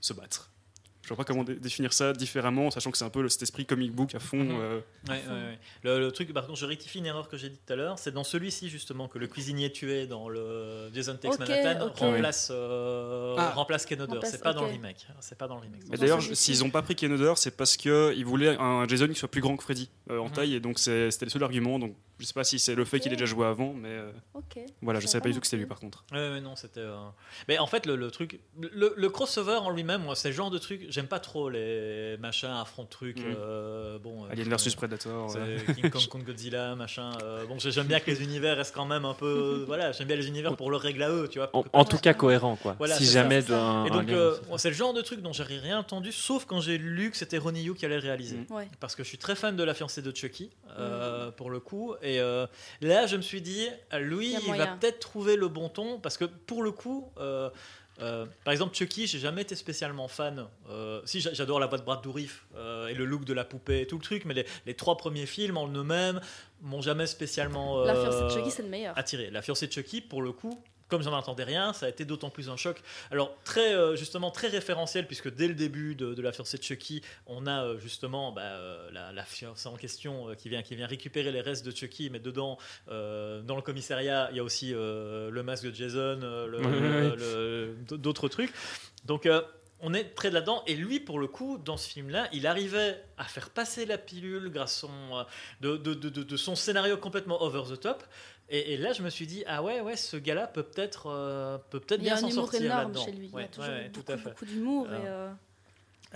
[0.00, 0.50] se battre.
[1.10, 3.42] Je vois pas comment dé- définir ça différemment, sachant que c'est un peu le- cet
[3.42, 4.36] esprit comic book à fond.
[4.44, 4.50] Mhm.
[4.60, 5.58] euh, Ouais, ouais, ouais.
[5.82, 7.98] Le, le truc, par contre, je rectifie une erreur que j'ai dite tout à l'heure.
[7.98, 12.48] C'est dans celui-ci justement que le cuisinier tué dans le Jason Takes Ok, Manhattan remplace,
[12.52, 13.50] euh, Ah.
[13.56, 14.12] remplace Ken Hodder.
[14.12, 15.04] Remplace, C'est pas dans le remake.
[15.18, 15.84] C'est pas dans le remake.
[15.98, 19.28] D'ailleurs, s'ils ont pas pris Ken Hodder, c'est parce qu'ils voulaient un Jason qui soit
[19.28, 20.32] plus grand que Freddy euh, en Mhm.
[20.32, 20.54] taille.
[20.54, 21.80] Et donc, c'est- c'était le seul argument.
[21.80, 24.12] Donc, je sais pas si c'est le fait qu'il ait déjà joué avant, mais euh,
[24.82, 26.04] voilà, je Ça savais va pas du tout que c'était lui par contre.
[26.12, 26.80] Non, c'était.
[26.80, 26.96] euh,
[27.48, 30.50] Mais en fait, le, le truc, le, le crossover en lui-même, moi, c'est le genre
[30.50, 30.86] de truc.
[31.00, 33.20] J'aime pas trop les machins affrontent trucs.
[33.20, 34.24] Euh, bon.
[34.26, 35.34] euh, Alien euh, versus Predator.
[35.34, 37.10] euh, King Kong contre Godzilla, machin.
[37.22, 39.64] euh, bon, j'aime bien que les univers restent quand même un peu.
[39.66, 41.48] Voilà, j'aime bien les univers pour leur règle à eux, tu vois.
[41.54, 42.74] En, en tout cas, cohérent, quoi.
[42.76, 43.86] Voilà, si jamais d'un.
[43.86, 46.76] Et donc, euh, c'est le genre de truc dont j'ai rien entendu, sauf quand j'ai
[46.76, 48.40] lu que c'était Ronnie Yu qui allait le réaliser.
[48.50, 48.68] Ouais.
[48.78, 51.32] Parce que je suis très fan de la fiancée de Chucky, euh, Mm.
[51.32, 51.94] pour le coup.
[52.02, 52.46] Et euh,
[52.82, 53.66] là, je me suis dit,
[53.98, 57.48] lui, il va peut-être trouver le bon ton, parce que pour le coup, euh,
[58.00, 60.46] euh, par exemple, Chucky, j'ai jamais été spécialement fan.
[60.68, 63.44] Euh, si, j'a- j'adore la voix de Brad Dourif euh, et le look de la
[63.44, 66.20] poupée et tout le truc, mais les, les trois premiers films en eux-mêmes
[66.62, 68.96] m'ont jamais spécialement La fiancée de Chucky, c'est le meilleur.
[68.98, 69.30] attiré.
[69.30, 72.28] La fiancée de Chucky, pour le coup, comme j'en entendais rien, ça a été d'autant
[72.30, 72.82] plus un choc.
[73.10, 76.62] Alors, très, euh, justement, très référentiel, puisque dès le début de, de la fiancée de
[76.62, 80.76] Chucky, on a euh, justement bah, euh, la, la fiancée en question qui, vient, qui
[80.76, 84.72] vient récupérer les restes de Chucky, mais dedans, dans le commissariat, il y a aussi
[84.72, 86.18] le masque de Jason,
[87.90, 88.52] d'autres trucs.
[89.04, 89.28] Donc,
[89.80, 90.62] on est très là-dedans.
[90.66, 94.50] Et lui, pour le coup, dans ce film-là, il arrivait à faire passer la pilule
[94.50, 94.90] grâce son,
[95.60, 98.04] de, de- de- de- de son scénario complètement over the top.
[98.50, 101.56] Et, et là, je me suis dit, ah ouais, ouais, ce gars-là peut peut-être euh,
[101.70, 103.04] peut peut-être Il y a bien un s'en humour sortir énorme là-dedans.
[103.04, 103.26] chez lui.
[103.26, 104.28] Il y Ouais, a toujours ouais, ouais, beaucoup, tout à fait.
[104.30, 104.86] beaucoup d'humour.
[104.90, 105.30] Euh, euh,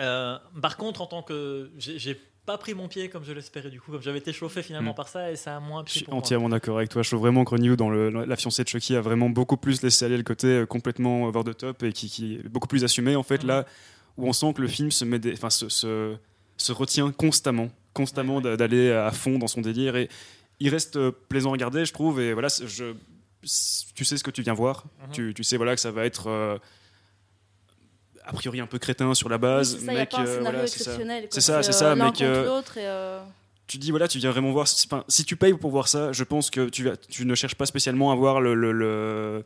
[0.01, 1.71] Euh, par contre, en tant que.
[1.79, 4.91] J'ai pas pris mon pied comme je l'espérais, du coup, comme j'avais été chauffé finalement
[4.91, 4.97] Mm.
[4.97, 7.03] par ça, et ça a moins Je suis entièrement d'accord avec toi.
[7.03, 9.83] Je trouve vraiment que New dans le, la fiancée de Chucky a vraiment beaucoup plus
[9.83, 12.83] laissé aller le côté euh, complètement over the top et qui, qui est beaucoup plus
[12.85, 13.49] assumé en fait Mhm.
[13.49, 13.65] là
[14.19, 16.17] où on sent que le film se met des, enfin se, se,
[16.59, 20.09] se retient constamment, constamment d'a- d'aller à fond dans son délire et
[20.61, 22.21] il reste euh, plaisant à regarder, je trouve.
[22.21, 22.93] Et voilà, je,
[23.95, 24.85] tu sais ce que tu viens voir.
[25.07, 25.13] Mhm.
[25.13, 26.59] tu, tu sais voilà que ça va être euh,
[28.25, 30.43] a priori un peu crétin sur la base, oui, c'est ça, a pas un scénario
[30.43, 30.91] voilà, c'est ça.
[30.91, 31.29] exceptionnel.
[31.31, 33.21] C'est ça, c'est euh, ça, l'autre et, euh,
[33.67, 36.51] tu dis voilà tu viens vraiment voir si, tu payes pour voir ça je pense
[36.51, 39.45] que tu, ne cherches pas spécialement à voir le, le- le-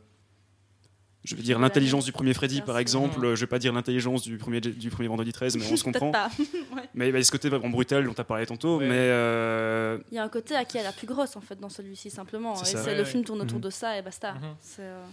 [1.25, 3.35] je veux dire l'intelligence du premier Freddy par exemple Mhm.
[3.35, 6.11] je vais pas dire l'intelligence du premier du premier vendredi 13 mais on se comprend
[6.11, 6.75] Peut-être pas.
[6.75, 6.83] Ouais.
[6.95, 8.05] mais bah, ce côté vraiment brutal?
[8.05, 8.87] Dont tu as parlé tantôt Ouais.
[8.87, 11.59] mais euh, Il y a un côté à qui est la plus grosse en fait
[11.59, 12.55] dans celui-ci simplement.
[12.55, 12.83] C'est Et ça.
[12.83, 13.09] c'est Ouais, le ouais.
[13.09, 13.63] film tourne autour Mhm.
[13.65, 14.35] de ça et basta.
[14.61, 15.03] C'est, euh,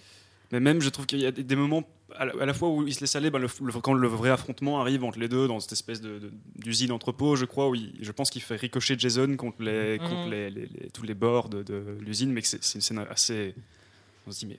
[0.53, 1.83] mais même je trouve qu'il y a des moments
[2.15, 4.07] à la, à la fois où il se laisse aller, ben, le- le- quand le
[4.07, 7.69] vrai affrontement arrive entre les deux dans cette espèce de- de- d'usine entrepôt, je crois,
[7.69, 10.09] où il- je pense qu'il fait ricocher Jason contre, les, Mhm.
[10.09, 12.81] contre les, les- les- tous les bords de, de l'usine, mais que c'est c'est une
[12.81, 13.57] scène assez.
[14.29, 14.59] On se dit, mais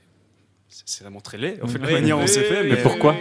[0.70, 2.64] c'est vraiment très laid, en fait, la manière dont c'est oui, fait.
[2.64, 3.16] mais pourquoi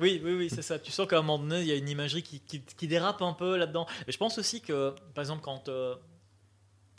[0.00, 0.48] oui, oui, Oui.
[0.48, 0.78] c'est ça.
[0.78, 3.20] Tu sens qu'à un moment donné, il y a une imagerie qui, qui- qui dérape
[3.20, 3.86] un peu là-dedans.
[4.06, 5.96] Et je pense aussi que, par exemple, quand, euh,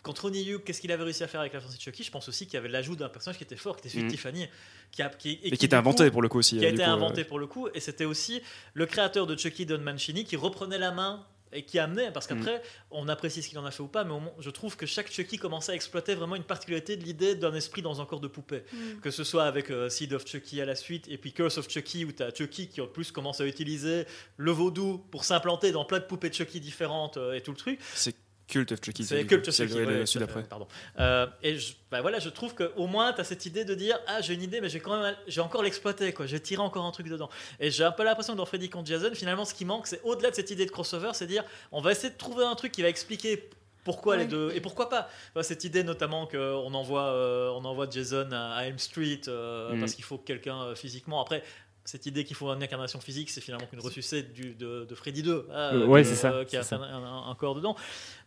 [0.01, 2.27] quand Ronnie Yu, qu'est-ce qu'il avait réussi à faire avec la franchise Chucky, je pense
[2.27, 4.11] aussi qu'il y avait l'ajout d'un personnage qui était fort, qui était celui de Mhm.
[4.11, 4.47] Tiffany,
[4.91, 6.57] qui a, qui, Et qui, qui était inventé coup, pour le coup aussi.
[6.57, 8.41] qui a euh, du été coup, inventé pour le coup, et c'était aussi
[8.73, 12.62] le créateur de Chucky, Don Mancini, qui reprenait la main et qui amenait, parce qu'après,
[12.92, 15.12] on apprécie ce qu'il en a fait ou pas, mais moins, je trouve que chaque
[15.12, 18.28] Chucky commençait à exploiter vraiment une particularité de l'idée d'un esprit dans un corps de
[18.28, 18.63] poupée.
[18.71, 19.00] Mm.
[19.01, 21.70] Que ce soit avec euh, Seed of Chucky à la suite, et puis Curse of
[21.70, 24.05] Chucky, où tu as Chucky qui en plus commence à utiliser
[24.38, 27.58] le vaudou pour s'implanter dans plein de poupées de Chucky différentes euh, et tout le
[27.58, 27.80] truc.
[27.96, 28.16] C'est
[28.50, 29.04] Cult of Chucky.
[29.05, 29.80] C'est Cult of C'est Chucky.
[29.80, 30.43] le- ouais, celui d'après.
[30.43, 30.67] Pardon.
[31.00, 33.97] Euh, et je, bah voilà, je trouve qu'au moins, tu as cette idée de dire
[34.08, 36.26] Ah, j'ai une idée, mais j'ai quand même j'ai encore l'exploité, quoi.
[36.26, 37.30] J'ai tiré encore un truc dedans.
[37.59, 40.01] Et j'ai un peu l'impression que dans Freddy contre Jason, finalement, ce qui manque, c'est
[40.04, 42.71] au-delà de cette idée de crossover, c'est dire On va essayer de trouver un truc
[42.71, 43.50] qui va expliquer.
[43.86, 47.88] Pourquoi les deux et pourquoi pas Enfin, cette idée notamment qu'on envoie euh, on envoie
[47.89, 49.80] Jason à, à Elm Street euh, Mm.
[49.80, 51.42] parce qu'il faut quelqu'un euh, physiquement après
[51.91, 55.47] cette idée qu'il faut une incarnation physique c'est finalement qu'une ressuscité de, de Freddy 2
[55.51, 57.75] hein, Euh, ouais, de- c'est ça, euh, qui a un, un- un corps dedans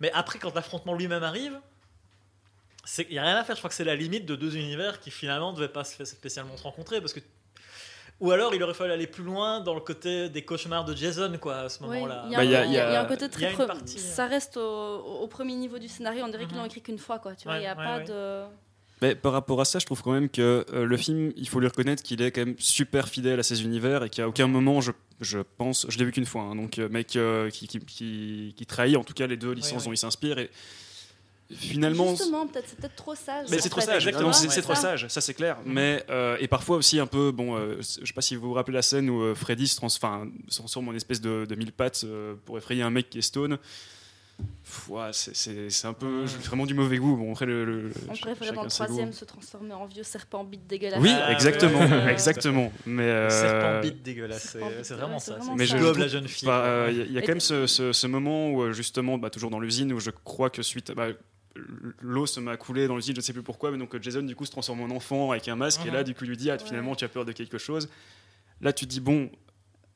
[0.01, 1.59] mais après quand l'affrontement lui-même arrive
[2.99, 4.99] il n'y a rien à faire, je crois que c'est la limite de deux univers
[4.99, 7.21] qui finalement ne devaient pas se- spécialement se rencontrer parce que
[8.21, 11.33] ou alors il aurait fallu aller plus loin dans le côté des cauchemars de Jason
[11.41, 12.25] quoi à ce moment-là.
[12.27, 13.51] il y, a Bah, un- y y a- côté très.
[13.53, 16.25] une pre- partie, Ça reste au, au premier niveau du scénario.
[16.25, 16.61] On dirait qu'ils Mhm.
[16.63, 17.35] l'ont écrit qu'une fois, quoi.
[17.37, 18.05] Tu vois, Ouais, il n'y a ouais, pas ouais.
[18.05, 18.45] de.
[19.03, 21.61] Mais par rapport à ça, je trouve quand même que euh, le film, il faut
[21.61, 24.81] lui reconnaître qu'il est quand même super fidèle à ses univers et qu'à aucun moment,
[24.81, 27.81] je, je pense, je l'ai vu qu'une fois, hein, donc, euh, mais que- qui, qui,
[27.81, 29.87] qui- qui trahit en tout cas les deux licences oui.
[29.87, 30.39] dont il s'inspire.
[30.39, 30.51] Et
[31.51, 33.47] finalement, Justement, peut-être c'est peut-être trop sage.
[33.51, 34.81] mais c'est trop sage, exactement, c'est ouais, trop ça.
[34.81, 35.59] sage, ça c'est clair.
[35.67, 38.55] Mais euh, et parfois aussi un peu, bon, euh, je sais pas si vous vous
[38.55, 41.73] rappelez la scène où euh, Freddy se, trans se transforme en espèce de, de mille
[41.73, 43.59] pattes euh, pour effrayer un mec qui est stone.
[44.89, 47.17] Ouais, c'est- c'est c'est un peu vraiment du mauvais goût.
[47.17, 50.45] Bon, après, le, le- On ch- préférait dans le troisième se transformer en vieux serpent
[50.45, 51.01] bite dégueulasse.
[51.01, 52.73] Oui, Ah, exactement, exactement.
[52.87, 55.37] Mais euh, Serpent bite dégueulasse, c'est vraiment ça.
[55.37, 56.47] vraiment Mais je la jeune fille.
[56.47, 56.67] bah, quoi.
[56.69, 58.63] euh, il y a, il y a Et quand même ce, ce- ce moment où
[58.63, 61.09] euh, justement, bah, toujours dans l'usine, où je crois que suite, bah,
[62.01, 64.35] l'eau se m'a coulé dans l'usine, je ne sais plus pourquoi, mais donc Jason du
[64.35, 65.95] coup se transforme en enfant avec un masque et Mhm.
[65.95, 66.59] là du coup il lui dit ah, Ouais.
[66.65, 67.91] finalement tu as peur de quelque chose.
[68.63, 69.31] Là tu te dis bon,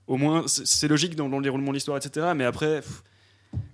[0.06, 2.26] au moins c'est c'est logique dans, dans le déroulement de l'histoire etc.
[2.36, 3.02] Mais après pff,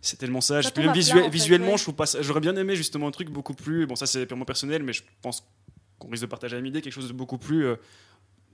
[0.01, 0.65] c'est tellement sage.
[0.65, 1.77] Ça Puis même fait, visuellement, ouais.
[1.79, 2.07] je trouve pas.
[2.07, 3.87] ça- J'aurais bien aimé justement un truc beaucoup plus.
[3.87, 5.45] Bon ça c'est purement personnel, mais je pense
[5.99, 7.77] qu'on risque de partager la même idée, quelque chose de beaucoup plus euh,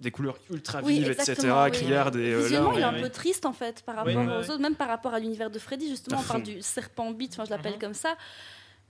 [0.01, 1.35] des couleurs ultra vives, etc.
[1.65, 1.71] oui.
[1.73, 4.51] criardes et euh, Visuellement, là, il est un peu triste en fait par rapport aux
[4.51, 5.89] autres, même par rapport à l'univers de Freddy.
[5.89, 7.79] Justement, on parle du serpent bite, enfin, je l'appelle Mhm.
[7.81, 8.17] comme ça.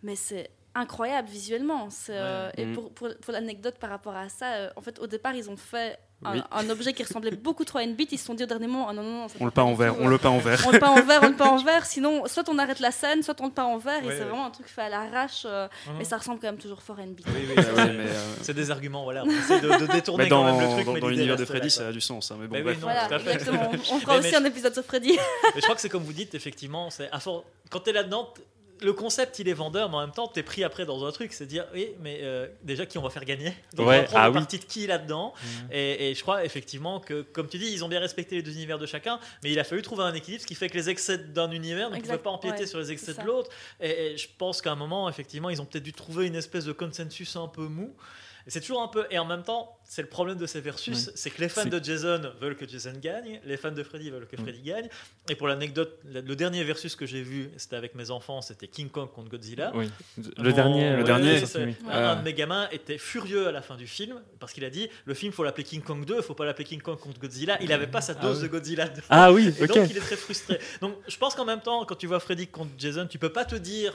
[0.02, 1.88] Mais c'est incroyable visuellement.
[2.10, 2.74] Euh, Et Mhm.
[2.74, 5.56] pour, pour, pour l'anecdote par rapport à ça, euh, en fait, au départ, ils ont
[5.56, 6.42] fait Oui.
[6.50, 8.10] un objet qui ressemblait beaucoup trop à une bite.
[8.10, 9.62] Ils se sont dit au dernier moment, ah non, non, non, on le peint pas
[9.62, 10.64] en vert, on le peint en vert.
[10.66, 11.86] on le peint en vert, on le peint en vert.
[11.86, 14.02] Sinon, soit on arrête la scène, soit on le peint en vert.
[14.04, 14.28] Ouais, et c'est ouais.
[14.28, 15.42] vraiment un truc fait à l'arrache.
[15.46, 15.94] euh, Mhm.
[15.98, 17.26] Mais ça ressemble quand même toujours fort à une bite.
[17.28, 19.22] Oui, oui, Ah euh, C'est des arguments, voilà.
[19.24, 20.86] On essaie de, de détourner mais quand dans, même le truc.
[20.86, 22.32] dans- mais dans l'idée l'univers de Freddy, ça a du sens.
[22.32, 22.76] hein, mais bon, Mais oui, bref.
[22.80, 23.32] non, Voilà, tout à fait.
[23.34, 23.70] exactement.
[23.72, 25.12] On on fera Mais- aussi mais- un épisode sur Freddy.
[25.12, 26.88] Mais je crois que c'est comme vous dites, effectivement,
[27.70, 28.34] quand tu es là-dedans,
[28.80, 31.12] le concept il est vendeur, mais en même temps tu es pris après dans un
[31.12, 33.52] truc, c'est dire oui, mais euh, déjà qui on va faire gagner?
[33.74, 34.38] Donc Ouais, on va prendre ah le oui.
[34.38, 35.34] parti de qui là-dedans?
[35.70, 38.52] Et, et je crois effectivement que, comme tu dis, ils ont bien respecté les deux
[38.52, 40.88] univers de chacun, mais il a fallu trouver un équilibre, ce qui fait que les
[40.90, 43.50] excès d'un univers ne Exact, pouvaient pas empiéter ouais, sur les excès de l'autre.
[43.80, 46.64] Et, et je pense qu'à un moment, effectivement, ils ont peut-être dû trouver une espèce
[46.64, 47.94] de consensus un peu mou.
[48.48, 49.06] Et c'est toujours un peu.
[49.10, 51.12] Et en même temps, c'est le problème de ces versus, Ouais.
[51.14, 54.26] c'est que les fans de Jason veulent que Jason gagne, les fans de Freddy veulent
[54.26, 54.36] que.
[54.38, 54.88] Freddy gagne.
[55.28, 58.88] Et pour l'anecdote, le dernier versus que j'ai vu, c'était avec mes enfants, c'était King
[58.88, 59.70] Kong contre Godzilla.
[59.74, 59.90] Oui.
[60.38, 60.90] Le dernier.
[60.96, 61.58] le euh, dernier, ça.
[61.90, 64.70] Un, un de mes gamins était furieux à la fin du film parce qu'il a
[64.70, 67.20] dit le film faut l'appeler King Kong 2, il faut pas l'appeler King Kong contre
[67.20, 67.58] Godzilla.
[67.62, 68.42] Il avait pas sa Ah dose oui.
[68.44, 68.88] de Godzilla.
[69.10, 70.58] Ah oui, Et donc il est très frustré.
[70.80, 73.44] Donc je pense qu'en même temps, quand tu vois Freddy contre Jason, tu peux pas
[73.44, 73.92] te dire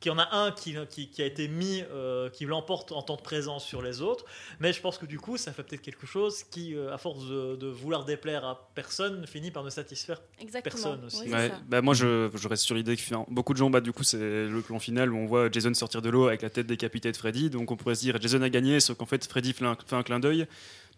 [0.00, 3.02] qu'il y en a un qui, qui, qui a été mis, euh, qui l'emporte en
[3.02, 4.24] temps de présence sur les autres.
[4.60, 7.26] Mais je pense que du coup, ça fait peut-être quelque chose qui, euh, à force
[7.26, 10.20] de, de vouloir déplaire à personne, finit par ne satisfaire.
[10.40, 10.72] Exactement.
[10.72, 11.22] Personne aussi.
[11.24, 13.80] Oui, Ouais, bah moi je, je reste sur l'idée que enfin, beaucoup de gens, bah,
[13.80, 16.50] du coup c'est le plan final où on voit Jason sortir de l'eau avec la
[16.50, 19.26] tête décapitée de Freddy, donc on pourrait se dire Jason a gagné, sauf qu'en fait
[19.28, 20.46] Freddy fait un, fait un clin d'œil,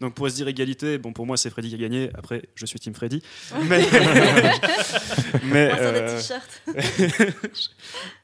[0.01, 2.41] donc on pourrait se dire égalité, bon pour moi c'est Freddy qui a gagné, après
[2.55, 3.23] je suis Team Freddy,
[3.69, 3.85] mais,
[5.45, 6.19] mais, euh,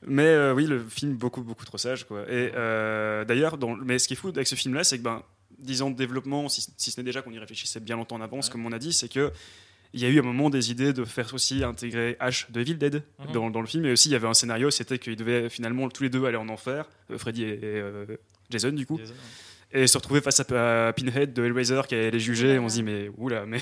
[0.06, 4.00] mais euh, oui le film beaucoup beaucoup trop sage quoi, et euh, d'ailleurs dans- mais
[4.00, 5.24] ce qui est fou avec ce film là c'est que ben,
[5.60, 8.22] 10 ans de développement, si, si ce n'est déjà qu'on y réfléchissait bien longtemps en
[8.22, 8.52] avance Ouais.
[8.52, 9.32] comme on a dit, c'est que
[9.94, 12.60] il y a eu à un moment des idées de faire aussi intégrer H de
[12.62, 13.32] Evil Dead Mhm.
[13.32, 13.84] dans, dans le film.
[13.86, 16.38] Et aussi, il y avait un scénario, c'était qu'ils devaient finalement tous les deux aller
[16.38, 16.86] en enfer,
[17.18, 18.06] Freddy et, et, euh,
[18.52, 19.00] Jason, du coup.
[19.00, 19.14] Jason,
[19.74, 22.84] Et se retrouver face à, Pinhead de Hellraiser qui allait les juger, on se dit
[22.84, 23.62] mais oula, mais.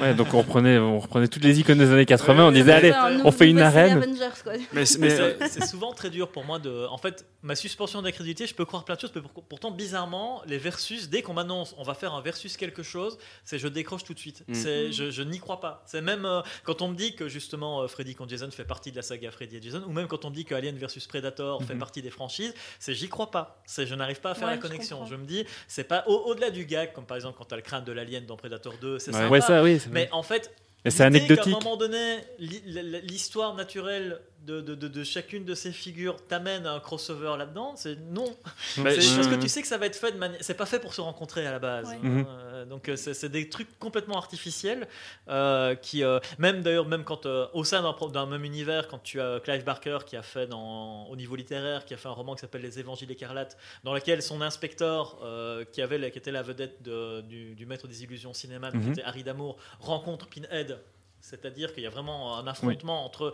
[0.00, 2.92] Ouais, donc on reprenait, on reprenait toutes les icônes des années 80, on disait allez,
[3.24, 4.04] on fait une arène.
[4.72, 6.86] mais c'est souvent très dur pour moi de.
[6.88, 10.58] En fait, ma suspension d'incrédulité, je peux croire plein de choses, mais pourtant bizarrement, les
[10.58, 14.14] versus, dès qu'on m'annonce on va faire un versus quelque chose, c'est je décroche tout
[14.14, 14.44] de suite.
[14.48, 14.54] Mm.
[14.54, 15.82] C'est je, je n'y crois pas.
[15.86, 18.90] C'est même euh, quand on me dit que justement euh, Freddy contre Jason fait partie
[18.90, 21.06] de la saga Freddy et Jason, ou même quand on me dit que Alien versus
[21.06, 21.78] Predator fait mm-hmm.
[21.78, 23.62] partie des franchises, c'est j'y crois pas.
[23.66, 25.04] C'est je n'arrive pas à faire la connexion.
[25.06, 27.62] Je, me dis c'est pas au-delà du gag, comme par exemple quand tu as le
[27.62, 29.40] crâne de l'alien dans Predator 2, c'est ouais.
[29.40, 29.62] ça.
[29.62, 30.54] Oui, mais en fait,
[30.86, 31.54] c'est anecdotique.
[31.54, 36.72] À un moment donné, l'histoire naturelle de, de, de, chacune de ces figures t'amène à
[36.72, 38.36] un crossover là-dedans C'est non.
[38.76, 40.38] parce que tu sais que ça va être fait de manière.
[40.42, 41.92] C'est pas fait pour se rencontrer à la base.
[41.92, 41.98] Hein.
[42.02, 42.26] Mhm.
[42.28, 44.86] Euh, donc euh, c'est des trucs complètement artificiels
[45.28, 46.02] euh, qui,
[46.38, 50.16] même d'ailleurs, même quand au sein d'un même univers, quand tu as Clive Barker qui
[50.16, 53.10] a fait dans, au niveau littéraire, qui a fait un roman qui s'appelle Les Évangiles
[53.10, 55.18] écarlates, dans lequel son inspecteur,
[55.72, 58.92] qui avait, qui était la vedette du, du, maître des illusions cinéma, qui mhm.
[58.92, 60.78] était Harry Damour, rencontre Pinhead
[61.24, 63.32] c'est-à-dire qu'il y a vraiment un affrontement entre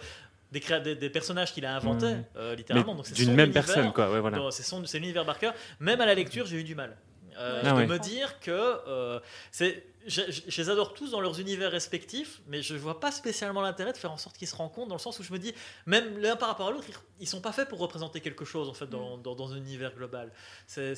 [0.52, 2.24] des, des, personnages qu'il a inventés, mmh.
[2.36, 2.97] euh, littéralement.
[3.14, 4.10] D'une même personne, quoi.
[4.10, 4.51] Ouais, voilà.
[4.51, 5.51] C'est l'univers Barker.
[5.78, 6.97] Même à la lecture, j'ai eu du mal.
[7.39, 9.18] Euh, ah de me dire que euh,
[9.51, 10.20] c'est je,
[10.59, 14.12] les adore tous dans leurs univers respectifs, mais je vois pas spécialement l'intérêt de faire
[14.12, 15.55] en sorte qu'ils se rencontrent, dans le sens où je me dis,
[15.86, 16.86] même l'un par rapport à l'autre,
[17.18, 19.22] ils, sont pas faits pour représenter quelque chose en fait dans, mmh.
[19.22, 20.32] dans, dans un univers global.
[20.66, 20.94] C'est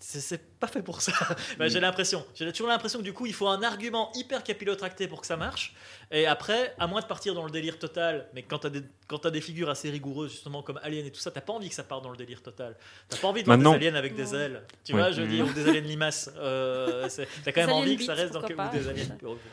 [0.00, 1.12] c'est pas fait pour ça.
[1.58, 2.24] Bah, j'ai l'impression.
[2.34, 5.36] J'ai toujours l'impression que du coup, il faut un argument hyper capillotracté pour que ça
[5.36, 5.74] marche.
[6.12, 9.26] Et après, à moins de partir dans le délire total, mais quand t'as des, quand
[9.26, 11.74] as des figures assez rigoureuses, justement comme Alien et tout ça, t'as pas envie que
[11.74, 12.74] ça parte dans le délire total.
[13.08, 14.62] T'as pas envie de voir des aliens avec des ailes.
[14.84, 16.28] Tu vois, je dis, ou des aliens limaces.
[16.36, 17.08] Euh,
[17.44, 19.04] t'as quand même envie que ça reste dans ou des aliens.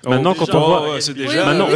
[0.08, 0.98] Maintenant, quand on voit.
[1.46, 1.68] Maintenant,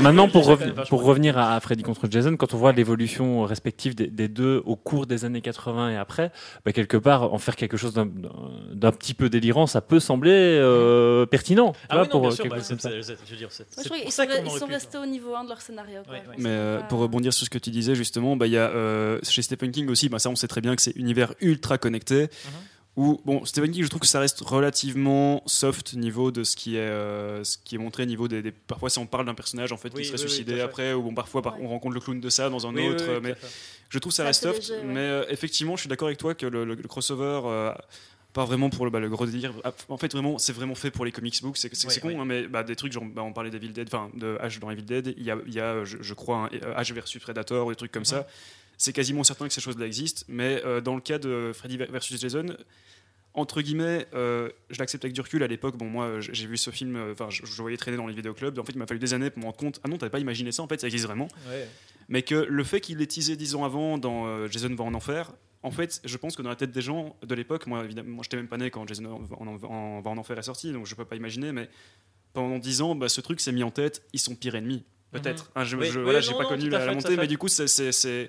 [0.00, 0.58] maintenant pour,
[0.90, 5.06] pour revenir à Freddy contre Jason, quand on voit l'évolution respective des, deux au cours
[5.06, 6.30] des années 80 et après,
[6.66, 11.24] bah, quelque part, en faire quelque chose d'un petit peu délirant, ça peut sembler euh,
[11.24, 11.72] pertinent.
[11.88, 14.98] Ah oui, pour bien sûr, bah, je veux dire, c'est ils, sont, ils sont restés
[14.98, 16.02] au niveau 1 de leur scénario.
[16.38, 19.18] mais euh, pour rebondir sur ce que tu disais, justement, bah, il y a euh,
[19.22, 22.24] chez Stephen King aussi, bah, ça on sait très bien que c'est univers ultra connecté.
[22.24, 22.48] Uh-huh.
[22.96, 26.76] Où, bon, Stephen King, je trouve que ça reste relativement soft niveau de ce qui
[26.76, 26.88] est,
[27.44, 30.04] ce qui est montré niveau des, Parfois, si on parle d'un personnage en fait qui
[30.04, 33.20] serait suicidé après, ou bon, parfois on rencontre le clown de ça dans un autre,
[33.22, 33.36] mais
[33.88, 34.72] je trouve que ça reste soft.
[34.84, 37.72] mais effectivement, je suis d'accord avec toi que le, le crossover
[38.32, 39.52] pas vraiment pour le, bah, le gros délire.
[39.64, 41.56] Ah, en fait, vraiment, c'est vraiment fait pour les comics books.
[41.56, 44.38] C'est con, hein, mais bah, des trucs, genre, bah, on parlait d'Evil Dead, enfin, de
[44.42, 45.14] H dans Evil Dead.
[45.16, 47.92] Il y a, il y a je, crois, un H versus Predator ou des trucs
[47.92, 48.26] comme ça.
[48.78, 50.24] C'est quasiment certain que ces choses-là existent.
[50.28, 52.56] Mais euh, dans le cas de Freddy versus Jason,
[53.34, 55.42] entre guillemets, euh, je l'accepte avec du recul.
[55.42, 58.06] À l'époque, bon, moi, j'ai vu ce film, euh, enfin, je, je, voyais traîner dans
[58.06, 58.58] les vidéoclubs.
[58.58, 59.80] En fait, il m'a fallu des années pour me rendre compte.
[59.84, 61.28] Ah non, t'avais pas imaginé ça, en fait, ça existe vraiment.
[62.10, 65.32] Mais que le fait qu'il l'ait teasé dix ans avant dans Jason va en enfer,
[65.62, 68.22] en fait, je pense que dans la tête des gens de l'époque, moi, évidemment, moi,
[68.22, 71.16] j'étais même pas né quand Jason va en enfer est sorti, donc je peux pas
[71.16, 71.68] imaginer, mais
[72.32, 74.84] pendant dix ans, bah, ce truc s'est mis en tête, ils sont pire ennemi.
[75.10, 75.46] Peut-être.
[75.46, 75.50] Mhm.
[75.56, 77.64] Ah, je, n'ai j'ai pas connu la, montée, mais du coup, c'est.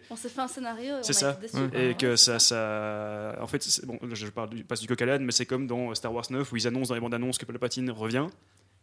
[0.09, 0.95] On s'est fait un scénario.
[1.03, 1.39] C'est ça.
[1.73, 3.37] Et que ça, ça.
[3.39, 6.13] En fait, bon, je parle du, passe du coq à mais c'est comme dans Star
[6.13, 8.27] Wars 9 où ils annoncent dans les bandes annonces que Palpatine revient.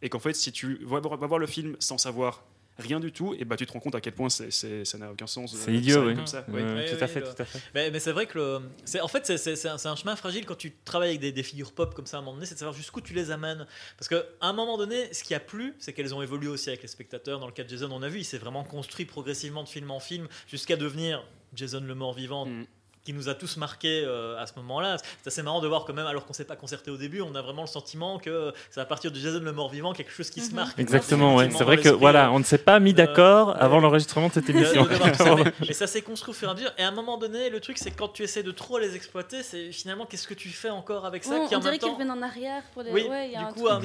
[0.00, 2.44] Et qu'en fait, si tu vas voir le film sans savoir
[2.78, 5.10] rien du tout, et bah tu te rends compte à quel point c'est, ça n'a
[5.10, 5.54] aucun sens.
[5.56, 6.14] C'est idiot, oui.
[6.14, 6.42] Comme ça.
[6.42, 7.60] tout, à fait, tout à fait.
[7.74, 10.72] Mais, c'est vrai que le, c'est, en fait c'est, un, un, chemin fragile quand tu
[10.84, 13.00] travailles avec des, figures pop comme ça à un moment donné, c'est de savoir jusqu'où
[13.00, 13.66] tu les amènes.
[13.96, 16.82] Parce qu'à un moment donné, ce qui a plu, c'est qu'elles ont évolué aussi avec
[16.82, 17.40] les spectateurs.
[17.40, 19.90] Dans le cas de Jason, on a vu, il s'est vraiment construit progressivement de film
[19.90, 21.24] en film jusqu'à devenir
[21.54, 22.46] Jason le mort vivant.
[22.46, 22.66] Mm
[23.08, 24.98] qui nous a tous marqué euh, à ce moment-là.
[25.22, 27.22] C'est assez marrant de voir que même alors qu'on ne s'est pas concerté au début,
[27.22, 30.28] on a vraiment le sentiment que c'est à partir de Jason le mort-vivant quelque chose
[30.28, 30.56] qui se mhm.
[30.56, 30.78] marque.
[30.78, 31.48] Exactement, ouais.
[31.50, 34.86] c'est vrai que voilà, on ne s'est pas mis d'accord avant l'enregistrement de cette émission.
[35.66, 36.70] et ça s'est construit au fur et à mesure.
[36.76, 38.94] Et à un moment donné, le truc c'est que quand tu essaies de trop les
[38.94, 42.10] exploiter, c'est finalement qu'est-ce que tu fais encore avec ça qui On dirait qu'ils reviennent
[42.10, 42.92] en arrière pour les.
[42.92, 43.80] Oui, du coup, hein,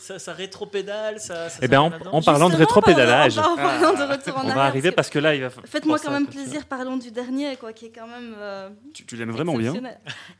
[0.00, 1.20] ça, ça rétro-pédale.
[1.20, 5.50] Ça, eh ben, en, parlant de rétro-pédalage, on va arriver parce que là, il va.
[5.64, 8.34] Faites-moi quand même plaisir, parlons du dernier, quoi, qui est quand même.
[8.36, 9.74] Euh, tu, l'aimes vraiment bien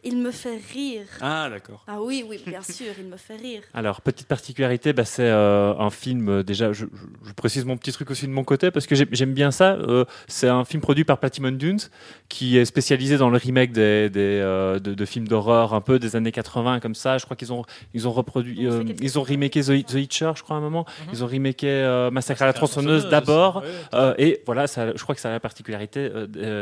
[0.03, 1.07] Il me fait rire.
[1.21, 1.85] Ah, d'accord.
[1.87, 3.63] Ah oui, oui, bien sûr, il me fait rire.
[3.75, 6.87] Alors, petite particularité, bah, c'est euh, un film, euh, déjà, je,
[7.37, 9.73] précise mon petit truc aussi de mon côté, parce que j'aime bien ça.
[9.73, 11.81] Euh, c'est un film produit par Platinum Dunes,
[12.29, 16.81] qui est spécialisé dans le remake des, de, films d'horreur un peu des années 80,
[16.81, 17.19] comme ça.
[17.19, 18.69] Je crois qu'ils ont, ils ont reproduit,
[19.01, 20.87] ils ont remaké The, The, Hitcher, je crois, à un moment.
[20.87, 21.09] Mhm.
[21.13, 23.65] Ils ont remaké Massacre à la tronçonneuse d'abord.
[24.19, 26.11] et voilà, ça, je crois que ça a la particularité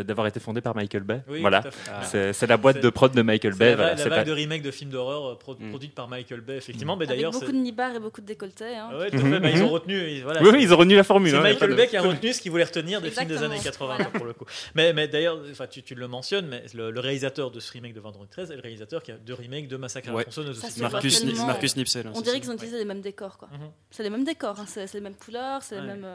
[0.06, 1.22] d'avoir été fondé par Michael Bay.
[1.40, 1.70] voilà voilà.
[1.90, 2.32] Ah.
[2.32, 3.70] C'est la boîte de prod de Michael C'est Bay.
[3.70, 5.68] la, voilà, la c'est vague pas- de remake de films d'horreur euh, pro- Mm.
[5.70, 6.96] produite par Michael Bay, effectivement.
[6.96, 8.76] Mais Avec d'ailleurs, beaucoup de nibards et beaucoup de décolletés.
[8.76, 8.88] Hein.
[8.92, 9.40] Ah ouais, tout à Mhm, fait.
[9.40, 9.64] Bah, ils mhm.
[9.64, 10.20] ont retenu.
[10.22, 11.30] Voilà, Oui, oui, ils ont retenu la formule.
[11.30, 13.42] C'est hein, Michael Bay de- qui a retenu ce qu'il voulait retenir des films des
[13.42, 14.10] années 80 voilà.
[14.10, 14.44] pour le coup.
[14.74, 17.94] Mais, mais d'ailleurs, enfin, tu, tu le mentionnes, mais le, le réalisateur de ce remake
[17.94, 20.62] de Vendredi 13 est le réalisateur qui a deux remakes de Massacre à la tronçonneuse.
[20.80, 22.02] Marcus, Marcus Nipsey.
[22.02, 23.38] là, On dirait qu'ils ont utilisé les mêmes décors.
[23.38, 23.48] quoi.
[23.52, 23.70] Mhm.
[23.90, 26.06] C'est les mêmes décors, hein, c'est les mêmes couleurs, c'est les mêmes.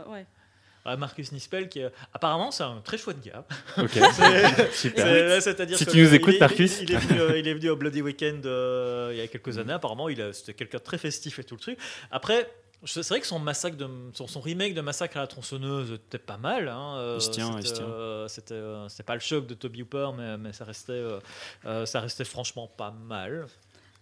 [0.87, 3.43] Euh, Marcus Nispel, qui est- apparemment, c'est un très chouette gars.
[3.77, 3.91] Ok,
[4.73, 5.05] super.
[5.05, 6.79] c'est- C'est-à-dire Si tu nous écoutes, Marcus.
[6.81, 9.27] Il, il est venu, euh, il est venu au Bloody Weekend euh, il y a
[9.27, 9.73] quelques années.
[9.73, 11.77] Apparemment, c'était quelqu'un de très festif et tout le truc.
[12.11, 12.49] Après.
[12.85, 16.19] C'est vrai que son massacre, de, son, son remake de Massacre à la tronçonneuse était
[16.19, 16.67] pas mal.
[16.69, 17.41] hein, euh, c'était,
[17.81, 21.19] euh, euh, pas le choc de Toby Hooper, mais, mais ça, restait, euh,
[21.65, 23.47] euh, ça restait franchement pas mal.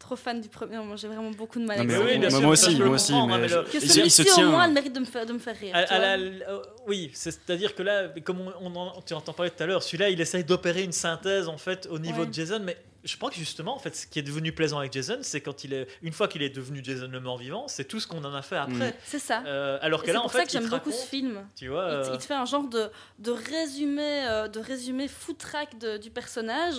[0.05, 0.77] Trop fan du premier.
[0.77, 2.05] Moi, j'ai vraiment beaucoup de mal Non, avec.
[2.05, 3.11] Oui, bien moi, sûr, moi ça, aussi, je moi aussi.
[3.13, 4.49] mais mais le- Que il se- se au tient.
[4.51, 5.71] moins, a le mérite de me faire, de me faire rire.
[5.75, 6.05] À- tu à vois.
[6.17, 9.63] la- euh, oui, c'est- c'est-à-dire que là, comme on, on en- tu entends parler tout
[9.63, 12.27] à l'heure, celui-là, il essaye d'opérer une synthèse en fait au niveau Ouais.
[12.27, 14.93] de Jason, mais je crois que justement, en fait, ce qui est devenu plaisant avec
[14.93, 17.99] Jason, c'est quand il est, une fois qu'il est devenu Jason le mort-vivant, c'est tout
[17.99, 18.95] ce qu'on en a fait après.
[19.05, 19.41] C'est ça.
[19.47, 21.47] Euh, alors que là, en pour fait, ça que il j'aime beaucoup ce film.
[21.55, 24.59] Tu vois, Il te, euh, il te fait un genre de, de résumé, euh, de
[24.59, 26.75] résumé foutraque de- du personnage.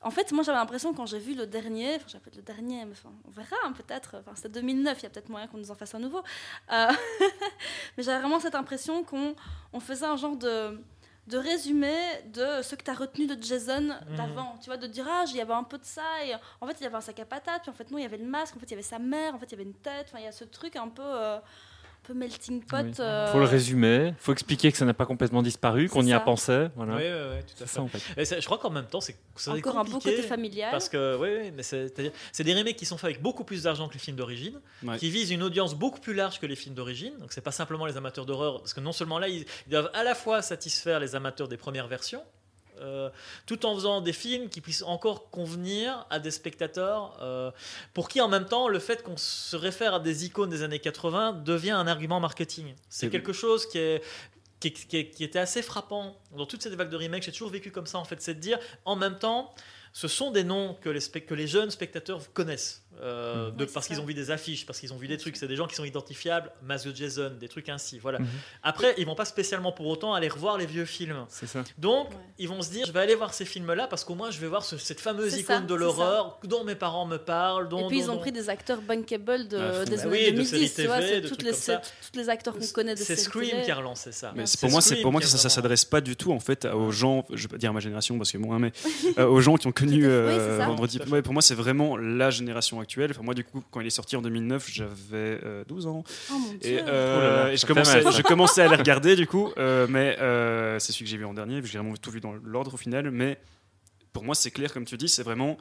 [0.00, 2.92] En fait, moi j'avais l'impression quand j'ai vu le dernier, enfin j'appelle le dernier, mais
[2.92, 5.72] enfin, on verra hein, peut-être, enfin, c'était 2009, il y a peut-être moyen qu'on nous
[5.72, 6.22] en fasse un nouveau.
[6.72, 6.86] Euh,
[7.96, 9.34] mais j'avais vraiment cette impression qu'on
[9.72, 10.80] on faisait un genre de,
[11.26, 11.96] de résumé
[12.32, 14.56] de ce que tu as retenu de Jason d'avant.
[14.60, 16.76] Tu vois, de dire, ah, il y avait un peu de ça, et en fait
[16.80, 18.26] il y avait un sac à patates, puis en fait non, il y avait le
[18.26, 20.06] masque, en fait il y avait sa mère, en fait il y avait une tête,
[20.08, 21.38] enfin il y a ce truc un peu, euh,
[22.08, 22.76] peu melting pot.
[22.82, 22.92] Oui.
[23.00, 26.18] euh, faut le résumer, faut expliquer que ça n'a pas complètement disparu, qu'on y a
[26.20, 26.68] pensé.
[26.74, 26.96] Voilà.
[26.96, 27.74] ouais, ouais, tout à fait.
[27.74, 28.02] ça en fait.
[28.20, 30.70] Et c'est- je crois qu'en même temps, c'est c'est Encore un beau côté familial.
[30.72, 33.44] Parce que, oui, oui, mais c'est c'est-à-dire- c'est des remakes qui sont faits avec beaucoup
[33.44, 34.96] plus d'argent que les films d'origine, Ouais.
[34.98, 37.12] qui visent une audience beaucoup plus large que les films d'origine.
[37.18, 39.90] Donc, c'est pas simplement les amateurs d'horreur, parce que non seulement là, ils, ils doivent
[39.94, 42.22] à la fois satisfaire les amateurs des premières versions,
[42.80, 43.10] euh,
[43.46, 47.50] tout en faisant des films qui puissent encore convenir à des spectateurs euh,
[47.94, 50.78] pour qui, en même temps, le fait qu'on se réfère à des icônes des années
[50.78, 52.74] 80 devient un argument marketing.
[52.88, 54.02] C'est quelque chose qui est.
[54.60, 57.22] Qui, qui- qui était assez frappant dans toutes ces vagues de remake.
[57.22, 59.54] J'ai toujours vécu comme ça, en fait, c'est de dire en même temps,
[59.92, 62.82] ce sont des noms que les, que les jeunes spectateurs connaissent.
[63.00, 65.16] Euh, de, Oui, c'est parce qu'ils ont vu des affiches, parce qu'ils ont vu des
[65.18, 65.36] trucs.
[65.36, 67.98] C'est des gens qui sont identifiables, de Jason, des trucs ainsi.
[67.98, 68.18] Voilà.
[68.20, 68.26] Mhm.
[68.62, 71.24] Après, ils vont pas spécialement pour autant aller revoir les vieux films.
[71.28, 71.64] C'est ça.
[71.78, 72.16] Donc, Ouais.
[72.38, 74.46] ils vont se dire, je vais aller voir ces films-là parce qu'au moins, je vais
[74.46, 77.68] voir ce- cette fameuse C'est icône ça, de l'horreur dont mes parents me parlent.
[77.68, 79.84] Dont, Et puis dont- ils ont dont- pris des acteurs bankable de, fond.
[79.84, 81.52] des Bah années oui, de 2010, séries tu vois, TV, c'est de toutes les,
[82.14, 84.32] les acteurs qu'on connaît de C'est Scream qui a relancé ça.
[84.34, 86.64] Mais pour moi, c'est Scream pour moi que ça, s'adresse pas du tout en fait
[86.66, 88.72] aux gens, je vais pas dire ma génération parce que moi, mais
[89.18, 90.58] euh, aux gens qui ont connu euh.
[90.66, 90.98] Vendredi.
[91.24, 92.87] Pour moi, c'est vraiment la génération actuelle.
[92.96, 96.04] Enfin, moi, du coup, quand il est sorti en 2009, j'avais euh, 12 ans.
[96.30, 99.16] Oh mon et, euh, Oh là là, et je commençais, je commençais à les regarder
[99.16, 101.60] du coup, euh, mais euh, c'est celui que j'ai vu en dernier.
[101.64, 103.38] J'ai vraiment tout vu dans l'ordre au final, mais
[104.12, 105.58] pour moi, c'est clair comme tu dis, c'est vraiment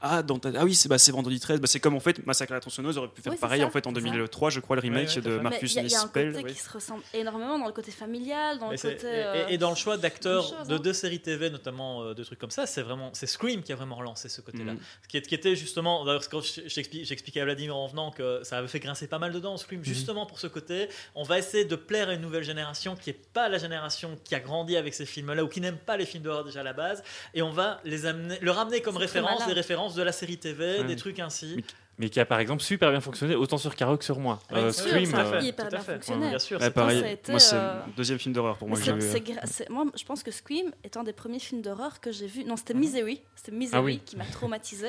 [0.00, 1.60] ah, dans ta- ah oui, c'est bah, vendredi 13.
[1.60, 3.66] Bah, c'est comme en fait Massacre à la tronçonneuse aurait pu faire Oui, pareil ça,
[3.66, 4.06] en fait en c'est ça.
[4.10, 6.00] 2003, je crois, le remake Ouais, ouais, de Marcus il y, a- il y a
[6.00, 6.32] un Nispel.
[6.32, 6.52] côté ouais.
[6.52, 9.06] qui se ressemble énormément dans le côté familial, dans Mais le côté.
[9.06, 10.78] et- euh, et, et dans le choix d'acteurs de hein.
[10.78, 13.76] deux séries TV, notamment euh, de trucs comme ça, c'est vraiment c'est Scream qui a
[13.76, 14.72] vraiment relancé ce côté-là.
[14.74, 14.78] Mhm.
[15.02, 18.80] Ce qui, était justement, d'ailleurs, quand j'expliquais à Vladimir en venant que ça avait fait
[18.80, 19.84] grincer pas mal dedans, Scream, Mhm.
[19.86, 20.88] justement pour ce côté.
[21.14, 24.34] On va essayer de plaire à une nouvelle génération qui n'est pas la génération qui
[24.34, 26.72] a grandi avec ces films-là ou qui n'aime pas les films d'horreur déjà à la
[26.72, 27.02] base,
[27.34, 30.78] et on va les amener, leur ramener comme référence des références de la série TV,
[30.80, 30.84] Ouais.
[30.84, 31.64] des trucs ainsi.
[31.96, 34.40] Mais qui a par exemple super bien fonctionné autant sur Caro que sur moi.
[34.50, 36.28] Ouais, Euh, sûr, Scream, ça a euh, fait hyper bien fonctionné.
[36.30, 37.00] Bien sûr, pareil.
[37.00, 38.76] ça a été, moi, c'est euh, le deuxième film d'horreur pour moi.
[38.76, 42.26] que gra- moi, je pense que Scream est un des premiers films d'horreur que j'ai
[42.26, 42.42] vu.
[42.44, 42.80] Non, c'était Mhm.
[42.80, 43.22] Misery.
[43.36, 44.00] C'était Misery Ah oui.
[44.04, 44.88] qui m'a traumatisé.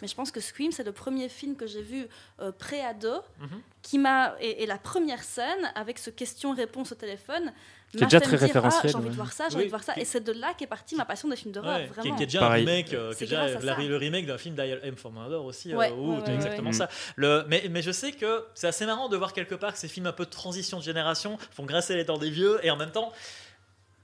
[0.00, 2.06] Mais je pense que Scream, c'est le premier film que j'ai vu
[2.40, 3.48] euh, pré-ado Mhm.
[3.82, 7.52] qui m'a et, et la première scène avec ce question-réponse au téléphone
[7.92, 9.70] Qui est déjà très dire, référentiel, Ah, j'ai envie de voir ça, j'ai envie de
[9.70, 9.94] voir ça.
[9.96, 12.16] Et c'est de là qu'est partie ma passion des films d'horreur, Ouais, qui, vraiment.
[12.16, 12.64] qui est déjà Pareil.
[12.64, 13.12] un remake, euh,
[13.88, 16.70] le remake d'un film d'I M for Murder aussi, euh, où ouais, c'est ouais, exactement
[16.70, 16.76] ouais.
[16.76, 16.88] ça.
[17.14, 19.88] Le, mais, mais je sais que c'est assez marrant de voir quelque part que ces
[19.88, 22.76] films un peu de transition de génération font grincer les dents des vieux et en
[22.76, 23.12] même temps.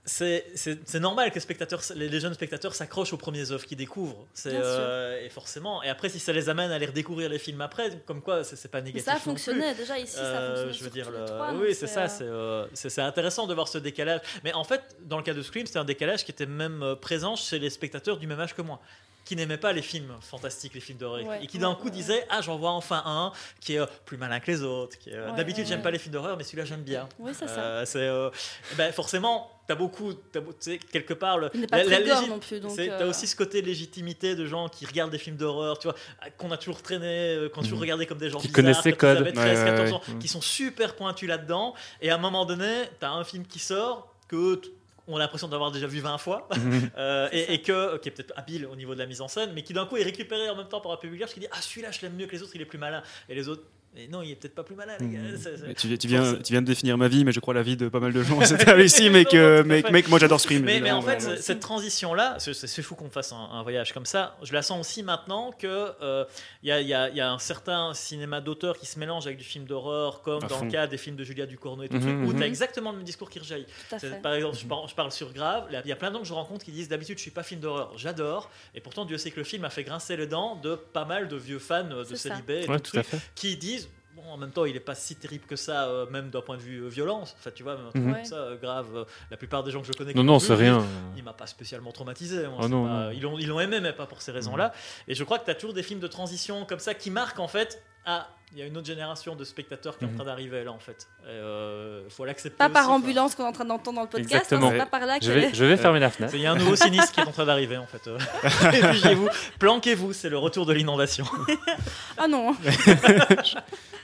[0.04, 4.26] C'est normal que les, spectateurs, les, les jeunes spectateurs s'accrochent aux premiers œuvres qu'ils découvrent.
[4.46, 5.82] Euh, et forcément.
[5.82, 8.68] Et après, si ça les amène à aller redécouvrir les films après, comme quoi, c'est
[8.68, 9.04] pas Mais négatif.
[9.04, 9.30] ça a non plus.
[9.30, 12.02] fonctionné déjà ici, ça a Euh, fonctionné je veux dire, le- donc oui, c'est ça.
[12.20, 14.20] euh, C'est euh, c'est- intéressant de voir ce décalage.
[14.42, 16.96] Mais en fait, dans le cas de Scream, c'était un décalage qui était même euh,
[16.96, 18.80] présent chez les spectateurs du même âge que moi
[19.24, 21.84] qui n'aimaient pas les films fantastiques, les films d'horreur, Ouais, et qui d'un ouais, coup
[21.84, 21.90] ouais.
[21.92, 23.30] disaient Ah, j'en vois enfin un
[23.60, 24.96] qui est euh, plus malin que les autres.
[25.06, 27.08] euh, D'habitude, j'aime pas les films d'horreur, mais celui-là, j'aime bien.
[27.20, 27.60] Oui, c'est ça.
[27.60, 28.30] Euh, c'est, euh,
[28.76, 30.20] ben, forcément, t'as beaucoup, tu
[30.60, 32.60] sais, quelque part, le, Il n'est pas la- la non plus.
[32.60, 35.88] Donc, euh, T'as aussi ce côté légitimité de gens qui regardent des films d'horreur, tu
[35.88, 35.96] vois,
[36.38, 37.82] qu'on a toujours traîné, euh, qu'on a toujours Mhm.
[37.82, 38.92] regardé comme des gens Qui bizarres, avaient
[39.32, 40.18] 13, Ouais, ouais, 14 ans, ouais.
[40.18, 41.74] qui sont super pointus là-dedans.
[42.00, 44.60] Et à un moment donné, t'as un film qui sort que
[45.08, 46.90] on a l'impression d'avoir déjà vu 20 fois, Mhm.
[46.96, 49.50] euh, et, et que, qui est peut-être habile au niveau de la mise en scène,
[49.52, 51.48] mais qui d'un coup est récupéré en même temps par un public large qui dit
[51.50, 53.02] Ah, celui-là, je l'aime mieux que les autres, il est plus malin.
[53.28, 55.20] Et les autres, mais non, il est peut-être pas plus malin, les gars.
[55.36, 57.52] C'est- c'est- Mais Tu, tu viens, tu viens de définir ma vie, mais je crois
[57.52, 58.40] la vie de pas mal de gens.
[58.44, 60.62] C'était ici, mais que, tout mais que moi j'adore Scream.
[60.62, 64.06] Mais, mais en fait, cette transition-là, c'est c'est fou qu'on fasse un, un voyage comme
[64.06, 64.36] ça.
[64.42, 66.24] Je la sens aussi maintenant que euh,
[66.62, 68.98] il y, a, il y a- il y a un certain cinéma d'auteur qui se
[68.98, 70.64] mélange avec du film d'horreur, comme À dans fond.
[70.64, 72.36] le cas des films de Julia Ducournau et tout, Mhm, le truc, où mhm.
[72.38, 73.66] tu as exactement le même discours qui rejaillit.
[73.90, 73.96] Tout.
[74.22, 76.28] Par exemple, je parle, je parle sur Grave, il y a plein de gens que
[76.28, 79.30] je rencontre qui disent d'habitude je suis pas film d'horreur, j'adore, et pourtant Dieu sait
[79.30, 82.04] que le film a fait grincer les dents de pas mal de vieux fans euh,
[82.04, 82.14] de.
[82.22, 83.81] Célibé et Ouais, tout tout qui disent
[84.24, 86.56] bon en même temps il est pas si terrible que ça euh, même d'un point
[86.56, 88.14] de vue euh, violence, enfin tu vois même un truc Mhm.
[88.14, 90.54] comme ça euh, grave, euh, la plupart des gens que je connais Non, non, c'est
[90.54, 90.84] rien.
[91.16, 92.46] il m'a pas spécialement traumatisé.
[92.46, 93.10] moi, Oh c'est non, pas- non.
[93.10, 94.72] Ils l'ont ils l'ont aimé, mais pas pour ces raisons-là.
[95.08, 97.40] Et je crois que tu as toujours des films de transition comme ça qui marquent
[97.40, 97.82] en fait.
[98.04, 100.16] Ah, il y a une autre génération de spectateurs qui est en Mhm.
[100.16, 101.06] train d'arriver là en fait.
[101.26, 102.58] Il faut l'accepter.
[102.58, 104.32] Pas par aussi, ambulance qu'on est en train d'entendre dans le podcast.
[104.34, 104.70] hein, Exactement.
[104.72, 105.24] C'est pas par là que.
[105.24, 106.34] Je vais, je vais fermer la fenêtre.
[106.34, 108.02] Il y a un nouveau sinistre qui est en train d'arriver en fait.
[108.42, 109.28] Réfugiez-vous,
[109.60, 111.24] planquez-vous, c'est le retour de l'inondation.
[112.18, 112.54] Ah non.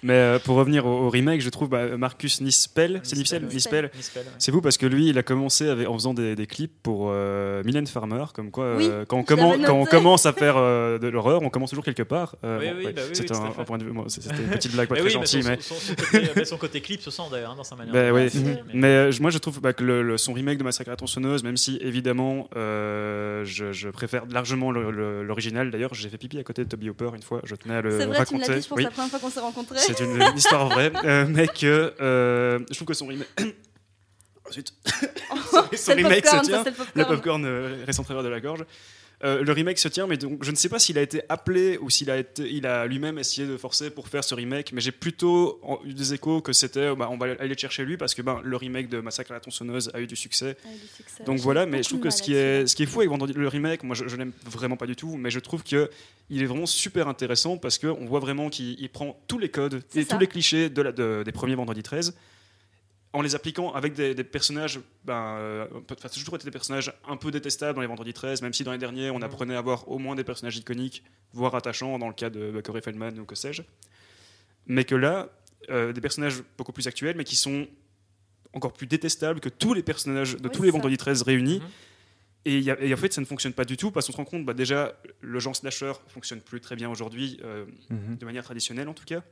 [0.03, 3.49] Mais euh, pour revenir au, au remake, je trouve bah, Marcus Nispel, c'est Nispel, Nispel,
[3.49, 3.55] oui.
[3.55, 3.91] Nispel.
[3.97, 4.33] Nispel, ouais.
[4.39, 7.09] C'est vous parce que lui, il a commencé avec- en faisant des, des clips pour
[7.11, 11.09] euh, Mylène Farmer, comme quoi Oui, euh, quand, on quand commence à faire euh, de
[11.09, 12.37] l'horreur, on commence toujours quelque part.
[12.43, 13.93] Oui, bon, oui, ouais, bah oui, c'était un, point de vue.
[14.09, 15.59] C'était une petite blague pas très gentille, son, mais.
[15.61, 17.93] son- son côté, son côté clip se sent d'ailleurs hein, dans sa manière.
[17.93, 18.29] Bah de ouais.
[18.29, 20.89] faire, mais- Mais euh, moi, je trouve bah, que le, le- son remake de Massacre
[20.91, 25.71] à la tronçonneuse, même si évidemment euh, je, je préfère largement l'original.
[25.71, 27.41] D'ailleurs, j'ai fait pipi à côté de Toby Hopper une fois.
[27.45, 28.49] Je tenais à le C'est vrai, tu me raconter.
[28.53, 28.85] l'as dit, je pense, Oui.
[28.85, 29.79] la première fois qu'on s'est rencontrés.
[29.95, 33.29] C'est une, une histoire vraie, euh, mais que euh, je trouve que son remake.
[34.49, 34.73] Ensuite,
[35.51, 36.65] son C'est le remake se tient.
[36.65, 37.45] ça, le popcorn.
[37.45, 38.65] euh, reste en travers de la gorge.
[39.25, 41.77] Euh, le remake se tient, mais donc, je ne sais pas s'il a été appelé
[41.79, 44.81] ou s'il a, été, il a lui-même essayé de forcer pour faire ce remake, mais
[44.81, 48.15] j'ai plutôt eu des échos que c'était bah, on va aller le chercher lui parce
[48.15, 50.57] que ben, le remake de Massacre à la tronçonneuse a eu du succès.
[50.65, 51.25] Du succès.
[51.25, 53.49] Donc voilà, mais je trouve que ce qui, est, ce qui est fou avec le
[53.49, 55.91] remake, moi je, je l'aime vraiment pas du tout, mais je trouve que
[56.31, 59.83] il est vraiment super intéressant parce qu'on voit vraiment qu'il il prend tous les codes
[59.95, 60.15] et ça.
[60.15, 62.15] tous les clichés de la- de- des premiers Vendredi 13
[63.15, 66.51] en les appliquant avec des, des personnages, ben, euh, enfin, ça a toujours été des
[66.51, 69.55] personnages un peu détestables dans les Vendredi 13, même si dans les derniers on apprenait
[69.55, 71.03] à avoir au moins des personnages iconiques,
[71.33, 73.63] voire attachants, dans le cas de bah, Corey Feldman ou que sais-je.
[74.67, 75.31] Mais que là,
[75.71, 77.67] euh, des personnages beaucoup plus actuels, mais qui sont
[78.53, 80.79] encore plus détestables que tous les personnages de Oui, tous les c'est ça.
[80.79, 81.61] Vendredi 13 réunis.
[81.61, 81.67] Mhm.
[82.45, 84.13] Et, il y a- et en fait, ça ne fonctionne pas du tout parce qu'on
[84.13, 88.17] se rend compte, bah, déjà, le genre slasher fonctionne plus très bien aujourd'hui, euh, Mhm.
[88.17, 89.23] de manière traditionnelle en tout cas.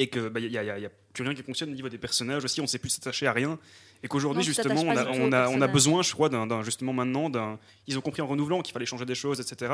[0.00, 1.98] Et qu'il n'y a, y a- y a plus rien qui fonctionne au niveau des
[1.98, 3.58] personnages aussi, on ne sait plus s'attacher à rien.
[4.02, 5.06] Et qu'aujourd'hui, justement, on a,
[5.48, 7.58] on, on besoin, je crois, d'un, d'un- justement maintenant, d'un,
[7.88, 9.72] ils ont compris en renouvelant qu'il fallait changer des choses, etc.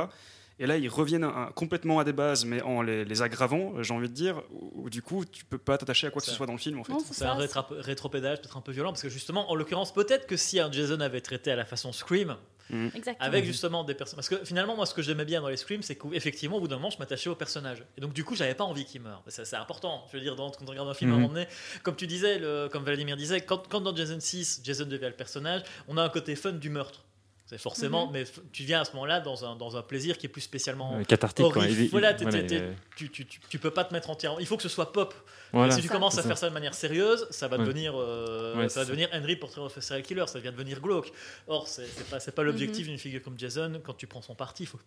[0.60, 3.92] Et là, ils reviennent à- complètement à des bases, mais en les, les aggravant, j'ai
[3.92, 6.32] envie de dire, où, où du coup, tu peux pas t'attacher à quoi que ce
[6.34, 6.92] soit dans le film, en fait.
[7.10, 7.36] C'est un
[7.80, 11.00] rétropédage peut-être un peu violent parce que justement, en l'occurrence, peut-être que si un Jason
[11.00, 12.36] avait traité à la façon Scream,
[12.70, 13.16] Exactement.
[13.20, 14.16] avec justement des personnes.
[14.16, 16.68] Parce que finalement, moi, ce que j'aimais bien dans les Scream, c'est qu'effectivement, au bout
[16.68, 17.84] d'un moment, je m'attachais au personnage.
[17.98, 19.22] Et donc, du coup, j'avais pas envie qu'il meure.
[19.28, 20.06] Ça, C'est important.
[20.10, 21.46] Je veux dire, dans- quand on regarde un film à un moment donné,
[21.82, 25.12] comme tu disais, le- comme Vladimir disait, quand, quand dans Jason 6, Jason devient le
[25.12, 27.04] personnage, on a un côté fun du meurtre.
[27.46, 28.12] C'est forcément, Mhm.
[28.14, 30.96] mais tu viens à ce moment-là dans un, dans un plaisir qui est plus spécialement.
[30.98, 31.52] Euh, cathartique.
[31.52, 31.66] quoi.
[31.66, 34.38] Il- Voilà, euh, Tu, tu, tu, tu peux pas te mettre entièrement.
[34.38, 35.14] Il faut que ce soit pop.
[35.52, 35.74] voilà.
[35.74, 35.92] si tu Ça.
[35.92, 37.64] commences à faire ça de manière sérieuse, ça va Ouais.
[37.64, 40.80] devenir, euh, Ouais, ça va devenir Henry Portrait of a Serial Killer, ça vient devenir
[40.80, 41.12] glauque.
[41.46, 42.88] Or, c'est c'est pas, c'est pas l'objectif Mhm.
[42.92, 43.80] d'une figure comme Jason.
[43.84, 44.80] Quand tu prends son parti, il faut,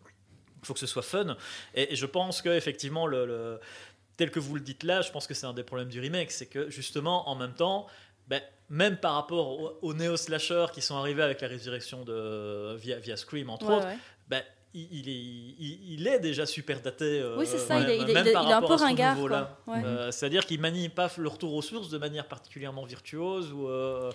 [0.64, 1.38] faut que ce soit fun.
[1.76, 3.60] Et, et je pense que effectivement, le, le-
[4.18, 6.32] tel que vous le dites là, je pense que c'est un des problèmes du remake,
[6.32, 7.86] c'est que justement, en même temps,
[8.28, 13.00] ben, même par rapport aux, aux néo-slashers qui sont arrivés avec la résurrection de via,
[13.00, 14.44] via Scream entre Ouais, autres, ouais.
[14.74, 17.24] il, est, il, il est déjà super daté.
[17.38, 18.62] Oui, c'est ça, il même- est, il est- même il est- par il est un
[18.62, 19.18] peu ce ringard.
[19.68, 19.82] Ouais.
[19.86, 24.12] Euh, C'est-à-dire qu'il manie pas le retour aux sources de manière particulièrement virtuose ou, euh,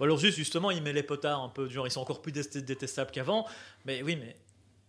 [0.00, 2.22] ou alors juste justement il met les potards un peu du genre ils sont encore
[2.22, 3.46] plus dé- détestables qu'avant.
[3.84, 4.36] Mais oui, mais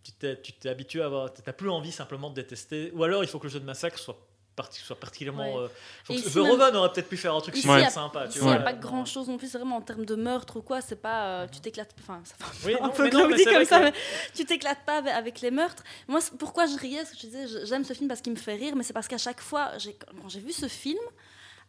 [0.04, 2.90] tu t'es tu habitué à avoir, t'as plus envie simplement de détester.
[2.94, 4.18] Ou alors il faut que le jeu de massacre soit
[4.62, 5.54] parti- soit particulièrement.
[5.56, 5.68] Ouais.
[6.10, 8.24] euh, ici, Verhoeven aurait peut-être pu faire un truc Ici, super a- sympa.
[8.26, 8.56] Ici, Tu il n'y vois.
[8.60, 11.24] a pas grand chose non plus, vraiment en termes de meurtre ou quoi, c'est pas.
[11.26, 11.94] euh, tu t'éclates.
[12.00, 13.92] Enfin, ça fait Oui, un non, peu non, comme ça, mais
[14.34, 15.82] tu t'éclates pas avec, les meurtres.
[16.08, 18.54] Moi, pourquoi je riais Parce que je disais, j'aime ce film parce qu'il me fait
[18.56, 19.72] rire, mais c'est parce qu'à chaque fois,
[20.20, 20.98] quand j'ai vu ce film,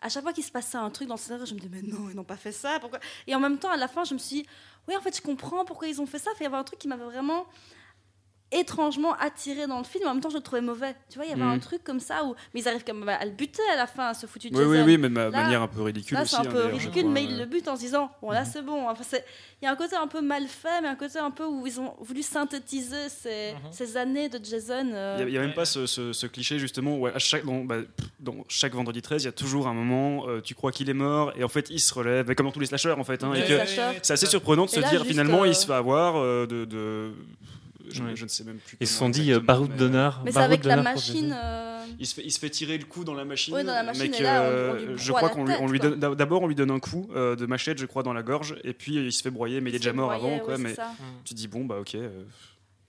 [0.01, 1.81] à chaque fois qu'il se passait un truc dans le scénario, je me disais, mais
[1.81, 2.77] non, ils n'ont pas fait ça.
[2.79, 2.99] Pourquoi?
[3.27, 4.47] Et en même temps, à la fin, je me suis dit,
[4.87, 6.31] oui, en fait, je comprends pourquoi ils ont fait ça.
[6.39, 7.45] Il y avait un truc qui m'avait vraiment
[8.51, 10.95] étrangement attiré dans le film, en même temps je le trouvais mauvais.
[11.09, 13.07] Tu vois, il y avait un truc comme ça où mais ils arrivent quand même
[13.09, 14.69] à le buter à la fin, ce foutu Oui, Jason.
[14.71, 16.31] oui, oui, mais de ma- manière un peu ridicule Là, aussi.
[16.31, 18.41] c'est un hein, peu ridicule, crois, mais ils le butent en se disant Bon, là,
[18.41, 18.49] Mhm.
[18.51, 18.89] c'est bon.
[18.89, 19.23] Enfin, c'est-
[19.61, 21.67] il y a un côté un peu mal fait, mais un côté un peu où
[21.67, 23.71] ils ont voulu synthétiser ces, Mhm.
[23.71, 24.89] ces années de Jason.
[24.93, 27.05] euh, Il n'y a, il y a même pas ce, ce- ce cliché justement où
[27.07, 27.77] à chaque, dans, bah,
[28.19, 30.93] dans chaque vendredi 13, il y a toujours un moment, euh, tu crois qu'il est
[30.93, 33.23] mort et en fait il se relève, mais comme dans tous les slashers en fait.
[33.23, 33.99] hein, et ouais, ouais.
[34.01, 36.45] c'est assez surprenant de Et se là, dire finalement euh, il se fait avoir euh,
[36.47, 36.65] de.
[36.65, 37.11] de-
[37.91, 38.15] je, Ouais.
[38.15, 38.77] je ne sais même plus.
[38.79, 40.21] Ils se sont dit euh, baroud mais, d'honneur.
[40.23, 41.35] Mais c'est baroud avec la machine.
[41.35, 41.65] Euh,
[41.99, 43.53] Il se, fait, il se fait tirer le coup dans la machine.
[43.55, 45.67] Oui, dans la machine, mais et là, on- on lui je crois qu'on lui, on
[45.67, 45.99] lui donne.
[45.99, 48.73] D'abord, on lui donne un coup euh, de machette, je crois, dans la gorge, et
[48.73, 50.53] puis il se fait broyer, mais il est déjà mort broyait, avant, quoi.
[50.53, 50.91] ouais, c'est mais ça.
[51.25, 51.97] tu dis bon, bah ok.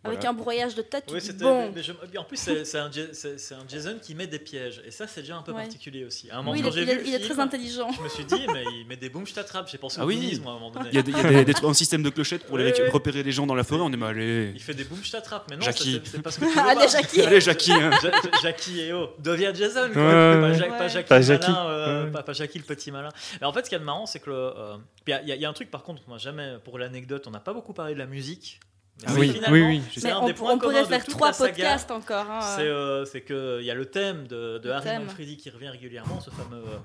[0.03, 1.21] Avec un broyage de tête, tu Oui.
[1.39, 1.71] Bon.
[1.75, 4.81] mais je- En plus, c'est un, un Jason qui met des pièges.
[4.87, 5.61] Et ça, c'est déjà un peu Ouais.
[5.63, 6.31] particulier aussi.
[6.31, 7.91] À un moment, Oui, il quand est, j'ai il vu le il est très intelligent.
[7.93, 9.69] Je me suis dit, mais il met des booms, je t'attrape.
[9.71, 10.41] J'ai pensé Ah au oui.
[10.43, 10.89] à un moment donné.
[10.91, 12.57] Il y a, des- il y a des, des trucs- un système de clochettes pour
[12.57, 12.89] les Ouais, ouais.
[12.89, 14.53] repérer les gens dans la forêt, on est mal allé.
[14.55, 15.45] Il fait des booms, je t'attrape.
[15.51, 16.01] Mais non, Jackie.
[16.03, 16.87] c'est- c'est parce que tu veux Allez, pas.
[16.87, 17.91] Jackie Allez, Jackie, hein.
[18.03, 20.03] Ja- Ja- Jackie et oh, deviens Jason, quoi.
[20.03, 20.69] Pas, ouais.
[20.71, 20.89] Pas.
[20.89, 21.51] Jackie Pas le Jackie.
[21.51, 22.11] malin, euh, Ouais.
[22.11, 23.11] pas, pas Jackie le petit malin.
[23.41, 25.37] Mais en fait, ce qui est marrant, c'est que euh, il y a- y, a-
[25.37, 27.93] y a un truc par contre, moi jamais pour l'anecdote, on n'a pas beaucoup parlé
[27.95, 28.61] de la musique.
[29.07, 29.83] Ah oui, oui, oui.
[29.95, 32.31] c'est Mais un on, des points on pourrait faire trois podcasts encore.
[32.31, 33.05] hein, C'est euh.
[33.07, 35.05] c'est que il y a le thème de, de Le Harry thème.
[35.05, 36.63] Manfredi qui revient régulièrement, ce fameux.
[36.67, 36.79] euh,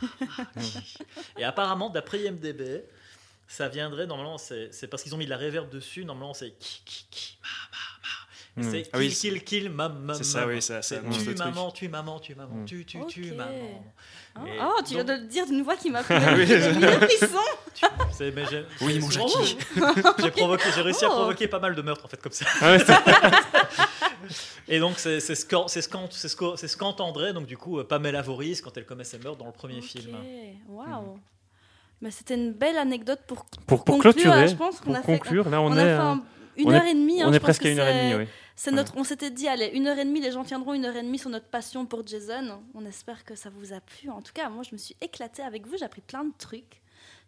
[1.38, 2.84] Et apparemment, d'après IMDb,
[3.48, 6.04] ça viendrait normalement, c'est c'est parce qu'ils ont mis de la reverb dessus.
[6.04, 6.54] Normalement, c'est
[8.62, 8.70] Hmm.
[8.70, 10.46] C'est Ah oui, kill kill kill ma ma C'est ça, ma.
[10.52, 11.48] oui, ça, ça C'est annonce tu le truc.
[11.54, 12.64] maman, tu maman, tu maman, Mm.
[12.64, 13.36] tu tu tu Ok.
[13.36, 13.50] maman.
[14.46, 16.46] Et oh, tu viens de donc- le dire d'une voix qui m'a fait Oui,
[18.34, 19.56] mais j'ai- Oui, mon Jackie.
[20.22, 21.14] J'ai provoqué, j'ai réussi à Oh.
[21.14, 22.44] provoquer pas mal de meurtres en fait comme ça.
[22.60, 22.76] Ah
[24.68, 25.88] Et donc c'est c'est ce qu'en- c'est ce
[26.66, 29.52] ce qu'entendrait donc du coup euh, Pamela Voorhees quand elle commet ses meurtres dans le
[29.52, 30.16] premier Ok, film.
[30.68, 31.18] Waouh.
[32.00, 34.12] Mais c'était une belle anecdote pour, Pour, pour conclure.
[34.12, 36.00] clôturer, je pense qu'on pour a fait, conclure, là on, on est, a fait euh,
[36.00, 36.22] un-
[36.56, 37.22] une on est- heure et demie.
[37.22, 38.28] hein, on je est presque que à une heure et demie, oui.
[38.60, 40.96] C'est notre, on s'était dit, allez, une heure et demie, les gens tiendront une heure
[40.96, 42.60] et demie sur notre passion pour Jason.
[42.74, 44.10] On espère que ça vous a plu.
[44.10, 45.76] En tout cas, moi, je me suis éclatée avec vous.
[45.78, 46.82] J'ai appris plein de trucs.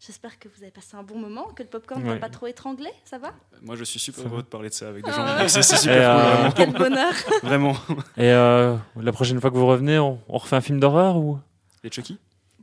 [0.05, 2.15] J'espère que vous avez passé un bon moment, que le popcorn Ouais.
[2.15, 2.89] n'a pas trop étranglé.
[3.05, 3.32] Ça va
[3.62, 5.43] Moi, je suis super heureux de parler de ça avec des Ah gens.
[5.43, 5.48] ouais.
[5.48, 6.51] C'est Et, super cool, euh, vraiment.
[6.57, 7.12] Quel bonheur
[7.44, 7.73] Vraiment.
[8.16, 11.39] Et euh, la prochaine fois que vous revenez, on, on refait un film d'horreur ou?
[11.85, 12.19] Et Chucky?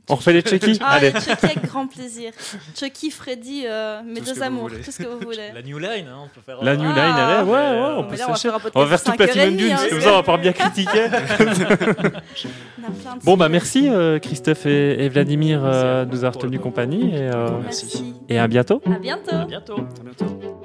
[0.08, 1.10] On refait les Chucky Ah, Allez.
[1.12, 2.32] les Chucky avec grand plaisir.
[2.78, 5.50] Chucky, Freddy, euh, mes deux amours, tout ce que vous voulez.
[5.54, 6.62] La New Line, hein, on peut faire.
[6.62, 7.06] La euh, New Ah.
[7.06, 8.86] Line, allez, ouais, ouais, Mais on peut là, on va se faire un On va
[8.86, 10.52] podcast faire tout de 5 Platinum Dunes, hein, comme parce ça on va pouvoir bien
[10.52, 11.06] critiquer.
[11.38, 16.18] on a plein de Bon, bah merci euh, Christophe et, et Vladimir euh, de nous
[16.24, 18.14] avoir tenu compagnie et, euh, Merci.
[18.28, 18.80] et à bientôt.
[18.86, 19.34] À bientôt.
[19.34, 19.76] À bientôt.
[19.78, 20.57] À bientôt.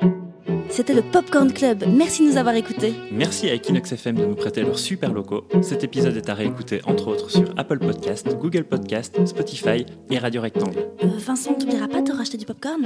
[0.75, 1.83] C'était le Popcorn Club.
[1.87, 2.95] Merci de nous avoir écoutés.
[3.11, 5.43] Merci à Equinox FM de nous prêter leurs super locaux.
[5.61, 10.41] Cet épisode est à réécouter entre autres sur Apple Podcast, Google Podcast, Spotify et Radio
[10.41, 10.79] Rectangle.
[11.03, 12.81] Euh, Vincent, t'oublieras pas de racheter du popcorn?